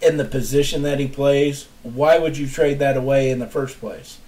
in 0.00 0.16
the 0.16 0.24
position 0.24 0.82
that 0.82 1.00
he 1.00 1.08
plays, 1.08 1.66
why 1.82 2.18
would 2.18 2.36
you 2.36 2.46
trade 2.46 2.78
that 2.78 2.96
away 2.96 3.30
in 3.30 3.38
the 3.38 3.46
first 3.46 3.80
place? 3.80 4.18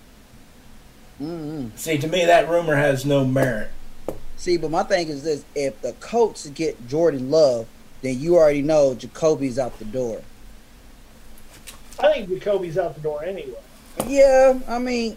mm 1.20 1.70
See, 1.76 1.98
to 1.98 2.08
me, 2.08 2.24
that 2.24 2.48
rumor 2.48 2.76
has 2.76 3.04
no 3.04 3.24
merit. 3.26 3.68
See, 4.36 4.56
but 4.56 4.70
my 4.70 4.84
thing 4.84 5.08
is 5.08 5.22
this: 5.22 5.44
if 5.54 5.80
the 5.82 5.92
Colts 6.00 6.48
get 6.48 6.88
Jordan 6.88 7.30
Love, 7.30 7.66
then 8.02 8.18
you 8.18 8.36
already 8.36 8.62
know 8.62 8.94
Jacoby's 8.94 9.58
out 9.58 9.78
the 9.78 9.84
door. 9.84 10.22
I 11.98 12.12
think 12.12 12.28
Jacoby's 12.28 12.78
out 12.78 12.94
the 12.94 13.00
door 13.00 13.22
anyway. 13.24 13.58
Yeah, 14.06 14.58
I 14.68 14.78
mean, 14.78 15.16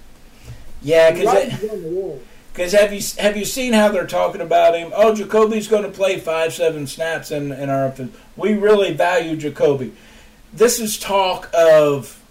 Yeah, 0.81 1.11
because 1.11 1.69
on 1.69 1.81
the 1.81 1.89
wall. 1.89 2.21
Because 2.51 2.73
have 2.73 2.93
you 2.93 3.01
have 3.17 3.35
you 3.35 3.45
seen 3.45 3.73
how 3.73 3.89
they're 3.89 4.05
talking 4.05 4.41
about 4.41 4.75
him? 4.75 4.91
Oh, 4.95 5.15
Jacoby's 5.15 5.67
going 5.67 5.83
to 5.83 5.89
play 5.89 6.19
five 6.19 6.53
seven 6.53 6.85
snaps 6.85 7.31
in 7.31 7.51
in 7.51 7.69
our 7.69 7.87
offense. 7.87 8.15
We 8.35 8.53
really 8.53 8.93
value 8.93 9.35
Jacoby. 9.35 9.93
This 10.53 10.79
is 10.79 10.99
talk 10.99 11.49
of, 11.53 12.21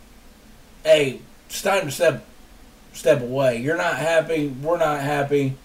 hey, 0.84 1.20
it's 1.48 1.60
time 1.60 1.86
to 1.86 1.90
step 1.90 2.24
step 2.92 3.20
away. 3.20 3.56
You're 3.60 3.76
not 3.76 3.96
happy. 3.96 4.48
We're 4.48 4.78
not 4.78 5.00
happy. 5.00 5.56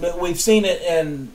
But 0.00 0.18
we've 0.20 0.40
seen 0.40 0.64
it 0.64 0.80
in 0.80 1.30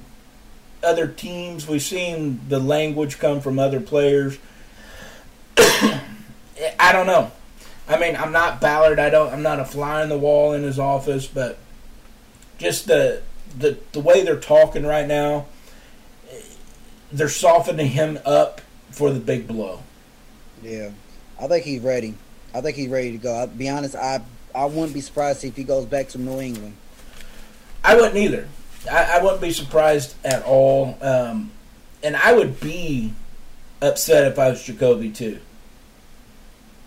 other 0.86 1.08
teams. 1.08 1.68
We've 1.68 1.82
seen 1.82 2.40
the 2.48 2.60
language 2.60 3.20
come 3.20 3.42
from 3.42 3.60
other 3.60 3.82
players. 3.82 4.38
I 5.58 6.92
don't 6.92 7.08
know. 7.08 7.32
I 7.88 8.00
mean, 8.00 8.16
I'm 8.16 8.32
not 8.32 8.62
Ballard. 8.62 9.00
I 9.00 9.10
don't. 9.10 9.32
I'm 9.32 9.44
not 9.44 9.60
a 9.60 9.66
fly 9.66 10.02
on 10.02 10.10
the 10.10 10.18
wall 10.18 10.54
in 10.54 10.64
his 10.64 10.80
office, 10.80 11.28
but 11.28 11.58
just 12.58 12.88
the 12.88 13.22
the 13.58 13.78
the 13.92 14.00
way 14.00 14.24
they're 14.24 14.40
talking 14.40 14.86
right 14.86 15.08
now, 15.08 15.46
they're 17.12 17.30
softening 17.30 17.88
him 17.88 18.20
up 18.26 18.62
for 18.92 19.12
the 19.12 19.20
big 19.20 19.48
blow. 19.48 19.82
yeah, 20.64 20.92
I 21.40 21.48
think 21.48 21.66
he's 21.66 21.82
ready. 21.82 22.16
I 22.54 22.62
think 22.62 22.76
he's 22.76 22.90
ready 22.90 23.12
to 23.12 23.18
go. 23.18 23.34
I'll 23.34 23.48
be 23.48 23.70
honest, 23.70 23.96
I 23.96 24.22
I 24.54 24.66
wouldn't 24.66 24.94
be 24.94 25.02
surprised 25.02 25.44
if 25.44 25.56
he 25.56 25.64
goes 25.64 25.86
back 25.86 26.10
to 26.10 26.18
New 26.18 26.40
England. 26.40 26.76
I 27.84 27.96
wouldn't 27.96 28.16
either. 28.16 28.48
I, 28.90 29.18
I 29.18 29.24
wouldn't 29.24 29.42
be 29.42 29.52
surprised 29.52 30.16
at 30.26 30.44
all. 30.44 30.98
Um, 31.02 31.52
and 32.04 32.16
I 32.16 32.34
would 32.34 32.60
be 32.60 33.14
upset 33.82 34.32
if 34.32 34.40
I 34.40 34.50
was 34.50 34.64
Jacoby 34.64 35.12
too. 35.12 35.40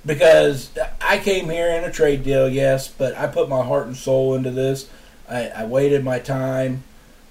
Because 0.07 0.71
I 1.01 1.19
came 1.19 1.51
here 1.51 1.69
in 1.69 1.85
a 1.85 1.93
trade 1.93 2.23
deal, 2.23 2.49
yes, 2.49 2.89
but 2.89 3.17
I 3.17 3.27
put 3.27 3.49
my 3.49 3.65
heart 3.65 3.87
and 3.87 3.97
soul 3.97 4.35
into 4.35 4.51
this. 4.51 4.89
I, 5.29 5.49
I 5.49 5.65
waited 5.67 6.05
my 6.05 6.19
time. 6.19 6.85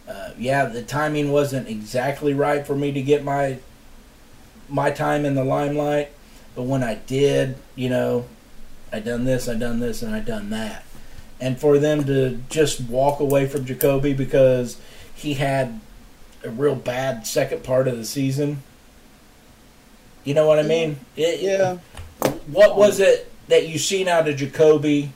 Uh, 0.07 0.31
yeah, 0.37 0.65
the 0.65 0.83
timing 0.83 1.31
wasn't 1.31 1.67
exactly 1.67 2.33
right 2.33 2.65
for 2.65 2.75
me 2.75 2.91
to 2.91 3.01
get 3.01 3.23
my 3.23 3.59
my 4.69 4.91
time 4.91 5.23
in 5.23 5.33
the 5.33 5.45
limelight, 5.45 6.11
but 6.53 6.63
when 6.63 6.83
I 6.83 6.95
did, 6.95 7.55
you 7.75 7.89
know, 7.89 8.25
I 8.91 8.99
done 8.99 9.23
this, 9.23 9.47
I 9.47 9.55
done 9.55 9.79
this, 9.79 10.01
and 10.01 10.13
I 10.13 10.19
done 10.19 10.49
that 10.49 10.83
and 11.39 11.59
for 11.59 11.77
them 11.77 12.03
to 12.05 12.39
just 12.49 12.81
walk 12.81 13.19
away 13.19 13.47
from 13.47 13.65
Jacoby 13.65 14.13
because 14.13 14.77
he 15.13 15.35
had 15.35 15.79
a 16.43 16.49
real 16.49 16.75
bad 16.75 17.25
second 17.27 17.63
part 17.63 17.87
of 17.87 17.97
the 17.97 18.05
season. 18.05 18.63
You 20.23 20.33
know 20.33 20.45
what 20.47 20.59
I 20.59 20.63
mean? 20.63 20.99
It- 21.15 21.41
Yeah, 21.41 21.77
What 22.47 22.75
was 22.77 22.99
it 22.99 23.31
that 23.47 23.67
you 23.67 23.77
seen 23.79 24.07
out 24.07 24.27
of 24.27 24.35
Jacoby 24.37 25.11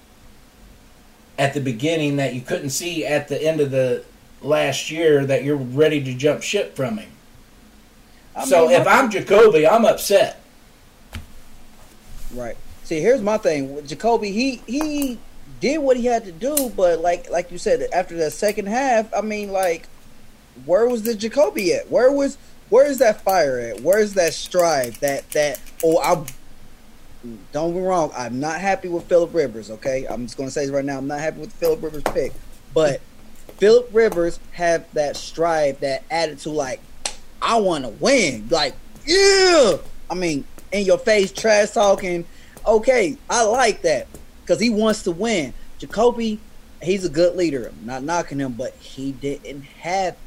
at 1.38 1.54
the 1.54 1.60
beginning 1.62 2.18
that 2.18 2.34
you 2.34 2.42
couldn't 2.42 2.70
see 2.70 3.06
at 3.06 3.28
the 3.28 3.42
end 3.42 3.60
of 3.60 3.72
the 3.72 4.04
last 4.42 4.90
year 4.92 5.26
that 5.26 5.44
you're 5.44 5.56
ready 5.58 6.04
to 6.04 6.14
jump 6.14 6.44
ship 6.44 6.76
from 6.76 6.98
him? 6.98 7.10
I 8.36 8.46
so 8.46 8.68
mean, 8.68 8.80
if 8.80 8.88
I'm 8.88 9.10
Jacoby, 9.10 9.68
I'm 9.68 9.86
upset. 9.86 10.42
right. 12.34 12.56
See, 12.84 13.00
here's 13.00 13.22
my 13.22 13.38
thing. 13.38 13.76
With 13.76 13.88
Jacoby, 13.88 14.32
he 14.32 14.62
he 14.68 15.18
did 15.62 15.78
what 15.78 15.96
he 15.96 16.06
had 16.06 16.26
to 16.26 16.32
do, 16.32 16.72
but 16.76 17.00
like 17.00 17.30
like 17.30 17.52
you 17.52 17.58
said, 17.58 17.88
after 17.94 18.18
that 18.18 18.32
second 18.32 18.68
half, 18.68 19.14
I 19.14 19.22
mean, 19.22 19.52
like, 19.52 19.88
where 20.66 20.88
was 20.88 21.04
the 21.04 21.16
Jacoby 21.16 21.74
at? 21.74 21.90
Where 21.90 22.12
was 22.12 22.38
where 22.70 22.86
is 22.86 22.98
that 22.98 23.22
fire 23.22 23.60
at? 23.60 23.82
Where's 23.82 24.16
that 24.16 24.34
strive? 24.34 25.00
That 25.00 25.30
that 25.32 25.62
oh, 25.84 26.02
I'm 26.02 26.26
don't 27.54 27.74
be 27.74 27.80
wrong. 27.80 28.12
I'm 28.18 28.40
not 28.40 28.60
happy 28.60 28.90
with 28.90 29.04
Philip 29.06 29.34
Rivers. 29.34 29.70
Okay, 29.70 30.06
I'm 30.10 30.26
just 30.26 30.38
gonna 30.38 30.52
say 30.52 30.66
this 30.66 30.72
right 30.72 30.84
now. 30.84 30.98
I'm 30.98 31.08
not 31.08 31.20
happy 31.20 31.40
with 31.40 31.54
Philip 31.54 31.82
Rivers 31.84 32.04
pick, 32.12 32.34
but 32.74 33.00
Philip 33.58 33.90
Rivers 33.94 34.40
have 34.54 34.92
that 34.94 35.16
strive, 35.16 35.80
that 35.82 36.04
attitude. 36.10 36.54
Like 36.54 36.82
I 37.42 37.60
want 37.60 37.86
to 37.86 37.90
win. 37.92 38.48
Like 38.50 38.74
yeah. 39.06 39.78
I 40.10 40.16
mean, 40.16 40.44
in 40.72 40.86
your 40.86 40.98
face, 40.98 41.32
trash 41.32 41.72
talking. 41.72 42.26
Okay, 42.66 43.18
I 43.30 43.44
like 43.44 43.84
that 43.84 44.08
because 44.52 44.62
he 44.62 44.70
wants 44.70 45.04
to 45.04 45.12
win. 45.12 45.54
Jacoby, 45.80 46.38
he's 46.82 47.06
a 47.06 47.10
good 47.10 47.38
leader. 47.38 47.70
I'm 47.70 47.86
not 47.86 48.04
knocking 48.04 48.40
him, 48.40 48.52
but 48.52 48.74
he 48.74 49.14
didn't 49.14 49.62
have 49.62 50.18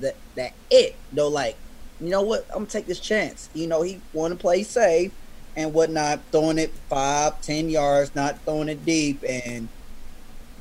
that 0.00 0.16
that 0.34 0.52
it 0.70 0.96
though. 1.14 1.28
Like, 1.28 1.56
you 1.98 2.10
know 2.10 2.20
what? 2.20 2.44
I'm 2.50 2.56
gonna 2.56 2.66
take 2.66 2.84
this 2.84 3.00
chance. 3.00 3.48
You 3.54 3.66
know, 3.66 3.80
he 3.80 4.02
want 4.12 4.34
to 4.34 4.38
play 4.38 4.64
safe 4.64 5.12
and 5.56 5.72
whatnot, 5.72 6.20
throwing 6.30 6.58
it 6.58 6.74
five, 6.90 7.40
ten 7.40 7.70
yards, 7.70 8.14
not 8.14 8.38
throwing 8.40 8.68
it 8.68 8.84
deep, 8.84 9.24
and 9.26 9.70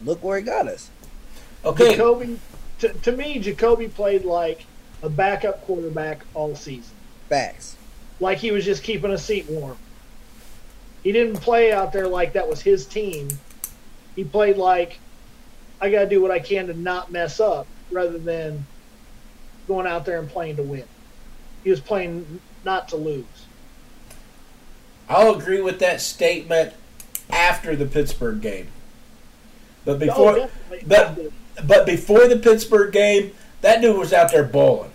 look 0.06 0.24
where 0.24 0.38
he 0.38 0.44
got 0.46 0.70
us. 0.70 0.90
Okay, 1.66 1.98
Jacoby. 1.98 2.40
To, 2.80 2.94
to 2.94 3.12
me, 3.12 3.40
Jacoby 3.40 3.90
played 3.90 4.24
like 4.24 4.66
a 5.04 5.10
backup 5.10 5.66
quarterback 5.66 6.22
all 6.34 6.56
season. 6.56 6.96
Facts. 7.28 7.76
Like 8.22 8.38
he 8.38 8.52
was 8.52 8.64
just 8.64 8.82
keeping 8.82 9.12
a 9.12 9.18
seat 9.18 9.50
warm. 9.50 9.78
He 11.04 11.12
didn't 11.12 11.38
play 11.38 11.72
out 11.72 11.94
there 11.94 12.08
like 12.08 12.34
that 12.34 12.48
was 12.48 12.62
his 12.62 12.86
team. 12.86 13.30
He 14.16 14.24
played 14.24 14.58
like 14.58 15.00
I 15.82 15.90
got 15.90 16.02
to 16.02 16.10
do 16.10 16.22
what 16.22 16.32
I 16.32 16.40
can 16.40 16.68
to 16.68 16.74
not 16.74 17.12
mess 17.12 17.40
up 17.40 17.68
rather 17.92 18.18
than 18.18 18.66
going 19.68 19.88
out 19.88 20.06
there 20.06 20.20
and 20.20 20.30
playing 20.30 20.58
to 20.58 20.64
win. 20.64 20.84
He 21.64 21.70
was 21.70 21.80
playing 21.80 22.42
not 22.66 22.90
to 22.90 22.98
lose. 22.98 23.26
I'll 25.08 25.36
agree 25.36 25.62
with 25.62 25.80
that 25.80 26.02
statement 26.02 26.74
after 27.30 27.76
the 27.76 27.86
Pittsburgh 27.86 28.42
game. 28.42 28.68
But 29.86 30.00
before 30.00 30.40
oh, 30.40 30.50
but, 30.86 31.20
but 31.66 31.86
before 31.86 32.28
the 32.28 32.38
Pittsburgh 32.38 32.92
game, 32.94 33.32
that 33.62 33.82
dude 33.82 33.98
was 33.98 34.14
out 34.14 34.32
there 34.32 34.44
bowling. 34.44 34.92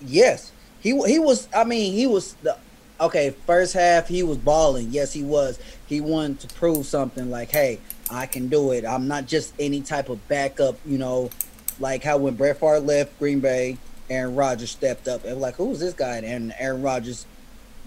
Yes. 0.00 0.52
He 0.80 0.90
he 1.06 1.18
was 1.18 1.48
I 1.54 1.64
mean, 1.64 1.92
he 1.92 2.06
was 2.06 2.34
the 2.42 2.56
okay, 3.00 3.34
first 3.46 3.74
half 3.74 4.08
he 4.08 4.22
was 4.22 4.38
balling. 4.38 4.88
Yes, 4.90 5.12
he 5.12 5.22
was. 5.22 5.58
He 5.86 6.00
wanted 6.00 6.40
to 6.40 6.54
prove 6.54 6.86
something 6.86 7.30
like, 7.30 7.50
"Hey, 7.50 7.80
I 8.10 8.26
can 8.26 8.48
do 8.48 8.72
it. 8.72 8.84
I'm 8.84 9.08
not 9.08 9.26
just 9.26 9.52
any 9.58 9.80
type 9.82 10.08
of 10.08 10.26
backup, 10.28 10.76
you 10.86 10.98
know, 10.98 11.30
like 11.78 12.02
how 12.02 12.18
when 12.18 12.34
Brett 12.34 12.58
Favre 12.58 12.80
left 12.80 13.18
Green 13.18 13.40
Bay, 13.40 13.78
Aaron 14.10 14.34
Rodgers 14.34 14.70
stepped 14.70 15.08
up 15.08 15.24
and 15.24 15.40
like, 15.40 15.56
who's 15.56 15.80
this 15.80 15.94
guy? 15.94 16.16
And 16.16 16.54
Aaron 16.58 16.82
Rodgers 16.82 17.26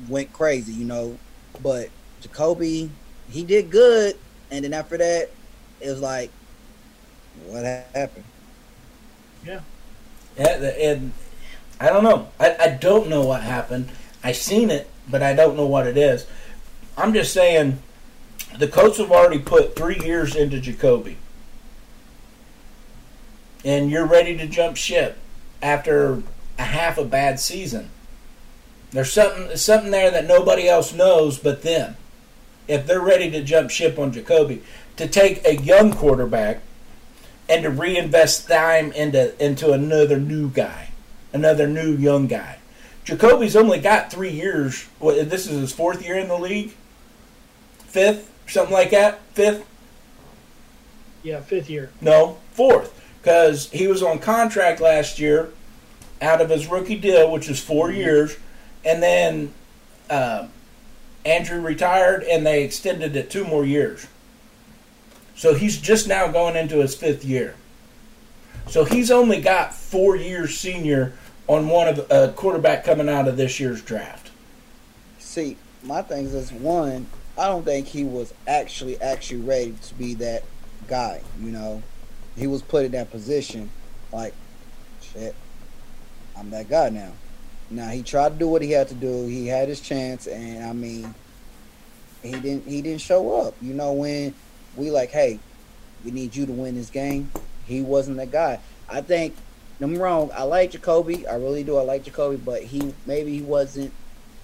went 0.07 0.31
crazy, 0.33 0.73
you 0.73 0.85
know. 0.85 1.17
But 1.61 1.89
Jacoby, 2.21 2.91
he 3.29 3.43
did 3.43 3.71
good, 3.71 4.15
and 4.51 4.63
then 4.63 4.73
after 4.73 4.97
that, 4.97 5.29
it 5.79 5.89
was 5.89 6.01
like, 6.01 6.31
what 7.47 7.63
happened? 7.63 8.25
Yeah. 9.45 9.61
Yeah, 10.37 10.45
and 10.47 11.11
I 11.79 11.87
don't 11.87 12.03
know. 12.03 12.29
I, 12.39 12.55
I 12.59 12.67
don't 12.69 13.09
know 13.09 13.25
what 13.25 13.41
happened. 13.41 13.89
I 14.23 14.31
seen 14.33 14.69
it, 14.69 14.87
but 15.09 15.23
I 15.23 15.33
don't 15.33 15.57
know 15.57 15.65
what 15.65 15.87
it 15.87 15.97
is. 15.97 16.25
I'm 16.97 17.13
just 17.13 17.33
saying, 17.33 17.79
the 18.57 18.67
Colts 18.67 18.97
have 18.97 19.11
already 19.11 19.39
put 19.39 19.75
three 19.75 19.99
years 19.99 20.35
into 20.35 20.59
Jacoby, 20.59 21.17
and 23.63 23.89
you're 23.89 24.05
ready 24.05 24.35
to 24.37 24.47
jump 24.47 24.77
ship 24.77 25.17
after 25.61 26.23
a 26.57 26.63
half 26.63 26.97
a 26.97 27.05
bad 27.05 27.39
season. 27.39 27.89
There's 28.91 29.11
something 29.11 29.55
something 29.55 29.91
there 29.91 30.11
that 30.11 30.27
nobody 30.27 30.67
else 30.67 30.93
knows 30.93 31.39
but 31.39 31.63
them. 31.63 31.95
If 32.67 32.85
they're 32.85 33.01
ready 33.01 33.31
to 33.31 33.43
jump 33.43 33.69
ship 33.69 33.97
on 33.97 34.11
Jacoby, 34.11 34.63
to 34.97 35.07
take 35.07 35.45
a 35.45 35.55
young 35.55 35.93
quarterback 35.93 36.61
and 37.47 37.63
to 37.63 37.69
reinvest 37.69 38.47
time 38.47 38.91
into 38.91 39.43
into 39.43 39.71
another 39.71 40.19
new 40.19 40.49
guy, 40.49 40.89
another 41.33 41.67
new 41.67 41.95
young 41.95 42.27
guy. 42.27 42.57
Jacoby's 43.03 43.55
only 43.55 43.79
got 43.79 44.11
three 44.11 44.31
years. 44.31 44.83
What, 44.99 45.29
this 45.29 45.47
is 45.47 45.59
his 45.59 45.73
fourth 45.73 46.05
year 46.05 46.17
in 46.17 46.27
the 46.27 46.37
league, 46.37 46.73
fifth, 47.79 48.31
something 48.47 48.73
like 48.73 48.91
that. 48.91 49.21
Fifth. 49.33 49.65
Yeah, 51.23 51.41
fifth 51.41 51.69
year. 51.69 51.91
No, 51.99 52.37
fourth, 52.53 52.99
because 53.21 53.69
he 53.71 53.87
was 53.87 54.01
on 54.01 54.19
contract 54.19 54.81
last 54.81 55.19
year, 55.19 55.51
out 56.21 56.41
of 56.41 56.49
his 56.49 56.67
rookie 56.67 56.99
deal, 56.99 57.31
which 57.31 57.49
is 57.49 57.59
4 57.59 57.87
mm-hmm. 57.87 57.97
years 57.97 58.37
and 58.83 59.01
then 59.01 59.53
uh, 60.09 60.47
Andrew 61.25 61.61
retired, 61.61 62.23
and 62.23 62.45
they 62.45 62.63
extended 62.63 63.15
it 63.15 63.29
two 63.29 63.43
more 63.43 63.65
years. 63.65 64.07
So 65.35 65.53
he's 65.53 65.79
just 65.79 66.07
now 66.07 66.27
going 66.27 66.55
into 66.55 66.77
his 66.77 66.95
fifth 66.95 67.23
year. 67.23 67.55
So 68.67 68.85
he's 68.85 69.11
only 69.11 69.41
got 69.41 69.73
four 69.73 70.15
years 70.15 70.57
senior 70.57 71.13
on 71.51 71.67
one 71.67 71.89
of 71.89 72.09
a 72.09 72.31
quarterback 72.31 72.85
coming 72.85 73.09
out 73.09 73.27
of 73.27 73.35
this 73.35 73.59
year's 73.59 73.81
draft. 73.81 74.31
See, 75.19 75.57
my 75.83 76.01
thing 76.01 76.25
is 76.25 76.49
one, 76.49 77.07
I 77.37 77.47
don't 77.47 77.65
think 77.65 77.87
he 77.87 78.05
was 78.05 78.33
actually 78.47 79.01
actually 79.01 79.41
ready 79.41 79.75
to 79.83 79.93
be 79.95 80.13
that 80.13 80.43
guy. 80.87 81.21
You 81.41 81.51
know, 81.51 81.83
he 82.37 82.47
was 82.47 82.61
put 82.61 82.85
in 82.85 82.93
that 82.93 83.11
position, 83.11 83.69
like, 84.13 84.33
shit, 85.01 85.35
I'm 86.37 86.51
that 86.51 86.69
guy 86.69 86.87
now. 86.87 87.11
Now 87.69 87.89
he 87.89 88.01
tried 88.01 88.29
to 88.29 88.35
do 88.39 88.47
what 88.47 88.61
he 88.61 88.71
had 88.71 88.87
to 88.87 88.95
do. 88.95 89.27
He 89.27 89.47
had 89.47 89.67
his 89.67 89.81
chance, 89.81 90.27
and 90.27 90.63
I 90.63 90.71
mean, 90.71 91.13
he 92.23 92.31
didn't. 92.31 92.65
He 92.65 92.81
didn't 92.81 93.01
show 93.01 93.41
up. 93.41 93.55
You 93.61 93.73
know, 93.73 93.91
when 93.91 94.33
we 94.77 94.89
like, 94.89 95.09
hey, 95.09 95.39
we 96.05 96.11
need 96.11 96.33
you 96.33 96.45
to 96.45 96.51
win 96.51 96.75
this 96.75 96.89
game. 96.89 97.29
He 97.65 97.81
wasn't 97.81 98.17
that 98.17 98.31
guy. 98.31 98.59
I 98.89 99.01
think. 99.01 99.35
I'm 99.81 99.97
wrong. 99.97 100.29
I 100.33 100.43
like 100.43 100.71
Jacoby. 100.71 101.27
I 101.27 101.35
really 101.35 101.63
do. 101.63 101.77
I 101.77 101.81
like 101.81 102.03
Jacoby, 102.03 102.37
but 102.37 102.63
he 102.63 102.93
maybe 103.05 103.33
he 103.33 103.41
wasn't 103.41 103.93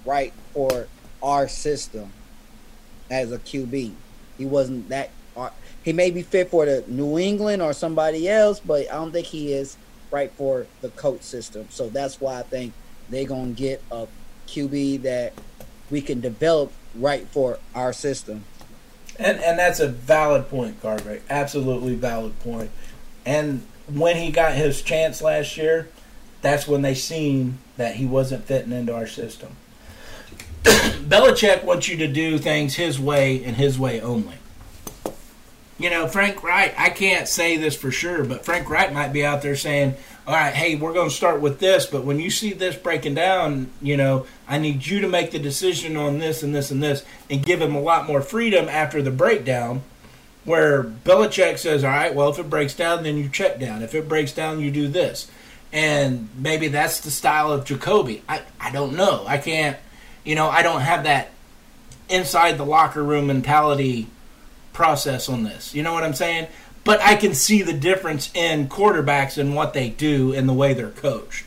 right 0.06 0.34
for 0.54 0.88
our 1.22 1.48
system 1.48 2.12
as 3.12 3.32
a 3.32 3.38
QB. 3.38 3.94
He 4.38 4.46
wasn't 4.46 4.90
that. 4.90 5.12
Uh, 5.36 5.50
he 5.84 5.94
may 5.94 6.10
be 6.12 6.24
fit 6.24 6.50
for 6.50 6.66
the 6.66 6.84
New 6.88 7.20
England 7.20 7.62
or 7.62 7.74
somebody 7.74 8.28
else, 8.28 8.60
but 8.60 8.90
I 8.92 8.96
don't 8.96 9.12
think 9.12 9.28
he 9.28 9.54
is 9.54 9.78
right 10.10 10.32
for 10.32 10.66
the 10.82 10.90
coach 10.90 11.22
system. 11.22 11.68
So 11.70 11.90
that's 11.90 12.20
why 12.20 12.40
I 12.40 12.44
think 12.44 12.74
they're 13.10 13.28
gonna 13.28 13.52
get 13.52 13.82
a 13.92 14.08
QB 14.48 15.04
that 15.04 15.34
we 15.90 16.02
can 16.02 16.20
develop 16.20 16.72
right 16.96 17.28
for 17.28 17.60
our 17.76 17.94
system. 17.94 18.44
And 19.20 19.40
and 19.40 19.58
that's 19.60 19.80
a 19.80 19.88
valid 19.88 20.50
point, 20.50 20.82
Carver. 20.82 21.22
Absolutely 21.30 21.96
valid 21.96 22.40
point. 22.40 22.72
And 23.26 23.66
when 23.88 24.18
he 24.18 24.32
got 24.32 24.54
his 24.54 24.82
chance 24.82 25.22
last 25.22 25.58
year, 25.58 25.88
that's 26.42 26.68
when 26.68 26.82
they 26.82 26.94
seen 26.94 27.58
that 27.78 27.96
he 27.96 28.06
wasn't 28.06 28.46
fitting 28.46 28.72
into 28.72 28.94
our 28.94 29.08
system. 29.08 29.56
Belichick 30.64 31.64
wants 31.64 31.88
you 31.88 31.98
to 31.98 32.08
do 32.08 32.38
things 32.38 32.76
his 32.76 33.00
way 33.00 33.44
and 33.44 33.56
his 33.56 33.80
way 33.80 34.02
only. 34.02 34.36
You 35.80 35.92
know, 35.92 36.08
Frank 36.08 36.44
Reich, 36.44 36.74
I 36.78 36.90
can't 36.90 37.28
say 37.28 37.56
this 37.56 37.76
for 37.76 37.92
sure, 37.92 38.24
but 38.24 38.44
Frank 38.44 38.68
Reich 38.68 38.92
might 38.92 39.14
be 39.14 39.24
out 39.24 39.44
there 39.44 39.56
saying, 39.56 39.96
all 40.26 40.34
right, 40.34 40.54
hey, 40.54 40.76
we're 40.76 40.92
going 40.92 41.10
to 41.10 41.16
start 41.16 41.40
with 41.40 41.60
this, 41.60 41.86
but 41.86 42.04
when 42.04 42.20
you 42.20 42.30
see 42.30 42.52
this 42.52 42.76
breaking 42.76 43.14
down, 43.14 43.70
you 43.82 43.96
know, 43.96 44.26
I 44.48 44.58
need 44.58 44.86
you 44.86 45.00
to 45.02 45.08
make 45.08 45.32
the 45.32 45.40
decision 45.40 45.96
on 45.96 46.18
this 46.18 46.44
and 46.44 46.54
this 46.54 46.72
and 46.72 46.82
this 46.82 47.06
and 47.30 47.46
give 47.46 47.62
him 47.62 47.76
a 47.76 47.80
lot 47.80 48.08
more 48.08 48.22
freedom 48.22 48.68
after 48.68 49.02
the 49.02 49.12
breakdown. 49.12 49.84
Where 50.48 50.84
Belichick 50.84 51.58
says, 51.60 51.84
all 51.84 51.92
right, 51.92 52.16
well, 52.16 52.30
if 52.30 52.40
it 52.40 52.50
breaks 52.50 52.74
down, 52.74 53.04
then 53.04 53.18
you 53.18 53.30
check 53.30 53.60
down. 53.60 53.84
If 53.84 53.94
it 53.94 54.08
breaks 54.08 54.32
down, 54.32 54.62
you 54.62 54.72
do 54.72 54.88
this. 54.88 55.30
And 55.74 56.30
maybe 56.38 56.70
that's 56.70 57.02
the 57.02 57.12
style 57.12 57.52
of 57.52 57.66
Jacoby. 57.66 58.24
I, 58.28 58.42
I 58.60 58.72
don't 58.72 58.96
know. 58.96 59.26
I 59.28 59.38
can't, 59.38 59.78
you 60.24 60.36
know, 60.36 60.50
I 60.50 60.64
don't 60.64 60.82
have 60.82 61.04
that 61.04 61.32
inside 62.10 62.58
the 62.58 62.66
locker 62.66 63.04
room 63.04 63.28
mentality 63.28 64.08
process 64.72 65.28
on 65.28 65.44
this. 65.44 65.76
You 65.76 65.84
know 65.84 65.94
what 65.94 66.04
I'm 66.04 66.14
saying? 66.14 66.48
but 66.88 67.02
I 67.02 67.16
can 67.18 67.34
see 67.34 67.64
the 67.64 67.74
difference 67.74 68.34
in 68.34 68.70
quarterbacks 68.70 69.38
and 69.38 69.54
what 69.54 69.74
they 69.74 69.90
do 69.90 70.34
and 70.34 70.48
the 70.48 70.54
way 70.54 70.74
they're 70.74 70.90
coached. 70.90 71.46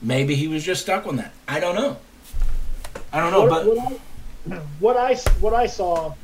Maybe 0.00 0.36
he 0.36 0.46
was 0.46 0.62
just 0.62 0.82
stuck 0.82 1.04
on 1.04 1.16
that. 1.16 1.32
I 1.48 1.58
don't 1.58 1.74
know. 1.74 1.96
I 3.12 3.18
don't 3.18 3.32
know, 3.32 3.46
what, 3.46 3.64
but 3.64 4.00
what 4.78 4.96
I, 4.96 5.14
what 5.14 5.26
I 5.26 5.30
what 5.40 5.54
I 5.54 5.66
saw, 5.66 6.14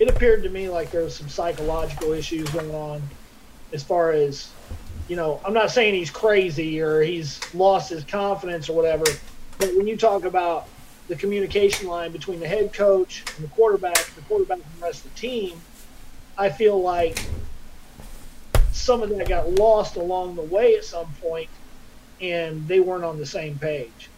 it 0.00 0.08
appeared 0.08 0.42
to 0.42 0.48
me 0.48 0.68
like 0.70 0.90
there 0.90 1.02
was 1.02 1.14
some 1.14 1.28
psychological 1.28 2.12
issues 2.12 2.48
going 2.50 2.74
on, 2.74 3.02
as 3.72 3.84
far 3.84 4.10
as, 4.12 4.50
you 5.08 5.14
know, 5.14 5.40
I'm 5.44 5.52
not 5.52 5.70
saying 5.70 5.94
he's 5.94 6.10
crazy 6.10 6.80
or 6.80 7.02
he's 7.02 7.38
lost 7.54 7.90
his 7.90 8.02
confidence 8.02 8.70
or 8.70 8.74
whatever, 8.74 9.04
but 9.58 9.76
when 9.76 9.86
you 9.86 9.98
talk 9.98 10.24
about 10.24 10.66
the 11.08 11.14
communication 11.16 11.86
line 11.86 12.12
between 12.12 12.40
the 12.40 12.48
head 12.48 12.72
coach 12.72 13.24
and 13.36 13.44
the 13.44 13.50
quarterback, 13.50 13.98
the 14.16 14.22
quarterback 14.22 14.58
and 14.58 14.66
the 14.78 14.86
rest 14.86 15.04
of 15.04 15.12
the 15.12 15.20
team, 15.20 15.60
I 16.38 16.48
feel 16.48 16.80
like 16.80 17.22
some 18.72 19.02
of 19.02 19.10
that 19.10 19.28
got 19.28 19.50
lost 19.50 19.96
along 19.96 20.36
the 20.36 20.42
way 20.42 20.76
at 20.76 20.84
some 20.84 21.12
point, 21.20 21.50
and 22.22 22.66
they 22.66 22.80
weren't 22.80 23.04
on 23.04 23.18
the 23.18 23.26
same 23.26 23.58
page 23.58 24.08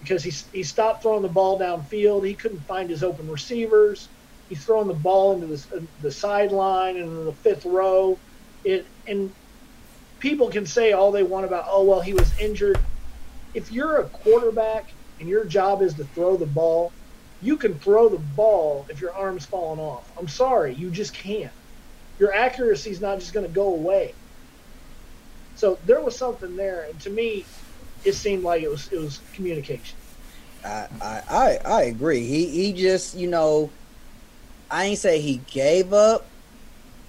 because 0.00 0.22
he, 0.22 0.30
he 0.56 0.62
stopped 0.62 1.02
throwing 1.02 1.22
the 1.22 1.28
ball 1.28 1.58
downfield. 1.58 2.26
He 2.26 2.32
couldn't 2.32 2.60
find 2.60 2.88
his 2.88 3.02
open 3.02 3.30
receivers. 3.30 4.08
He's 4.48 4.64
throwing 4.64 4.88
the 4.88 4.94
ball 4.94 5.34
into 5.34 5.46
the, 5.46 5.76
uh, 5.76 5.80
the 6.02 6.10
sideline 6.10 6.96
and 6.96 7.26
the 7.26 7.32
fifth 7.32 7.64
row. 7.64 8.18
It 8.64 8.86
and 9.06 9.32
people 10.18 10.48
can 10.48 10.66
say 10.66 10.92
all 10.92 11.12
they 11.12 11.22
want 11.22 11.46
about, 11.46 11.66
oh 11.68 11.84
well, 11.84 12.00
he 12.00 12.14
was 12.14 12.38
injured. 12.38 12.78
If 13.54 13.72
you're 13.72 13.98
a 13.98 14.04
quarterback 14.04 14.86
and 15.20 15.28
your 15.28 15.44
job 15.44 15.82
is 15.82 15.94
to 15.94 16.04
throw 16.04 16.36
the 16.36 16.46
ball, 16.46 16.92
you 17.40 17.56
can 17.56 17.78
throw 17.78 18.08
the 18.08 18.18
ball 18.18 18.86
if 18.88 19.00
your 19.00 19.12
arm's 19.12 19.46
falling 19.46 19.80
off. 19.80 20.10
I'm 20.18 20.28
sorry, 20.28 20.74
you 20.74 20.90
just 20.90 21.14
can't. 21.14 21.52
Your 22.18 22.34
accuracy 22.34 22.90
is 22.90 23.00
not 23.00 23.20
just 23.20 23.32
going 23.32 23.46
to 23.46 23.52
go 23.52 23.74
away. 23.74 24.14
So 25.54 25.78
there 25.86 26.00
was 26.00 26.16
something 26.16 26.56
there, 26.56 26.84
and 26.84 27.00
to 27.00 27.10
me, 27.10 27.44
it 28.04 28.12
seemed 28.12 28.44
like 28.44 28.62
it 28.62 28.70
was 28.70 28.92
it 28.92 28.98
was 28.98 29.20
communication. 29.34 29.96
I 30.64 30.86
I 31.00 31.22
I, 31.28 31.58
I 31.64 31.82
agree. 31.82 32.26
He 32.26 32.46
he 32.46 32.72
just 32.72 33.16
you 33.16 33.28
know, 33.28 33.70
I 34.70 34.84
ain't 34.86 34.98
say 34.98 35.20
he 35.20 35.40
gave 35.50 35.92
up. 35.92 36.26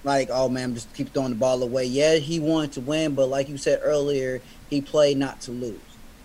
Like 0.02 0.30
oh 0.32 0.48
man, 0.48 0.74
just 0.74 0.92
keep 0.94 1.12
throwing 1.12 1.30
the 1.30 1.36
ball 1.36 1.62
away. 1.62 1.84
Yeah, 1.84 2.16
he 2.16 2.40
wanted 2.40 2.72
to 2.72 2.80
win, 2.80 3.14
but 3.14 3.28
like 3.28 3.48
you 3.48 3.58
said 3.58 3.80
earlier, 3.82 4.40
he 4.70 4.80
played 4.80 5.18
not 5.18 5.42
to 5.42 5.50
lose, 5.50 5.78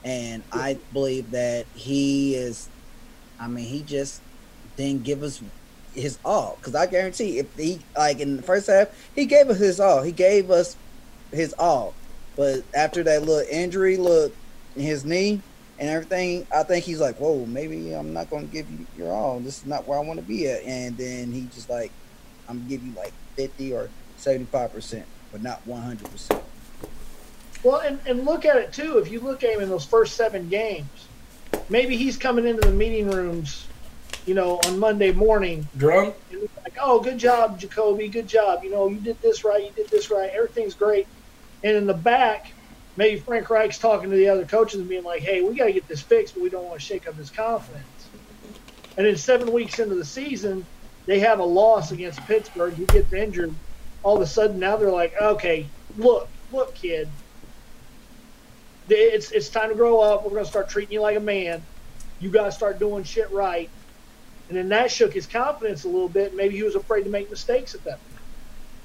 and 0.03 0.43
I 0.51 0.77
believe 0.93 1.31
that 1.31 1.65
he 1.75 2.35
is. 2.35 2.69
I 3.37 3.49
mean, 3.49 3.65
he 3.65 3.81
just 3.81 4.21
didn't 4.77 5.03
give 5.03 5.23
us 5.23 5.41
his 5.93 6.19
all 6.23 6.57
because 6.59 6.73
I 6.75 6.85
guarantee 6.85 7.39
if 7.39 7.53
he 7.57 7.79
like 7.97 8.19
in 8.19 8.37
the 8.37 8.43
first 8.43 8.67
half 8.67 8.89
he 9.13 9.25
gave 9.25 9.49
us 9.49 9.57
his 9.57 9.79
all. 9.79 10.03
He 10.03 10.13
gave 10.13 10.51
us 10.51 10.77
his 11.31 11.53
all, 11.59 11.93
but 12.37 12.63
after 12.73 13.03
that 13.03 13.23
little 13.23 13.45
injury, 13.51 13.97
look 13.97 14.33
his 14.75 15.03
knee 15.03 15.41
and 15.79 15.89
everything, 15.89 16.47
I 16.55 16.63
think 16.63 16.85
he's 16.85 16.99
like, 16.99 17.17
whoa, 17.17 17.45
maybe 17.45 17.93
I'm 17.93 18.13
not 18.13 18.29
going 18.29 18.47
to 18.47 18.53
give 18.53 18.69
you 18.71 18.85
your 18.97 19.11
all. 19.11 19.39
This 19.39 19.59
is 19.59 19.65
not 19.65 19.87
where 19.87 19.97
I 19.97 20.01
want 20.01 20.19
to 20.19 20.25
be 20.25 20.47
at. 20.47 20.63
And 20.63 20.97
then 20.97 21.31
he 21.31 21.47
just 21.53 21.69
like, 21.69 21.91
I'm 22.47 22.57
gonna 22.59 22.69
give 22.69 22.83
you 22.83 22.93
like 22.93 23.13
50 23.35 23.73
or 23.73 23.89
75 24.17 24.73
percent, 24.73 25.05
but 25.31 25.41
not 25.41 25.65
100 25.65 26.09
percent. 26.11 26.43
Well, 27.63 27.79
and, 27.79 27.99
and 28.05 28.25
look 28.25 28.45
at 28.45 28.57
it 28.57 28.71
too. 28.71 28.99
If 28.99 29.11
you 29.11 29.19
look 29.19 29.43
at 29.43 29.51
him 29.51 29.61
in 29.61 29.69
those 29.69 29.85
first 29.85 30.15
seven 30.15 30.49
games, 30.49 31.07
maybe 31.69 31.97
he's 31.97 32.17
coming 32.17 32.45
into 32.45 32.61
the 32.61 32.73
meeting 32.73 33.09
rooms, 33.09 33.65
you 34.25 34.35
know, 34.35 34.59
on 34.65 34.77
Monday 34.77 35.11
morning 35.11 35.67
Drunk? 35.75 36.15
like, 36.63 36.77
oh, 36.79 36.99
good 36.99 37.17
job, 37.17 37.59
Jacoby, 37.59 38.07
good 38.07 38.27
job. 38.27 38.63
You 38.63 38.71
know, 38.71 38.87
you 38.87 38.97
did 38.97 39.19
this 39.21 39.43
right, 39.43 39.63
you 39.63 39.71
did 39.71 39.89
this 39.89 40.11
right, 40.11 40.29
everything's 40.29 40.75
great. 40.75 41.07
And 41.63 41.75
in 41.75 41.87
the 41.87 41.93
back, 41.93 42.51
maybe 42.97 43.19
Frank 43.19 43.49
Reich's 43.49 43.79
talking 43.79 44.09
to 44.09 44.15
the 44.15 44.29
other 44.29 44.45
coaches 44.45 44.79
and 44.79 44.89
being 44.89 45.03
like, 45.03 45.21
hey, 45.21 45.41
we 45.41 45.55
got 45.55 45.65
to 45.65 45.73
get 45.73 45.87
this 45.87 46.01
fixed, 46.01 46.35
but 46.35 46.43
we 46.43 46.49
don't 46.49 46.65
want 46.65 46.79
to 46.79 46.85
shake 46.85 47.07
up 47.07 47.15
his 47.15 47.29
confidence. 47.29 47.85
And 48.97 49.05
then 49.05 49.17
seven 49.17 49.51
weeks 49.51 49.79
into 49.79 49.95
the 49.95 50.05
season, 50.05 50.65
they 51.05 51.19
have 51.19 51.39
a 51.39 51.43
loss 51.43 51.91
against 51.91 52.19
Pittsburgh. 52.21 52.73
He 52.73 52.85
gets 52.85 53.11
injured. 53.11 53.53
All 54.03 54.15
of 54.15 54.21
a 54.21 54.27
sudden, 54.27 54.59
now 54.59 54.77
they're 54.77 54.91
like, 54.91 55.13
okay, 55.19 55.65
look, 55.97 56.29
look, 56.51 56.73
kid. 56.75 57.09
It's, 58.87 59.31
it's 59.31 59.49
time 59.49 59.69
to 59.69 59.75
grow 59.75 59.99
up. 59.99 60.23
We're 60.23 60.31
going 60.31 60.43
to 60.43 60.49
start 60.49 60.69
treating 60.69 60.93
you 60.93 61.01
like 61.01 61.17
a 61.17 61.21
man. 61.21 61.63
You 62.19 62.29
got 62.29 62.45
to 62.45 62.51
start 62.51 62.79
doing 62.79 63.03
shit 63.03 63.29
right. 63.31 63.69
And 64.47 64.57
then 64.57 64.69
that 64.69 64.91
shook 64.91 65.13
his 65.13 65.25
confidence 65.25 65.83
a 65.85 65.87
little 65.87 66.07
bit. 66.07 66.35
Maybe 66.35 66.55
he 66.55 66.63
was 66.63 66.75
afraid 66.75 67.03
to 67.03 67.09
make 67.09 67.29
mistakes 67.31 67.73
at 67.73 67.83
that 67.83 67.99
point. 68.09 68.21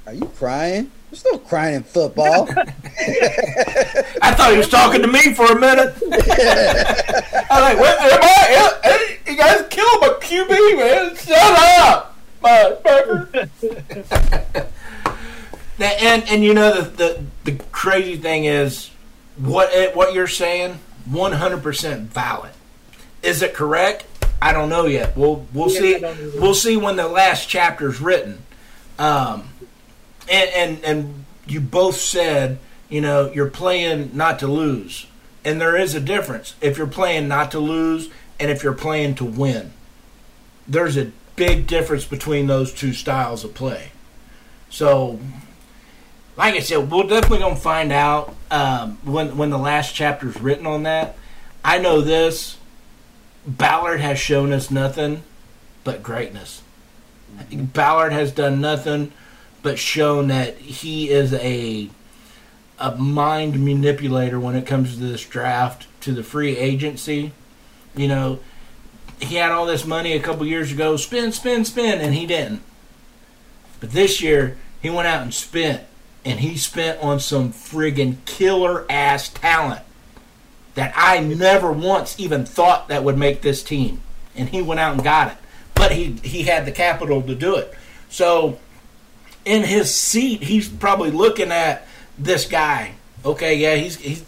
Are 0.07 0.15
you 0.15 0.33
crying? 0.35 0.91
There's 1.11 1.25
no 1.25 1.39
crying 1.39 1.77
in 1.77 1.83
football. 1.83 2.49
I 4.23 4.35
thought 4.35 4.51
he 4.53 4.59
was 4.59 4.69
talking 4.69 5.01
to 5.03 5.09
me 5.09 5.35
for 5.35 5.47
a 5.47 5.59
minute. 5.59 5.95
I 6.03 7.51
was 7.51 7.61
like, 7.61 7.79
what 7.79 7.99
am 8.01 8.21
I? 8.23 8.79
Hey, 8.83 9.19
You 9.33 9.37
guys 9.39 9.65
killed 9.71 10.01
my 10.01 10.09
QB, 10.21 10.77
man. 10.77 11.17
Shut 11.17 11.59
up, 11.81 12.17
motherfucker. 12.43 13.49
That- 15.79 16.03
and 16.03 16.29
and 16.29 16.45
you 16.45 16.53
know 16.53 16.83
the, 16.83 16.91
the 16.91 17.25
the 17.45 17.65
crazy 17.73 18.17
thing 18.17 18.45
is 18.45 18.91
what 19.39 19.71
what 19.97 20.13
you're 20.13 20.27
saying 20.27 20.79
100% 21.09 22.01
valid. 22.09 22.51
Is 23.23 23.41
it 23.41 23.55
correct? 23.55 24.05
I 24.43 24.53
don't 24.53 24.69
know 24.69 24.85
yet. 24.85 25.17
We'll 25.17 25.47
we'll 25.55 25.71
Yeah, 25.71 25.81
see. 26.15 26.39
We'll 26.39 26.53
see 26.55 26.77
when 26.77 26.97
the 26.97 27.09
last 27.09 27.49
chapter's 27.49 27.99
written. 27.99 28.43
Um, 28.99 29.49
and 30.31 30.51
and 30.51 30.85
and 30.85 31.25
you 31.47 31.61
both 31.63 31.97
said 31.97 32.59
you 32.91 33.01
know 33.01 33.33
you're 33.33 33.51
playing 33.51 34.11
not 34.15 34.39
to 34.41 34.47
lose, 34.47 35.07
and 35.45 35.61
there 35.61 35.77
is 35.77 35.95
a 35.95 36.01
difference 36.01 36.55
if 36.61 36.77
you're 36.77 36.87
playing 36.87 37.29
not 37.29 37.51
to 37.53 37.59
lose 37.59 38.11
and 38.39 38.51
if 38.51 38.63
you're 38.63 38.73
playing 38.75 39.15
to 39.17 39.25
win. 39.25 39.73
There's 40.67 40.97
a 40.97 41.13
big 41.37 41.67
difference 41.67 42.05
between 42.05 42.47
those 42.47 42.73
two 42.73 42.93
styles 42.93 43.45
of 43.45 43.55
play. 43.55 43.93
So, 44.69 45.19
like 46.37 46.55
I 46.55 46.61
said, 46.61 46.91
we're 46.91 47.05
definitely 47.05 47.39
gonna 47.39 47.57
find 47.57 47.93
out 47.93 48.35
um, 48.51 48.99
when 49.05 49.37
when 49.37 49.51
the 49.51 49.59
last 49.59 49.95
chapter's 49.95 50.41
written 50.41 50.67
on 50.67 50.83
that. 50.83 51.17
I 51.65 51.79
know 51.79 52.01
this. 52.01 52.57
Ballard 53.47 54.01
has 54.01 54.19
shown 54.19 54.53
us 54.53 54.71
nothing 54.71 55.23
but 55.83 56.03
greatness. 56.03 56.63
Ballard 57.51 58.13
has 58.13 58.33
done 58.33 58.61
nothing 58.61 59.13
but 59.63 59.79
shown 59.79 60.29
that 60.29 60.59
he 60.59 61.11
is 61.11 61.33
a 61.35 61.89
a 62.81 62.97
mind 62.97 63.63
manipulator 63.65 64.41
when 64.41 64.57
it 64.57 64.67
comes 64.67 64.95
to 64.95 65.01
this 65.01 65.25
draft 65.25 65.87
to 66.01 66.13
the 66.13 66.23
free 66.23 66.57
agency. 66.57 67.33
You 67.95 68.09
know, 68.09 68.41
he 69.21 69.37
had 69.37 69.53
all 69.53 69.67
this 69.67 69.85
money 69.85 70.13
a 70.15 70.21
couple 70.21 70.47
years 70.47 70.73
ago, 70.73 70.97
spin, 70.97 71.33
spin, 71.33 71.65
spin, 71.65 72.01
and 72.01 72.15
he 72.15 72.27
didn't. 72.27 72.63
But 73.81 73.93
this 73.93 74.21
year, 74.21 74.57
he 74.81 74.91
went 74.91 75.09
out 75.09 75.23
and 75.23 75.33
spent, 75.33 75.83
and 76.25 76.41
he 76.41 76.57
spent 76.57 77.03
on 77.03 77.21
some 77.21 77.53
friggin' 77.53 78.17
killer 78.25 78.87
ass 78.91 79.29
talent 79.29 79.83
that 80.75 80.93
I 80.97 81.21
never 81.21 81.71
once 81.71 82.19
even 82.19 82.45
thought 82.47 82.89
that 82.89 83.05
would 83.05 83.19
make 83.19 83.43
this 83.43 83.63
team. 83.63 84.01
And 84.35 84.49
he 84.49 84.63
went 84.63 84.81
out 84.81 84.95
and 84.95 85.05
got 85.05 85.33
it. 85.33 85.39
But 85.75 85.93
he 85.93 86.13
he 86.23 86.45
had 86.45 86.67
the 86.67 86.73
capital 86.73 87.23
to 87.23 87.35
do 87.35 87.57
it. 87.57 87.75
So 88.09 88.59
in 89.45 89.65
his 89.65 89.95
seat, 89.95 90.43
he's 90.43 90.69
probably 90.69 91.11
looking 91.11 91.51
at 91.51 91.87
this 92.21 92.47
guy. 92.47 92.95
Okay, 93.25 93.57
yeah, 93.57 93.75
he's 93.75 93.97
he's 93.97 94.25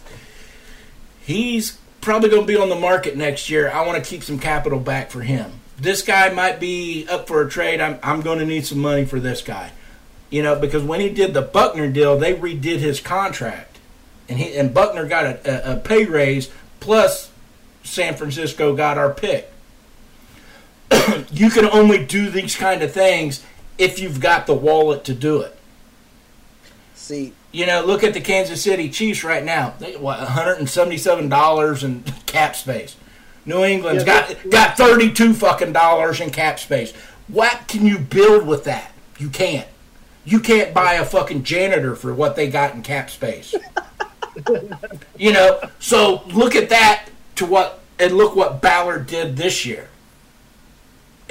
he's 1.25 1.77
probably 2.01 2.29
going 2.29 2.43
to 2.43 2.47
be 2.47 2.57
on 2.57 2.69
the 2.69 2.75
market 2.75 3.15
next 3.15 3.49
year. 3.49 3.71
I 3.71 3.85
want 3.85 4.03
to 4.03 4.09
keep 4.09 4.23
some 4.23 4.39
capital 4.39 4.79
back 4.79 5.09
for 5.09 5.21
him. 5.21 5.51
This 5.77 6.01
guy 6.01 6.29
might 6.29 6.59
be 6.59 7.07
up 7.07 7.27
for 7.27 7.41
a 7.41 7.49
trade. 7.49 7.81
I'm 7.81 7.99
I'm 8.03 8.21
going 8.21 8.39
to 8.39 8.45
need 8.45 8.65
some 8.65 8.79
money 8.79 9.05
for 9.05 9.19
this 9.19 9.41
guy. 9.41 9.71
You 10.29 10.41
know, 10.41 10.59
because 10.59 10.83
when 10.83 10.99
he 10.99 11.09
did 11.09 11.33
the 11.33 11.41
Buckner 11.41 11.89
deal, 11.89 12.17
they 12.17 12.33
redid 12.33 12.79
his 12.79 12.99
contract, 12.99 13.79
and 14.27 14.39
he 14.39 14.55
and 14.57 14.73
Buckner 14.73 15.07
got 15.07 15.25
a, 15.25 15.71
a, 15.71 15.73
a 15.73 15.77
pay 15.77 16.05
raise 16.05 16.49
plus 16.79 17.31
San 17.83 18.15
Francisco 18.15 18.75
got 18.75 18.97
our 18.97 19.13
pick. 19.13 19.51
you 21.31 21.49
can 21.49 21.65
only 21.65 22.03
do 22.03 22.29
these 22.29 22.55
kind 22.55 22.81
of 22.81 22.91
things 22.91 23.43
if 23.77 23.99
you've 23.99 24.19
got 24.19 24.47
the 24.47 24.53
wallet 24.53 25.03
to 25.05 25.13
do 25.13 25.41
it. 25.41 25.57
See, 26.93 27.33
You 27.53 27.67
know, 27.67 27.85
look 27.85 28.03
at 28.03 28.15
the 28.15 28.19
Kansas 28.19 28.63
City 28.63 28.89
Chiefs 28.89 29.23
right 29.23 29.43
now. 29.43 29.75
They 29.77 29.95
what, 29.95 30.17
one 30.17 30.27
hundred 30.27 30.57
and 30.57 30.69
seventy-seven 30.69 31.29
dollars 31.29 31.83
in 31.83 32.03
cap 32.25 32.55
space. 32.55 32.95
New 33.45 33.63
England's 33.63 34.03
Yeah, 34.05 34.27
got 34.27 34.49
got 34.49 34.77
thirty-two 34.77 35.35
fucking 35.35 35.71
dollars 35.71 36.19
in 36.19 36.31
cap 36.31 36.59
space. 36.59 36.93
What 37.27 37.67
can 37.67 37.85
you 37.85 37.99
build 37.99 38.47
with 38.47 38.63
that? 38.63 38.91
You 39.19 39.29
can't. 39.29 39.67
You 40.25 40.39
can't 40.39 40.73
buy 40.73 40.93
a 40.93 41.05
fucking 41.05 41.43
janitor 41.43 41.95
for 41.95 42.13
what 42.13 42.35
they 42.35 42.49
got 42.49 42.73
in 42.73 42.81
cap 42.81 43.11
space. 43.11 43.53
you 45.17 45.31
know, 45.31 45.61
so 45.79 46.23
look 46.33 46.55
at 46.55 46.69
that 46.69 47.05
to 47.35 47.45
what 47.45 47.81
and 47.99 48.13
look 48.13 48.35
what 48.35 48.61
Ballard 48.61 49.05
did 49.05 49.37
this 49.37 49.63
year. 49.63 49.89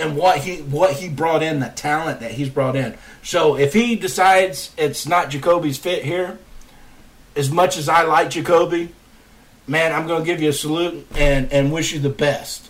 And 0.02 0.16
what 0.16 0.38
he 0.38 0.56
what 0.62 0.94
he 0.94 1.08
brought 1.08 1.44
in, 1.44 1.60
the 1.60 1.68
talent 1.68 2.18
that 2.20 2.32
he's 2.32 2.48
brought 2.48 2.74
in. 2.74 2.98
So 3.22 3.56
if 3.56 3.72
he 3.72 3.94
decides 3.94 4.72
it's 4.76 5.06
not 5.06 5.30
Jacoby's 5.30 5.78
fit 5.78 6.04
here, 6.04 6.38
as 7.36 7.52
much 7.52 7.76
as 7.76 7.88
I 7.88 8.02
like 8.02 8.30
Jacoby, 8.30 8.92
man, 9.68 9.92
I'm 9.92 10.08
going 10.08 10.22
to 10.22 10.26
give 10.26 10.42
you 10.42 10.48
a 10.48 10.52
salute 10.52 11.06
and 11.14 11.52
and 11.52 11.72
wish 11.72 11.92
you 11.92 12.00
the 12.00 12.10
best. 12.10 12.68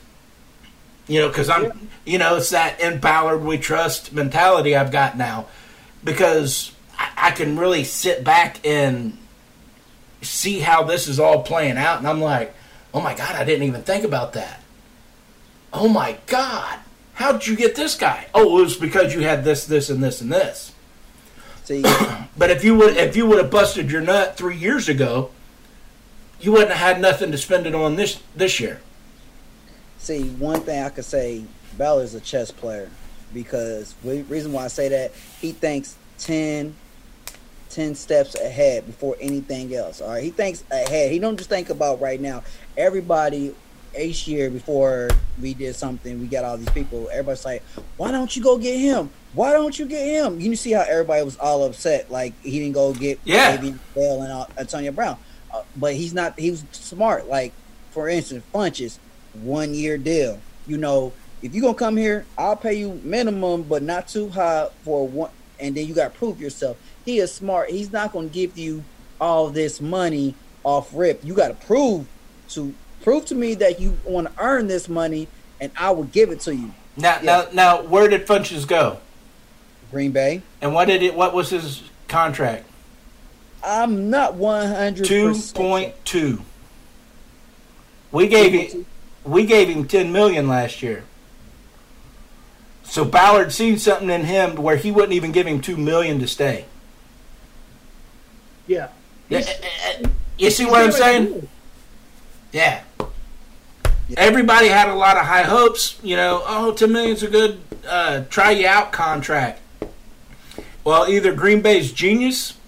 You 1.08 1.20
know, 1.20 1.28
because 1.28 1.48
I'm, 1.48 1.88
you 2.04 2.18
know, 2.18 2.36
it's 2.36 2.50
that 2.50 2.80
in 2.80 3.00
Ballard 3.00 3.42
we 3.42 3.56
trust 3.56 4.12
mentality 4.12 4.76
I've 4.76 4.92
got 4.92 5.16
now, 5.16 5.46
because 6.04 6.72
I, 6.98 7.10
I 7.16 7.30
can 7.30 7.58
really 7.58 7.84
sit 7.84 8.24
back 8.24 8.64
and 8.64 9.16
see 10.20 10.60
how 10.60 10.84
this 10.84 11.08
is 11.08 11.18
all 11.18 11.42
playing 11.42 11.78
out, 11.78 11.98
and 11.98 12.06
I'm 12.06 12.20
like, 12.20 12.54
oh 12.92 13.00
my 13.00 13.14
god, 13.14 13.34
I 13.34 13.44
didn't 13.44 13.66
even 13.66 13.82
think 13.82 14.04
about 14.04 14.34
that. 14.34 14.62
Oh 15.72 15.88
my 15.88 16.18
god, 16.26 16.78
how 17.14 17.32
did 17.32 17.46
you 17.46 17.56
get 17.56 17.74
this 17.74 17.94
guy? 17.94 18.26
Oh, 18.34 18.58
it 18.58 18.62
was 18.62 18.76
because 18.76 19.14
you 19.14 19.20
had 19.20 19.44
this, 19.44 19.66
this, 19.66 19.90
and 19.90 20.02
this, 20.02 20.20
and 20.20 20.32
this. 20.32 20.72
see, 21.64 21.82
But 22.36 22.50
if 22.50 22.64
you 22.64 22.74
would 22.76 22.96
if 22.96 23.16
you 23.16 23.26
would 23.26 23.38
have 23.38 23.50
busted 23.50 23.90
your 23.90 24.00
nut 24.00 24.36
three 24.36 24.56
years 24.56 24.88
ago, 24.88 25.30
you 26.40 26.52
wouldn't 26.52 26.70
have 26.72 26.94
had 26.94 27.00
nothing 27.00 27.30
to 27.32 27.38
spend 27.38 27.66
it 27.66 27.74
on 27.74 27.96
this 27.96 28.20
this 28.34 28.58
year. 28.60 28.80
see. 29.98 30.30
One 30.30 30.60
thing 30.62 30.82
I 30.82 30.88
could 30.88 31.04
say, 31.04 31.44
Ballard's 31.76 32.14
a 32.14 32.20
chess 32.20 32.50
player. 32.50 32.90
because 33.32 33.94
the 34.02 34.22
reason 34.24 34.52
why 34.52 34.64
I 34.64 34.68
say 34.68 34.88
that 34.88 35.12
he 35.40 35.52
thinks 35.52 35.96
10, 36.18 36.74
10 37.70 37.94
steps 37.94 38.34
ahead 38.34 38.84
before 38.86 39.16
anything 39.20 39.74
else. 39.74 40.00
All 40.00 40.10
right, 40.10 40.22
he 40.22 40.30
thinks 40.30 40.64
ahead. 40.70 41.12
He 41.12 41.18
don't 41.18 41.36
just 41.36 41.48
think 41.48 41.70
about 41.70 42.00
right 42.00 42.20
now. 42.20 42.42
Everybody 42.76 43.54
each 43.98 44.26
year 44.28 44.50
before 44.50 45.10
we 45.40 45.54
did 45.54 45.74
something, 45.76 46.20
we 46.20 46.26
got 46.26 46.44
all 46.44 46.56
these 46.56 46.70
people. 46.70 47.08
Everybody's 47.10 47.44
like, 47.44 47.62
"Why 47.96 48.10
don't 48.10 48.34
you 48.34 48.42
go 48.42 48.58
get 48.58 48.78
him? 48.78 49.10
Why 49.34 49.52
don't 49.52 49.78
you 49.78 49.86
get 49.86 50.06
him?" 50.06 50.40
You 50.40 50.54
see 50.56 50.72
how 50.72 50.82
everybody 50.82 51.22
was 51.24 51.36
all 51.38 51.64
upset, 51.64 52.10
like 52.10 52.32
he 52.42 52.58
didn't 52.58 52.74
go 52.74 52.92
get 52.94 53.18
Yeah. 53.24 53.56
Davion 53.56 53.78
Bell 53.94 54.22
and 54.22 54.32
uh, 54.32 54.46
Antonio 54.58 54.92
Brown, 54.92 55.16
uh, 55.52 55.62
but 55.76 55.94
he's 55.94 56.14
not. 56.14 56.38
He 56.38 56.50
was 56.50 56.64
smart. 56.72 57.28
Like 57.28 57.52
for 57.90 58.08
instance, 58.08 58.44
Funchess, 58.54 58.98
one 59.34 59.74
year 59.74 59.98
deal. 59.98 60.40
You 60.66 60.78
know, 60.78 61.12
if 61.42 61.54
you 61.54 61.60
gonna 61.60 61.74
come 61.74 61.96
here, 61.96 62.24
I'll 62.38 62.56
pay 62.56 62.74
you 62.74 63.00
minimum, 63.04 63.64
but 63.64 63.82
not 63.82 64.08
too 64.08 64.28
high 64.30 64.68
for 64.84 65.06
one. 65.06 65.30
And 65.60 65.76
then 65.76 65.86
you 65.86 65.94
got 65.94 66.12
to 66.12 66.18
prove 66.18 66.40
yourself. 66.40 66.76
He 67.04 67.18
is 67.18 67.32
smart. 67.32 67.70
He's 67.70 67.92
not 67.92 68.12
gonna 68.12 68.28
give 68.28 68.56
you 68.58 68.82
all 69.20 69.48
this 69.48 69.80
money 69.80 70.34
off 70.64 70.90
rip. 70.92 71.24
You 71.24 71.34
got 71.34 71.48
to 71.48 71.66
prove 71.66 72.06
to 72.50 72.74
prove 73.02 73.24
to 73.26 73.34
me 73.34 73.54
that 73.54 73.80
you 73.80 73.96
want 74.04 74.28
to 74.28 74.32
earn 74.42 74.66
this 74.68 74.88
money, 74.88 75.28
and 75.60 75.70
I 75.76 75.90
will 75.90 76.04
give 76.04 76.30
it 76.30 76.40
to 76.40 76.54
you. 76.54 76.72
Now, 76.96 77.18
Yeah. 77.20 77.22
now, 77.22 77.46
now, 77.52 77.82
where 77.82 78.08
did 78.08 78.26
Funchess 78.26 78.66
go? 78.66 78.98
Green 79.90 80.12
Bay. 80.12 80.42
And 80.60 80.74
what 80.74 80.86
did 80.86 81.02
it? 81.02 81.14
What 81.14 81.34
was 81.34 81.50
his 81.50 81.82
contract? 82.08 82.66
I'm 83.64 84.10
not 84.10 84.34
one 84.34 84.68
hundred 84.68 85.04
Two 85.06 85.34
point 85.54 85.94
two. 86.04 86.40
We 88.10 88.26
gave 88.26 88.52
him. 88.52 88.86
We 89.24 89.46
gave 89.46 89.68
him 89.68 89.86
ten 89.86 90.10
million 90.12 90.48
last 90.48 90.82
year. 90.82 91.04
So 92.82 93.04
Ballard 93.04 93.52
seen 93.52 93.78
something 93.78 94.10
in 94.10 94.24
him 94.24 94.56
where 94.56 94.76
he 94.76 94.90
wouldn't 94.90 95.12
even 95.12 95.30
give 95.32 95.46
him 95.46 95.60
two 95.60 95.76
million 95.76 96.18
to 96.20 96.26
stay. 96.26 96.64
Yeah. 98.66 98.88
Yeah, 99.28 99.38
He's- 99.38 99.48
eh, 99.62 100.02
eh, 100.04 100.08
You 100.38 100.50
see 100.50 100.66
what 100.66 100.82
I'm 100.82 100.92
saying? 100.92 101.48
Yeah. 102.52 102.80
Everybody 104.16 104.68
had 104.68 104.88
a 104.88 104.94
lot 104.94 105.16
of 105.16 105.26
high 105.26 105.42
hopes. 105.42 105.98
You 106.02 106.16
know, 106.16 106.42
oh, 106.46 106.72
10 106.72 106.92
million's 106.92 107.22
a 107.22 107.28
good 107.28 107.60
uh, 107.86 108.24
try 108.28 108.50
you 108.50 108.66
out 108.66 108.92
contract. 108.92 109.60
Well, 110.84 111.08
either 111.08 111.32
Green 111.32 111.62
Bay's 111.62 111.92
genius 111.92 112.58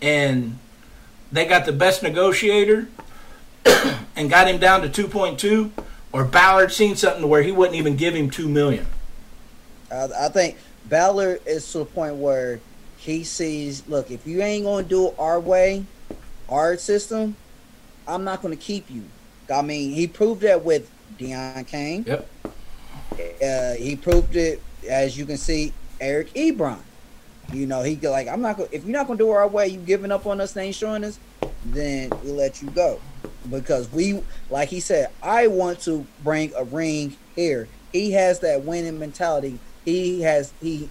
and 0.00 0.58
they 1.30 1.44
got 1.44 1.66
the 1.66 1.72
best 1.72 2.02
negotiator 2.02 2.88
and 4.16 4.30
got 4.30 4.48
him 4.48 4.58
down 4.58 4.80
to 4.82 4.88
2.2, 4.88 5.70
or 6.12 6.24
Ballard 6.24 6.72
seen 6.72 6.96
something 6.96 7.28
where 7.28 7.42
he 7.42 7.52
wouldn't 7.52 7.76
even 7.76 7.96
give 7.96 8.14
him 8.14 8.30
2 8.30 8.48
million. 8.48 8.86
I, 9.92 10.08
I 10.18 10.28
think 10.30 10.56
Ballard 10.86 11.42
is 11.46 11.70
to 11.72 11.78
the 11.78 11.84
point 11.84 12.16
where 12.16 12.60
he 12.96 13.24
sees, 13.24 13.86
look, 13.86 14.10
if 14.10 14.26
you 14.26 14.42
ain't 14.42 14.64
gonna 14.64 14.86
do 14.86 15.08
it 15.08 15.14
our 15.18 15.38
way, 15.38 15.84
our 16.48 16.76
system, 16.76 17.36
I'm 18.06 18.24
not 18.24 18.40
gonna 18.40 18.56
keep 18.56 18.90
you. 18.90 19.04
I 19.50 19.62
mean, 19.62 19.92
he 19.92 20.06
proved 20.06 20.42
that 20.42 20.64
with 20.64 20.90
Deion 21.18 21.66
Kane. 21.66 22.04
Yep. 22.06 22.28
Uh, 23.42 23.74
he 23.74 23.96
proved 23.96 24.36
it, 24.36 24.62
as 24.88 25.16
you 25.18 25.26
can 25.26 25.36
see, 25.36 25.72
Eric 26.00 26.32
Ebron. 26.34 26.78
You 27.52 27.66
know, 27.66 27.82
he 27.82 27.96
like, 27.96 28.28
I'm 28.28 28.42
not 28.42 28.58
gonna. 28.58 28.68
If 28.72 28.84
you're 28.84 28.92
not 28.92 29.06
gonna 29.06 29.18
do 29.18 29.30
it 29.30 29.36
our 29.36 29.48
way, 29.48 29.68
you 29.68 29.80
giving 29.80 30.12
up 30.12 30.26
on 30.26 30.40
us, 30.40 30.54
and 30.54 30.66
ain't 30.66 30.74
showing 30.74 31.02
us, 31.02 31.18
then 31.64 32.10
we 32.22 32.30
let 32.30 32.60
you 32.62 32.70
go, 32.70 33.00
because 33.50 33.90
we, 33.90 34.22
like 34.50 34.68
he 34.68 34.80
said, 34.80 35.10
I 35.22 35.46
want 35.46 35.80
to 35.80 36.06
bring 36.22 36.52
a 36.54 36.64
ring 36.64 37.16
here. 37.34 37.66
He 37.90 38.12
has 38.12 38.40
that 38.40 38.64
winning 38.64 38.98
mentality. 38.98 39.58
He 39.84 40.20
has 40.20 40.52
he, 40.60 40.90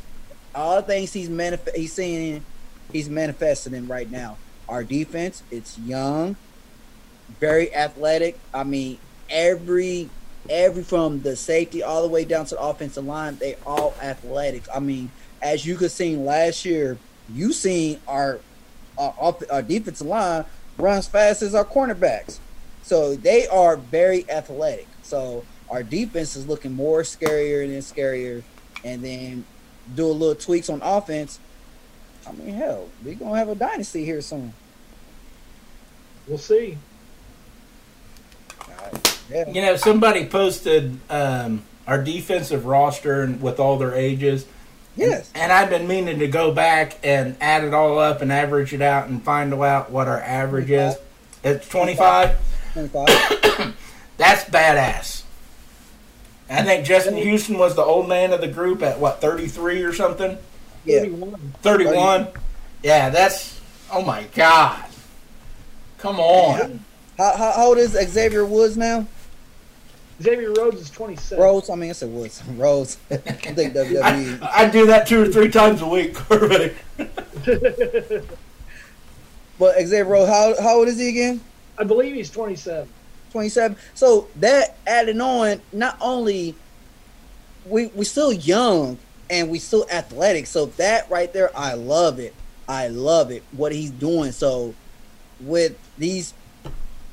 all 0.55 0.77
the 0.77 0.81
things 0.81 1.13
he's 1.13 1.29
manif- 1.29 1.75
he's 1.75 1.93
seeing, 1.93 2.43
he's 2.91 3.07
manifesting 3.07 3.75
in 3.75 3.87
right 3.87 4.09
now. 4.09 4.37
Our 4.67 4.83
defense, 4.83 5.43
it's 5.51 5.77
young, 5.77 6.35
very 7.39 7.73
athletic. 7.73 8.39
I 8.53 8.63
mean, 8.63 8.99
every 9.29 10.09
every 10.49 10.83
from 10.83 11.21
the 11.21 11.35
safety 11.35 11.83
all 11.83 12.01
the 12.01 12.07
way 12.07 12.23
down 12.23 12.45
to 12.45 12.55
the 12.55 12.61
offensive 12.61 13.05
line, 13.05 13.37
they 13.37 13.55
all 13.65 13.93
athletic. 14.01 14.63
I 14.73 14.79
mean, 14.79 15.11
as 15.41 15.65
you 15.65 15.75
could 15.75 15.91
see 15.91 16.15
last 16.15 16.65
year, 16.65 16.97
you 17.33 17.53
seen 17.53 17.99
our 18.07 18.39
our, 18.97 19.35
our 19.51 19.61
defensive 19.61 20.07
line 20.07 20.45
runs 20.77 21.07
fast 21.07 21.41
as 21.41 21.53
our 21.53 21.65
cornerbacks. 21.65 22.39
So 22.83 23.15
they 23.15 23.47
are 23.47 23.77
very 23.77 24.29
athletic. 24.29 24.87
So 25.03 25.45
our 25.69 25.83
defense 25.83 26.35
is 26.35 26.47
looking 26.47 26.73
more 26.73 27.01
scarier 27.01 27.63
and 27.63 27.73
scarier. 27.83 28.43
And 28.83 29.03
then 29.03 29.45
do 29.95 30.05
a 30.05 30.11
little 30.11 30.35
tweaks 30.35 30.69
on 30.69 30.81
offense. 30.81 31.39
I 32.27 32.31
mean, 32.33 32.53
hell, 32.53 32.87
we're 33.03 33.15
gonna 33.15 33.37
have 33.37 33.49
a 33.49 33.55
dynasty 33.55 34.05
here 34.05 34.21
soon. 34.21 34.53
We'll 36.27 36.37
see. 36.37 36.77
Yeah. 39.29 39.49
You 39.49 39.61
know, 39.61 39.75
somebody 39.75 40.25
posted 40.25 40.99
um, 41.09 41.63
our 41.85 42.01
defensive 42.01 42.65
roster 42.65 43.21
and 43.21 43.41
with 43.41 43.59
all 43.59 43.77
their 43.77 43.93
ages. 43.93 44.45
Yes. 44.95 45.29
And 45.35 45.51
I've 45.51 45.69
been 45.69 45.87
meaning 45.87 46.19
to 46.19 46.27
go 46.27 46.51
back 46.51 46.97
and 47.03 47.35
add 47.39 47.63
it 47.63 47.73
all 47.73 47.99
up 47.99 48.21
and 48.21 48.31
average 48.31 48.73
it 48.73 48.81
out 48.81 49.07
and 49.09 49.23
find 49.23 49.53
out 49.53 49.91
what 49.91 50.07
our 50.07 50.21
average 50.21 50.71
is. 50.71 50.95
It's 51.43 51.67
25. 51.69 52.37
25. 52.73 53.75
That's 54.17 54.43
badass. 54.45 55.23
I 56.49 56.63
think 56.63 56.85
Justin 56.85 57.17
Houston 57.17 57.57
was 57.57 57.75
the 57.75 57.83
old 57.83 58.07
man 58.07 58.31
of 58.31 58.41
the 58.41 58.47
group 58.47 58.81
at 58.81 58.99
what, 58.99 59.19
33 59.21 59.83
or 59.83 59.93
something? 59.93 60.37
Yeah. 60.85 61.01
31. 61.01 61.53
31? 61.61 62.27
Yeah, 62.83 63.09
that's, 63.09 63.59
oh 63.91 64.01
my 64.01 64.23
God. 64.33 64.85
Come 65.97 66.19
on. 66.19 66.83
How, 67.17 67.35
how 67.35 67.51
how 67.51 67.67
old 67.67 67.77
is 67.77 67.91
Xavier 67.91 68.45
Woods 68.45 68.77
now? 68.77 69.07
Xavier 70.21 70.51
Rhodes 70.53 70.81
is 70.81 70.89
27. 70.89 71.43
Rose. 71.43 71.69
I 71.69 71.75
mean, 71.75 71.89
I 71.89 71.93
said 71.93 72.09
Woods. 72.09 72.43
Rose. 72.55 72.97
I 73.09 73.17
think. 73.17 73.73
WWE. 73.73 74.41
I, 74.41 74.63
I 74.63 74.69
do 74.69 74.85
that 74.87 75.07
two 75.07 75.23
or 75.23 75.27
three 75.27 75.49
times 75.49 75.81
a 75.81 75.87
week. 75.87 76.13
Corvette. 76.15 76.75
But 79.59 79.75
Xavier 79.79 80.05
Rose, 80.05 80.27
how 80.27 80.61
how 80.61 80.77
old 80.77 80.87
is 80.87 80.99
he 80.99 81.09
again? 81.09 81.41
I 81.77 81.83
believe 81.83 82.15
he's 82.15 82.29
27. 82.29 82.87
27. 83.31 83.77
So 83.93 84.27
that 84.37 84.77
added 84.85 85.19
on, 85.19 85.61
not 85.73 85.97
only 86.01 86.55
we 87.65 87.87
we 87.87 88.05
still 88.05 88.31
young 88.31 88.97
and 89.29 89.49
we 89.49 89.59
still 89.59 89.85
athletic. 89.91 90.47
So 90.47 90.67
that 90.77 91.09
right 91.09 91.31
there, 91.33 91.55
I 91.57 91.73
love 91.73 92.19
it. 92.19 92.33
I 92.67 92.87
love 92.87 93.31
it. 93.31 93.43
What 93.51 93.71
he's 93.71 93.91
doing. 93.91 94.31
So 94.31 94.73
with 95.39 95.77
these, 95.97 96.33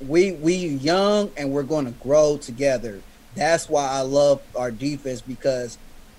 we 0.08 0.32
we 0.32 0.54
young 0.54 1.30
and 1.36 1.52
we're 1.52 1.62
going 1.62 1.86
to 1.86 1.92
grow 1.92 2.36
together. 2.36 3.00
That's 3.34 3.68
why 3.68 3.88
I 3.88 4.00
love 4.00 4.42
our 4.56 4.70
defense 4.70 5.20
because, 5.20 5.78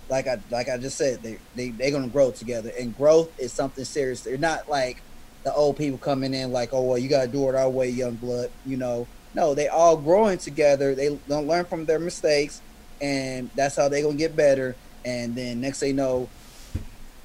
like 0.09 0.27
I 0.27 0.39
like 0.51 0.69
I 0.69 0.77
just 0.77 0.97
said, 0.97 1.21
they 1.21 1.39
they 1.55 1.69
they're 1.69 1.91
going 1.91 2.03
to 2.03 2.09
grow 2.09 2.31
together. 2.31 2.71
And 2.79 2.95
growth 2.95 3.38
is 3.39 3.51
something 3.53 3.86
serious. 3.86 4.21
They're 4.21 4.38
not 4.38 4.69
like 4.69 5.01
the 5.43 5.53
old 5.53 5.77
people 5.77 5.97
coming 5.97 6.33
in 6.33 6.51
like, 6.51 6.73
oh 6.73 6.81
well, 6.81 6.97
you 6.97 7.09
got 7.09 7.25
to 7.25 7.31
do 7.31 7.47
it 7.49 7.55
our 7.55 7.69
way, 7.69 7.89
young 7.89 8.15
blood. 8.15 8.51
You 8.65 8.77
know, 8.77 9.07
no, 9.33 9.53
they 9.53 9.67
all 9.67 9.97
growing 9.97 10.38
together. 10.38 10.95
They 10.95 11.17
don't 11.27 11.47
learn 11.47 11.65
from 11.65 11.86
their 11.86 11.99
mistakes, 11.99 12.61
and 13.01 13.49
that's 13.55 13.75
how 13.75 13.89
they're 13.89 14.03
gonna 14.03 14.15
get 14.15 14.36
better. 14.36 14.75
And 15.03 15.36
then 15.36 15.61
next 15.61 15.79
they 15.79 15.93
know, 15.93 16.29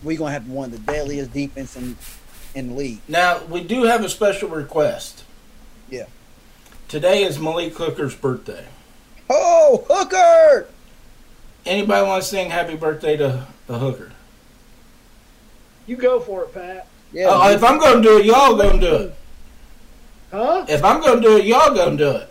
we're 0.02 0.18
gonna 0.18 0.32
have 0.32 0.48
one 0.48 0.72
of 0.72 0.72
the 0.72 0.92
deadliest 0.92 1.32
defense 1.32 1.76
in 1.76 1.96
in 2.54 2.70
the 2.70 2.74
league. 2.74 3.00
Now, 3.08 3.44
we 3.44 3.62
do 3.62 3.84
have 3.84 4.04
a 4.04 4.08
special 4.08 4.48
request. 4.48 5.24
Yeah. 5.88 6.06
Today 6.90 7.22
is 7.22 7.38
Malik 7.38 7.74
Hooker's 7.74 8.16
birthday. 8.16 8.66
Oh, 9.28 9.86
Hooker! 9.88 10.66
Anybody 11.64 12.04
want 12.04 12.20
to 12.20 12.28
sing 12.28 12.50
happy 12.50 12.74
birthday 12.74 13.16
to 13.16 13.46
the 13.68 13.78
Hooker? 13.78 14.10
You 15.86 15.94
go 15.94 16.18
for 16.18 16.42
it, 16.42 16.52
Pat. 16.52 16.88
Yeah, 17.12 17.26
Oh, 17.30 17.48
if 17.48 17.62
I'm 17.62 17.78
going 17.78 18.02
to 18.02 18.08
do 18.08 18.18
it, 18.18 18.26
y'all 18.26 18.56
going 18.56 18.80
to 18.80 18.90
do 18.90 18.96
it. 18.96 19.14
Huh? 20.32 20.66
If 20.68 20.82
I'm 20.82 21.00
going 21.00 21.22
to 21.22 21.28
do 21.28 21.36
it, 21.36 21.44
y'all 21.44 21.72
going 21.72 21.96
to 21.96 22.26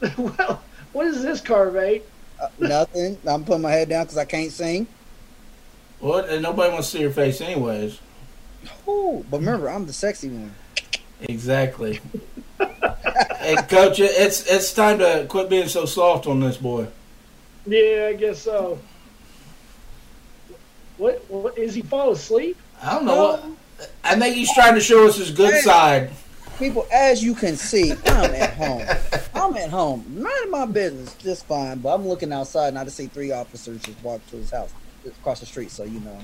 do 0.00 0.10
it. 0.10 0.18
well, 0.38 0.62
what 0.92 1.06
is 1.06 1.22
this, 1.22 1.40
Carvate? 1.40 2.02
uh, 2.38 2.48
nothing. 2.58 3.16
I'm 3.26 3.46
putting 3.46 3.62
my 3.62 3.72
head 3.72 3.88
down 3.88 4.04
because 4.04 4.18
I 4.18 4.26
can't 4.26 4.52
sing. 4.52 4.86
What? 5.98 6.28
and 6.28 6.42
nobody 6.42 6.70
wants 6.70 6.90
to 6.90 6.98
see 6.98 7.00
your 7.00 7.10
face 7.10 7.40
anyways. 7.40 8.00
Ooh, 8.86 9.24
but 9.30 9.38
remember, 9.38 9.70
I'm 9.70 9.86
the 9.86 9.94
sexy 9.94 10.28
one. 10.28 10.54
Exactly. 11.22 12.00
hey, 12.58 13.56
coach, 13.68 14.00
it's 14.00 14.46
it's 14.50 14.72
time 14.72 14.98
to 14.98 15.26
quit 15.28 15.48
being 15.48 15.68
so 15.68 15.84
soft 15.86 16.26
on 16.26 16.40
this 16.40 16.56
boy. 16.56 16.86
Yeah, 17.66 18.08
I 18.10 18.14
guess 18.14 18.42
so. 18.42 18.78
What? 20.96 21.24
What 21.28 21.58
is 21.58 21.74
he 21.74 21.82
fall 21.82 22.12
asleep? 22.12 22.56
I 22.82 22.94
don't 22.94 23.04
know. 23.06 23.16
What, 23.32 23.88
I 24.04 24.18
think 24.18 24.36
he's 24.36 24.52
trying 24.54 24.74
to 24.74 24.80
show 24.80 25.06
us 25.06 25.16
his 25.16 25.30
good 25.30 25.52
Hey. 25.54 25.60
side. 25.60 26.10
people, 26.58 26.86
as 26.92 27.22
you 27.22 27.34
can 27.34 27.56
see, 27.56 27.92
I'm 28.06 28.34
at 28.34 28.54
home. 28.54 28.82
I'm 29.34 29.56
at 29.56 29.70
home. 29.70 30.04
None 30.08 30.44
of 30.44 30.50
my 30.50 30.66
business, 30.66 31.14
just 31.14 31.46
fine. 31.46 31.78
But 31.78 31.94
I'm 31.94 32.06
looking 32.06 32.32
outside 32.32 32.68
and 32.68 32.78
I 32.78 32.84
just 32.84 32.96
see 32.96 33.06
three 33.06 33.32
officers 33.32 33.82
just 33.82 34.00
walk 34.02 34.24
to 34.28 34.36
his 34.36 34.50
house 34.50 34.72
across 35.06 35.40
the 35.40 35.46
street. 35.46 35.70
So 35.70 35.84
you 35.84 36.00
know, 36.00 36.18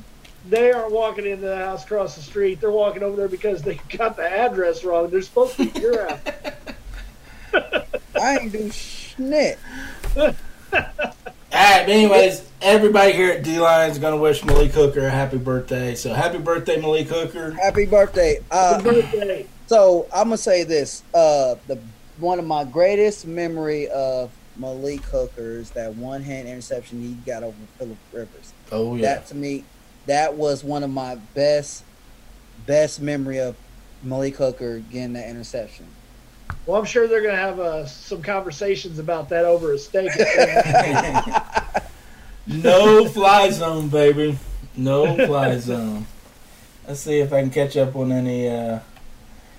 They 0.48 0.72
aren't 0.72 0.92
walking 0.92 1.26
into 1.26 1.46
the 1.46 1.56
house 1.56 1.84
across 1.84 2.16
the 2.16 2.22
street. 2.22 2.60
They're 2.60 2.70
walking 2.70 3.02
over 3.02 3.16
there 3.16 3.28
because 3.28 3.62
they 3.62 3.74
got 3.96 4.16
the 4.16 4.28
address 4.28 4.84
wrong. 4.84 5.10
They're 5.10 5.22
supposed 5.22 5.56
to 5.56 5.66
be 5.70 5.80
your 5.80 6.08
house. 6.08 6.20
I 8.20 8.38
ain't 8.38 8.52
do 8.52 8.70
shit. 8.70 9.58
All 10.16 10.32
right, 10.72 11.82
but 11.84 11.88
anyways, 11.88 12.48
everybody 12.62 13.12
here 13.12 13.32
at 13.32 13.42
D 13.42 13.58
Line 13.58 13.90
is 13.90 13.98
going 13.98 14.14
to 14.14 14.20
wish 14.20 14.44
Malik 14.44 14.70
Hooker 14.72 15.06
a 15.06 15.10
happy 15.10 15.36
birthday. 15.38 15.94
So 15.94 16.12
happy 16.14 16.38
birthday, 16.38 16.80
Malik 16.80 17.08
Hooker. 17.08 17.50
Happy 17.52 17.86
birthday. 17.86 18.38
Uh, 18.50 18.74
Happy 18.74 18.84
birthday. 19.02 19.46
So 19.66 20.06
I'm 20.12 20.24
gonna 20.24 20.36
say 20.36 20.64
this: 20.64 21.02
uh, 21.14 21.56
the 21.66 21.78
one 22.18 22.38
of 22.38 22.44
my 22.46 22.64
greatest 22.64 23.26
memory 23.26 23.88
of 23.88 24.30
Malik 24.56 25.00
Hooker 25.02 25.58
is 25.58 25.70
that 25.70 25.94
one 25.94 26.22
hand 26.22 26.48
interception 26.48 27.00
he 27.00 27.14
got 27.28 27.42
over 27.42 27.56
Philip 27.78 27.98
Rivers. 28.12 28.52
Oh 28.72 28.94
yeah, 28.96 29.02
That 29.14 29.26
to 29.28 29.34
me, 29.36 29.64
that 30.06 30.34
was 30.34 30.64
one 30.64 30.82
of 30.82 30.90
my 30.90 31.16
best 31.34 31.84
best 32.66 33.00
memory 33.00 33.40
of 33.40 33.56
Malik 34.02 34.36
Hooker 34.36 34.78
getting 34.78 35.14
that 35.14 35.28
interception. 35.28 35.86
Well, 36.66 36.78
I'm 36.78 36.84
sure 36.84 37.08
they're 37.08 37.22
going 37.22 37.34
to 37.34 37.40
have 37.40 37.58
uh, 37.58 37.86
some 37.86 38.22
conversations 38.22 38.98
about 38.98 39.28
that 39.30 39.44
over 39.44 39.72
a 39.72 39.78
steak. 39.78 40.10
no 42.46 43.08
fly 43.08 43.50
zone, 43.50 43.88
baby. 43.88 44.38
No 44.76 45.16
fly 45.26 45.58
zone. 45.58 46.06
Let's 46.86 47.00
see 47.00 47.20
if 47.20 47.32
I 47.32 47.40
can 47.40 47.50
catch 47.50 47.76
up 47.76 47.96
on 47.96 48.12
any. 48.12 48.48
Uh... 48.48 48.80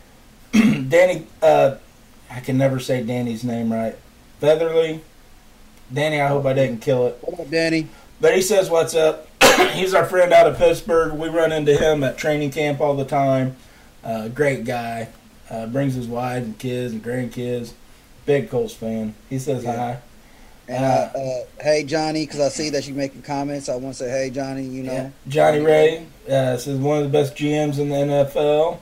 Danny, 0.54 1.28
uh, 1.42 1.76
I 2.30 2.40
can 2.42 2.58
never 2.58 2.80
say 2.80 3.04
Danny's 3.04 3.44
name 3.44 3.72
right. 3.72 3.98
Featherly. 4.40 5.02
Danny, 5.94 6.22
I 6.22 6.28
hope 6.28 6.46
I 6.46 6.54
didn't 6.54 6.82
kill 6.82 7.08
it. 7.08 7.18
What 7.22 7.40
up, 7.40 7.50
Danny? 7.50 7.88
But 8.20 8.36
he 8.36 8.42
says, 8.42 8.70
What's 8.70 8.96
up? 8.96 9.28
He's 9.74 9.94
our 9.94 10.06
friend 10.06 10.32
out 10.34 10.48
of 10.48 10.58
Pittsburgh. 10.58 11.14
We 11.14 11.30
run 11.30 11.52
into 11.52 11.76
him 11.76 12.04
at 12.04 12.18
training 12.18 12.52
camp 12.52 12.82
all 12.82 12.96
the 12.96 13.06
time. 13.06 13.56
Uh, 14.04 14.28
great 14.30 14.66
guy. 14.66 15.10
Uh, 15.50 15.66
brings 15.68 15.94
his 15.96 16.08
wife 16.08 16.44
and 16.44 16.58
kids 16.58 16.94
and 16.94 17.04
grandkids. 17.04 17.74
Big 18.26 18.50
Colts 18.50 18.74
fan. 18.74 19.16
He 19.30 19.38
says 19.40 19.64
Yeah. 19.64 19.76
hi. 19.76 19.98
And 20.68 20.86
uh, 20.86 20.88
uh, 21.20 21.44
hey 21.62 21.84
Johnny, 21.84 22.26
because 22.26 22.40
I 22.40 22.48
see 22.50 22.70
that 22.70 22.88
you 22.88 22.94
making 22.94 23.24
comments. 23.24 23.68
I 23.68 23.76
want 23.76 23.96
to 23.98 24.04
say 24.06 24.10
hey 24.10 24.30
Johnny. 24.30 24.64
You 24.64 24.84
know, 24.84 24.94
Yeah. 24.94 25.10
Johnny 25.28 25.60
Ray 25.60 26.06
uh, 26.30 26.56
says 26.58 26.78
one 26.78 27.00
of 27.00 27.04
the 27.04 27.10
best 27.10 27.36
GMs 27.36 27.78
in 27.80 27.90
the 27.90 27.96
NFL. 27.96 28.78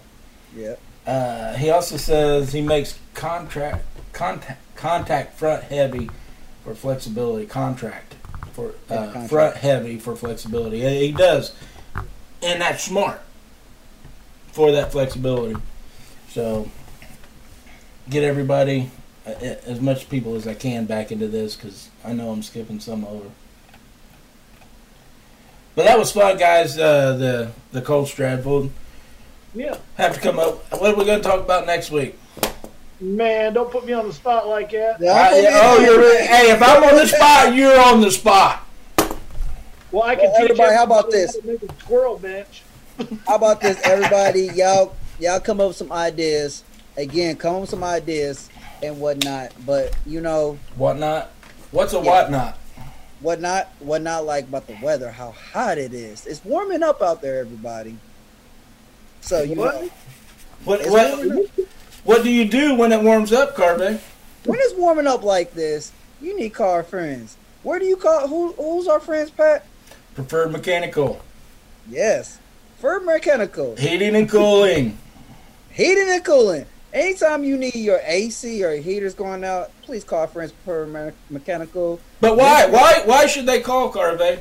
yeah. 0.56 0.76
Uh, 1.08 1.54
he 1.56 1.72
also 1.72 1.98
says 1.98 2.54
he 2.54 2.62
makes 2.62 3.00
contract 3.16 3.84
contact 4.14 4.62
contact 4.76 5.40
front 5.40 5.64
heavy 5.64 6.10
for 6.64 6.76
flexibility. 6.76 7.48
Contract 7.48 8.09
for 8.60 8.94
uh, 8.94 9.28
front 9.28 9.56
heavy 9.58 9.98
for 9.98 10.16
flexibility. 10.16 10.82
He 10.82 11.08
he 11.08 11.12
does, 11.12 11.54
and 12.44 12.62
that's 12.62 12.84
smart 12.84 13.22
for 14.52 14.72
that 14.72 14.92
flexibility. 14.92 15.60
So 16.30 16.70
get 18.10 18.24
everybody 18.24 18.92
uh, 19.26 19.32
as 19.32 19.80
much 19.80 20.10
people 20.10 20.36
as 20.36 20.48
I 20.48 20.54
can 20.54 20.86
back 20.86 21.12
into 21.12 21.28
this 21.28 21.56
because 21.56 21.90
I 22.04 22.14
know 22.14 22.32
I'm 22.32 22.44
skipping 22.44 22.80
some 22.80 23.06
over. 23.06 23.30
But 25.76 25.86
that 25.86 25.98
was 25.98 26.12
fun, 26.12 26.38
guys. 26.38 26.78
Uh, 26.78 27.16
the 27.16 27.52
the 27.72 27.82
Cold 27.82 28.08
Stradford 28.08 28.72
yeah. 29.56 29.78
have 29.96 30.16
to 30.16 30.20
come 30.20 30.40
up. 30.40 30.70
What 30.72 30.94
are 30.94 30.98
we 30.98 31.06
going 31.06 31.22
to 31.22 31.28
talk 31.28 31.40
about 31.40 31.66
next 31.66 31.92
week? 31.92 32.19
Man, 33.02 33.54
don't 33.54 33.72
put 33.72 33.86
me 33.86 33.94
on 33.94 34.08
the 34.08 34.14
spot 34.14 34.48
like 34.48 34.72
that. 34.72 35.00
Yeah, 35.00 35.12
I- 35.14 35.30
I'm 35.30 35.80
oh, 35.80 35.84
you're 35.84 36.00
re- 36.00 36.26
hey. 36.26 36.52
If 36.52 36.62
I'm 36.62 36.84
on 36.84 36.96
the 36.96 37.08
spot, 37.08 37.54
you're 37.56 37.80
on 37.80 38.02
the 38.02 38.12
spot. 38.12 38.66
Well, 39.92 40.04
I 40.04 40.16
can 40.16 40.26
Well, 40.26 40.34
teach 40.42 40.44
everybody, 40.52 40.76
how 40.76 40.84
about 40.84 41.10
this? 41.10 41.36
how 41.42 41.48
make 41.48 41.64
a 41.64 41.80
squirrel 41.80 42.18
bench. 42.18 42.64
How 43.28 43.36
about 43.36 43.62
this, 43.62 43.80
everybody? 43.86 44.50
Y'all, 44.56 44.94
y'all 45.20 45.40
come 45.40 45.62
up 45.62 45.70
with 45.70 45.78
some 45.78 45.90
ideas. 45.94 46.66
Again, 46.98 47.38
come 47.38 47.56
up 47.56 47.62
with 47.62 47.70
some 47.70 47.82
ideas 47.86 48.50
and 48.84 49.00
whatnot. 49.00 49.54
But 49.66 49.96
you 50.06 50.20
know, 50.20 50.60
Whatnot? 50.76 51.30
What's 51.72 51.94
a 51.94 51.98
Yeah. 51.98 52.04
whatnot? 52.04 52.58
whatnot, 53.22 53.70
whatnot 53.80 54.26
like 54.26 54.46
about 54.50 54.68
the 54.68 54.76
weather, 54.82 55.12
how 55.12 55.32
hot 55.32 55.78
it 55.78 55.94
is. 55.94 56.26
It's 56.26 56.44
warming 56.44 56.84
up 56.84 57.02
out 57.02 57.22
there, 57.22 57.40
everybody. 57.40 57.96
So 59.22 59.44
you 59.44 59.56
What? 59.56 59.76
know, 59.82 59.90
What 60.66 60.82
what 60.90 61.10
warming 61.18 61.32
up. 61.32 61.66
What 62.04 62.24
do 62.24 62.32
you 62.32 62.46
do 62.48 62.76
when 62.76 62.92
it 62.92 63.02
warms 63.02 63.32
up, 63.32 63.56
Carvey? 63.56 64.00
when 64.46 64.58
it's 64.62 64.74
warming 64.76 65.08
up 65.08 65.24
like 65.24 65.54
this, 65.54 65.92
you 66.22 66.36
need 66.38 66.50
car 66.54 66.82
friends. 66.84 67.36
Where 67.64 67.78
do 67.80 67.86
you 67.86 67.98
call? 67.98 68.28
Who? 68.28 68.54
Who's 68.54 68.88
our 68.88 69.00
friends, 69.00 69.30
Pat? 69.32 69.66
Preferred 70.16 70.52
mechanical, 70.52 71.22
Yes, 71.90 72.40
Preferred 72.80 73.06
Mechanical, 73.06 73.76
heating 73.76 74.16
and 74.16 74.30
cooling. 74.30 74.98
heating 75.72 76.10
and 76.10 76.24
cooling. 76.24 76.66
Anytime 76.94 77.44
you 77.44 77.58
need 77.58 77.76
your 77.76 78.00
AC 78.04 78.64
or 78.64 78.76
heaters 78.78 79.14
going 79.14 79.44
out, 79.44 79.72
please 79.84 80.04
call 80.04 80.26
friends 80.28 80.54
Me- 80.66 81.12
Mechanical. 81.30 82.00
But 82.22 82.36
why 82.38 82.66
why 82.68 83.02
why 83.06 83.28
should 83.28 83.46
they 83.46 83.60
call 83.62 83.92
Carvey? 83.94 84.40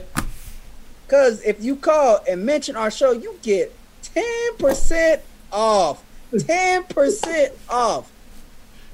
Because 1.07 1.43
if 1.43 1.63
you 1.63 1.77
call 1.77 2.21
and 2.29 2.45
mention 2.45 2.77
our 2.77 2.91
show, 2.91 3.13
you 3.13 3.39
get 3.43 3.75
10% 4.03 5.21
off. 5.53 6.03
10% 6.33 7.53
off. 7.69 8.11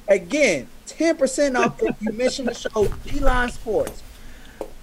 Again, 0.09 0.68
10% 0.87 1.59
off 1.59 1.82
if 1.82 1.97
you 2.03 2.12
mention 2.12 2.47
the 2.47 2.55
show 2.55 2.87
D 3.05 3.20
Line 3.20 3.51
Sports. 3.51 4.03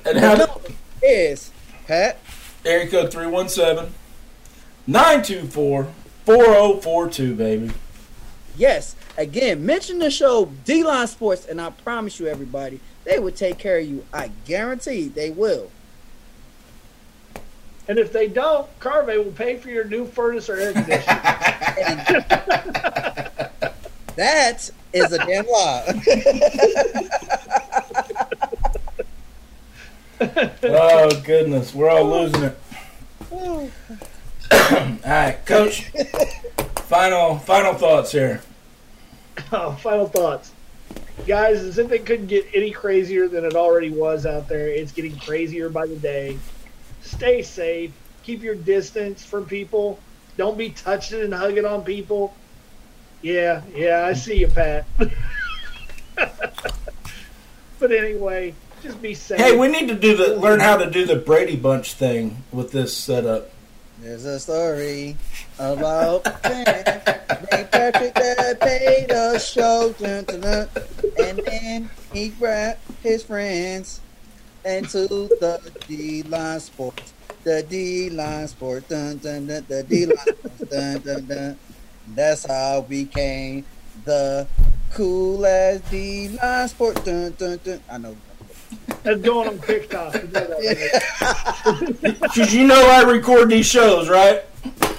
And 0.06 0.18
The 0.18 0.22
how 0.22 0.36
number 0.36 0.60
is, 1.04 1.52
Pat, 1.88 2.20
area 2.66 2.88
code 2.90 3.12
317 3.12 3.94
924 4.88 5.88
4042, 6.26 7.36
baby. 7.36 7.72
yes, 8.58 8.96
again, 9.18 9.66
mention 9.66 10.00
the 10.00 10.10
show 10.12 10.46
D 10.66 10.84
Line 10.84 11.08
Sports, 11.08 11.46
and 11.46 11.62
I 11.62 11.70
promise 11.70 12.20
you, 12.20 12.28
everybody, 12.28 12.80
they 13.04 13.20
will 13.20 13.32
take 13.32 13.58
care 13.60 13.78
of 13.80 13.86
you. 13.86 14.06
I 14.14 14.32
guarantee 14.46 15.08
they 15.08 15.30
will. 15.32 15.72
And 17.92 18.00
if 18.00 18.12
they 18.14 18.30
don't, 18.30 18.70
Carve 18.80 19.08
will 19.08 19.34
pay 19.34 19.58
for 19.58 19.68
your 19.68 19.84
new 19.84 20.06
furnace 20.06 20.50
or 20.50 20.56
air 20.56 20.72
conditioner. 20.72 21.06
That 24.16 24.70
is 24.94 25.12
a 25.12 25.18
damn 25.18 25.46
lie. 25.46 26.02
Oh 30.64 31.22
goodness, 31.26 31.76
we're 31.76 31.90
all 31.90 32.10
losing 32.10 32.44
it. 32.44 32.58
All 33.32 33.70
right, 35.06 35.38
coach. 35.46 35.92
Final 36.84 37.40
final 37.40 37.74
thoughts 37.74 38.14
here. 38.14 38.42
oh, 39.52 39.74
final 39.74 40.08
thoughts. 40.08 40.54
Guys, 41.28 41.62
as 41.62 41.78
if 41.78 41.92
it 41.92 42.06
couldn't 42.06 42.28
get 42.28 42.46
any 42.54 42.72
crazier 42.72 43.28
than 43.28 43.44
it 43.44 43.56
already 43.56 43.90
was 43.90 44.26
out 44.26 44.48
there, 44.48 44.70
it's 44.70 44.94
getting 44.94 45.18
crazier 45.18 45.70
by 45.70 45.88
the 45.88 45.98
day. 45.98 46.38
Stay 47.02 47.42
safe. 47.42 47.92
Keep 48.24 48.44
your 48.44 48.56
distance 48.56 49.24
from 49.26 49.46
people. 49.46 50.00
Don't 50.38 50.58
be 50.58 50.70
touching 50.70 51.22
and 51.22 51.34
hugging 51.34 51.66
on 51.66 51.84
people. 51.84 52.34
Yeah, 53.22 53.62
yeah, 53.76 54.06
I 54.06 54.14
see 54.14 54.40
you, 54.40 54.48
Pat. 54.48 54.86
but 57.80 57.92
anyway, 57.92 58.54
just 58.82 59.02
be 59.02 59.14
safe. 59.14 59.40
Hey, 59.40 59.58
we 59.58 59.68
need 59.68 59.88
to 59.90 59.96
do 59.96 60.16
the 60.16 60.36
learn 60.38 60.60
how 60.60 60.78
to 60.78 60.90
do 60.90 61.06
the 61.06 61.16
Brady 61.16 61.56
Bunch 61.56 61.94
thing 61.94 62.44
with 62.52 62.72
this 62.72 62.96
setup. 62.96 63.52
There's 64.00 64.26
a 64.26 64.40
story 64.40 65.18
about 65.60 66.26
a 66.26 66.40
man 66.44 66.74
named 67.52 67.72
Patrick 67.72 68.16
that 68.16 68.60
paid 68.60 69.12
a 69.12 69.40
show, 69.40 69.94
dun, 70.00 70.24
dun, 70.24 70.42
dun, 70.42 70.68
and 71.20 71.38
then 71.46 71.90
he 72.12 72.30
grabbed 72.30 72.80
his 73.04 73.22
friends 73.24 74.02
into 74.66 75.08
the 75.40 75.62
D 75.88 76.24
line 76.24 76.60
sports. 76.60 77.14
The 77.44 77.64
D 77.64 78.10
line 78.10 78.48
sports, 78.48 78.88
dun, 78.88 79.18
dun, 79.18 79.48
dun, 79.48 79.66
the 79.68 79.84
D 79.84 80.06
line 80.06 80.16
dun, 80.70 81.00
dun, 81.02 81.26
dun. 81.26 81.58
That's 82.14 82.46
how 82.46 82.86
we 82.88 83.06
became 83.06 83.66
the 84.06 84.48
cool 84.94 85.46
as 85.46 85.82
D 85.82 86.30
line 86.30 86.68
sport. 86.68 87.04
Dun, 87.04 87.34
dun, 87.38 87.60
dun. 87.64 87.80
I 87.90 87.98
know. 87.98 88.16
That's 89.04 89.22
going 89.22 89.48
on 89.50 89.60
TikTok. 89.60 90.14
You 90.16 90.28
know? 90.30 90.60
Because 92.02 92.54
you 92.54 92.66
know 92.66 92.82
I 92.90 93.04
record 93.04 93.50
these 93.50 93.66
shows, 93.66 94.10
right? 94.10 94.44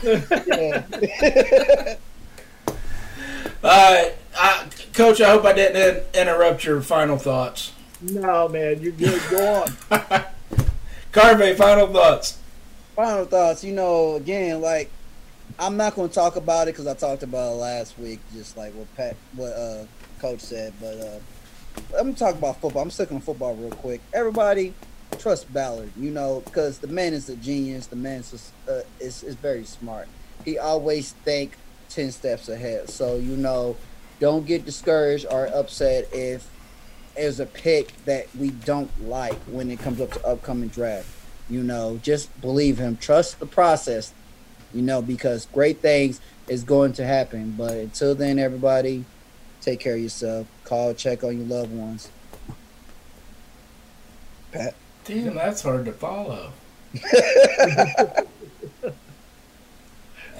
Yeah. 0.02 0.84
All 3.64 3.70
right, 3.70 4.14
I, 4.36 4.66
Coach. 4.92 5.20
I 5.20 5.30
hope 5.30 5.44
I 5.44 5.52
didn't 5.52 5.76
in- 5.76 6.22
interrupt 6.22 6.64
your 6.64 6.80
final 6.80 7.16
thoughts. 7.16 7.71
No, 8.02 8.48
man, 8.48 8.80
you're 8.82 8.92
good. 8.92 9.20
Go 9.30 9.62
on. 9.62 9.68
Carvey, 11.12 11.54
final 11.56 11.86
thoughts. 11.86 12.38
final 12.96 13.24
thoughts, 13.26 13.62
you 13.62 13.72
know, 13.72 14.16
again, 14.16 14.60
like 14.60 14.90
I'm 15.58 15.76
not 15.76 15.94
going 15.94 16.08
to 16.08 16.14
talk 16.14 16.36
about 16.36 16.68
it 16.68 16.72
because 16.72 16.86
I 16.86 16.94
talked 16.94 17.22
about 17.22 17.52
it 17.52 17.56
last 17.56 17.98
week, 17.98 18.20
just 18.32 18.56
like 18.56 18.72
what 18.74 18.92
Pat, 18.96 19.16
what 19.36 19.52
uh, 19.52 19.84
Coach 20.18 20.40
said. 20.40 20.72
But 20.80 20.98
uh, 20.98 21.18
let 21.92 22.06
me 22.06 22.14
talk 22.14 22.34
about 22.34 22.60
football. 22.60 22.82
I'm 22.82 22.90
sticking 22.90 23.16
on 23.16 23.20
football 23.22 23.54
real 23.54 23.70
quick. 23.70 24.00
Everybody, 24.12 24.74
trust 25.18 25.52
Ballard. 25.52 25.92
You 25.96 26.10
know, 26.10 26.42
because 26.44 26.78
the 26.78 26.88
man 26.88 27.12
is 27.12 27.28
a 27.28 27.36
genius. 27.36 27.86
The 27.86 27.96
man 27.96 28.20
is 28.20 28.52
uh, 28.68 28.80
is, 28.98 29.22
is 29.22 29.36
very 29.36 29.64
smart. 29.64 30.08
He 30.44 30.58
always 30.58 31.12
think 31.24 31.56
ten 31.88 32.10
steps 32.10 32.48
ahead. 32.48 32.88
So 32.88 33.16
you 33.16 33.36
know, 33.36 33.76
don't 34.18 34.46
get 34.46 34.64
discouraged 34.64 35.26
or 35.30 35.46
upset 35.46 36.08
if 36.12 36.48
there's 37.14 37.40
a 37.40 37.46
pick 37.46 37.92
that 38.04 38.26
we 38.36 38.50
don't 38.50 39.08
like 39.08 39.38
when 39.46 39.70
it 39.70 39.78
comes 39.78 40.00
up 40.00 40.12
to 40.12 40.26
upcoming 40.26 40.68
draft. 40.68 41.08
You 41.50 41.62
know, 41.62 42.00
just 42.02 42.40
believe 42.40 42.78
him. 42.78 42.96
Trust 42.96 43.38
the 43.40 43.46
process 43.46 44.12
you 44.74 44.82
know, 44.82 45.02
because 45.02 45.46
great 45.46 45.80
things 45.80 46.20
is 46.48 46.64
going 46.64 46.92
to 46.94 47.04
happen. 47.04 47.54
But 47.56 47.72
until 47.72 48.14
then, 48.14 48.38
everybody, 48.38 49.04
take 49.60 49.80
care 49.80 49.94
of 49.94 50.00
yourself. 50.00 50.46
Call, 50.64 50.94
check 50.94 51.24
on 51.24 51.38
your 51.38 51.46
loved 51.46 51.72
ones. 51.72 52.10
Pat. 54.50 54.74
Damn, 55.04 55.34
that's 55.34 55.62
hard 55.62 55.86
to 55.86 55.92
follow. 55.92 56.52
that 56.92 58.26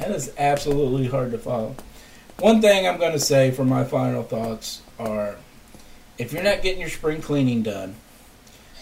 is 0.00 0.32
absolutely 0.38 1.08
hard 1.08 1.32
to 1.32 1.38
follow. 1.38 1.74
One 2.38 2.60
thing 2.60 2.86
I'm 2.86 2.98
going 2.98 3.12
to 3.12 3.18
say 3.18 3.50
for 3.50 3.64
my 3.64 3.84
final 3.84 4.22
thoughts 4.22 4.82
are 4.98 5.36
if 6.18 6.32
you're 6.32 6.42
not 6.42 6.62
getting 6.62 6.80
your 6.80 6.90
spring 6.90 7.20
cleaning 7.20 7.62
done, 7.62 7.96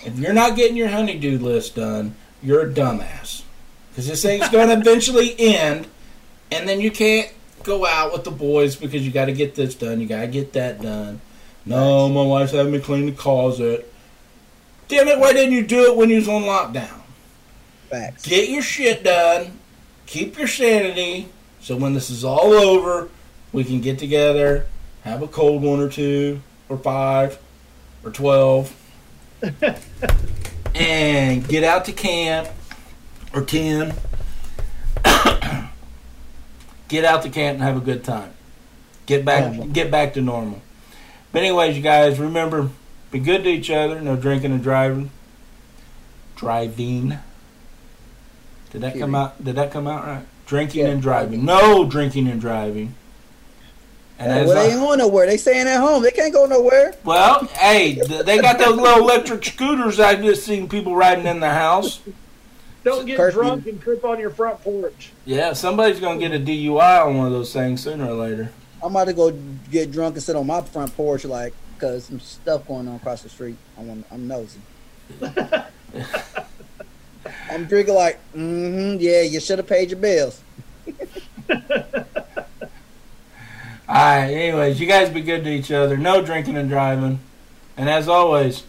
if 0.04 0.18
you're 0.18 0.32
not 0.32 0.56
getting 0.56 0.76
your 0.76 0.88
honeydew 0.88 1.38
list 1.38 1.76
done, 1.76 2.14
you're 2.42 2.62
a 2.62 2.72
dumbass 2.72 3.42
because 3.90 4.06
this 4.06 4.22
thing's 4.22 4.48
going 4.50 4.68
to 4.68 4.78
eventually 4.78 5.34
end, 5.38 5.86
and 6.50 6.68
then 6.68 6.80
you 6.80 6.90
can't 6.90 7.32
go 7.62 7.86
out 7.86 8.12
with 8.12 8.24
the 8.24 8.30
boys 8.30 8.76
because 8.76 9.04
you 9.04 9.12
got 9.12 9.26
to 9.26 9.32
get 9.32 9.54
this 9.54 9.74
done, 9.74 10.00
you 10.00 10.06
got 10.06 10.22
to 10.22 10.26
get 10.26 10.52
that 10.54 10.80
done. 10.80 11.20
No, 11.66 12.08
my 12.08 12.22
wife's 12.22 12.52
having 12.52 12.72
me 12.72 12.80
clean 12.80 13.06
the 13.06 13.12
closet. 13.12 13.92
Damn 14.88 15.08
it! 15.08 15.18
Why 15.18 15.32
didn't 15.32 15.52
you 15.52 15.66
do 15.66 15.84
it 15.84 15.96
when 15.96 16.08
you 16.08 16.16
was 16.16 16.28
on 16.28 16.42
lockdown? 16.42 17.00
Facts. 17.90 18.26
Get 18.26 18.48
your 18.48 18.62
shit 18.62 19.04
done. 19.04 19.58
Keep 20.06 20.38
your 20.38 20.48
sanity. 20.48 21.28
So 21.60 21.76
when 21.76 21.92
this 21.92 22.08
is 22.08 22.24
all 22.24 22.52
over, 22.52 23.08
we 23.52 23.64
can 23.64 23.80
get 23.80 23.98
together, 23.98 24.66
have 25.02 25.22
a 25.22 25.28
cold 25.28 25.62
one 25.62 25.80
or 25.80 25.88
two, 25.88 26.40
or 26.70 26.78
five, 26.78 27.38
or 28.02 28.10
twelve, 28.10 28.74
and 30.74 31.46
get 31.46 31.64
out 31.64 31.84
to 31.84 31.92
camp 31.92 32.48
or 33.32 33.42
10. 33.42 33.94
get 36.88 37.04
out 37.04 37.22
to 37.22 37.30
camp 37.30 37.54
and 37.54 37.62
have 37.62 37.76
a 37.76 37.80
good 37.80 38.04
time. 38.04 38.32
Get 39.06 39.24
back 39.24 39.72
get 39.72 39.90
back 39.90 40.14
to 40.14 40.20
normal. 40.20 40.62
But 41.32 41.42
anyways, 41.42 41.76
you 41.76 41.82
guys, 41.82 42.18
remember 42.18 42.70
be 43.10 43.18
good 43.18 43.42
to 43.44 43.50
each 43.50 43.70
other, 43.70 44.00
no 44.00 44.16
drinking 44.16 44.52
and 44.52 44.62
driving. 44.62 45.10
Driving. 46.36 47.18
Did 48.70 48.82
that 48.82 48.96
come 48.98 49.14
out 49.14 49.42
did 49.42 49.56
that 49.56 49.72
come 49.72 49.86
out 49.86 50.06
right? 50.06 50.26
Drinking 50.46 50.86
yeah. 50.86 50.92
and 50.92 51.02
driving. 51.02 51.44
No 51.44 51.84
drinking 51.84 52.28
and 52.28 52.40
driving. 52.40 52.94
And 54.20 54.46
well, 54.46 54.54
they 54.54 54.72
ain't 54.72 54.80
going 54.80 54.98
nowhere. 54.98 55.26
They 55.26 55.38
staying 55.38 55.66
at 55.66 55.80
home. 55.80 56.02
They 56.02 56.10
can't 56.10 56.32
go 56.32 56.44
nowhere. 56.44 56.94
Well, 57.04 57.46
hey, 57.46 57.94
they 57.94 58.38
got 58.38 58.58
those 58.58 58.76
little 58.76 59.02
electric 59.02 59.42
scooters 59.42 59.98
I've 59.98 60.20
just 60.20 60.44
seen 60.44 60.68
people 60.68 60.94
riding 60.94 61.26
in 61.26 61.40
the 61.40 61.48
house. 61.48 62.00
Don't 62.84 63.06
get 63.06 63.16
curfew. 63.16 63.40
drunk 63.40 63.66
and 63.66 63.80
trip 63.80 64.04
on 64.04 64.20
your 64.20 64.28
front 64.28 64.62
porch. 64.62 65.12
Yeah, 65.24 65.54
somebody's 65.54 66.00
gonna 66.00 66.18
get 66.18 66.32
a 66.32 66.38
DUI 66.38 67.06
on 67.06 67.16
one 67.16 67.26
of 67.28 67.32
those 67.32 67.50
things 67.52 67.82
sooner 67.82 68.10
or 68.10 68.14
later. 68.14 68.52
I'm 68.82 68.90
about 68.90 69.04
to 69.06 69.14
go 69.14 69.30
get 69.70 69.90
drunk 69.90 70.16
and 70.16 70.22
sit 70.22 70.36
on 70.36 70.46
my 70.46 70.60
front 70.62 70.94
porch, 70.94 71.24
like, 71.24 71.54
cause 71.78 72.04
some 72.04 72.20
stuff 72.20 72.66
going 72.66 72.88
on 72.88 72.96
across 72.96 73.22
the 73.22 73.30
street. 73.30 73.56
I'm, 73.78 74.04
I'm 74.10 74.28
nosy. 74.28 74.60
I'm 77.50 77.64
drinking 77.64 77.94
like, 77.94 78.18
mm-hmm, 78.34 78.98
yeah, 79.00 79.22
you 79.22 79.40
should 79.40 79.58
have 79.58 79.66
paid 79.66 79.90
your 79.90 79.98
bills. 79.98 80.42
All 83.90 83.96
right. 83.96 84.30
Anyways, 84.30 84.80
you 84.80 84.86
guys 84.86 85.10
be 85.10 85.20
good 85.20 85.42
to 85.42 85.50
each 85.50 85.72
other. 85.72 85.96
No 85.96 86.22
drinking 86.22 86.56
and 86.56 86.68
driving. 86.68 87.18
And 87.76 87.90
as 87.90 88.06
always, 88.06 88.62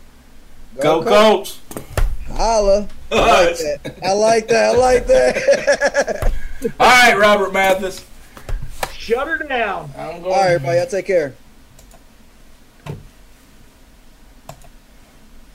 go, 0.78 1.04
go 1.04 1.10
Colts. 1.10 1.60
Colts. 1.70 1.86
Holla. 2.28 2.88
I 3.12 3.18
like 3.20 3.58
that. 3.58 4.00
I 4.04 4.14
like 4.14 4.48
that. 4.48 4.76
I 4.76 4.78
like 4.78 5.06
that. 5.06 6.34
All 6.80 6.88
right, 6.88 7.16
Robert 7.20 7.54
Mathis. 7.54 8.04
Shut 8.94 9.28
her 9.28 9.38
down. 9.38 9.92
I'm 9.96 10.24
going. 10.24 10.34
All 10.34 10.42
right, 10.42 10.52
everybody. 10.54 10.80
Y'all 10.80 10.88
take 10.88 11.06
care. 11.06 11.36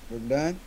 We're 0.09 0.19
done. 0.29 0.61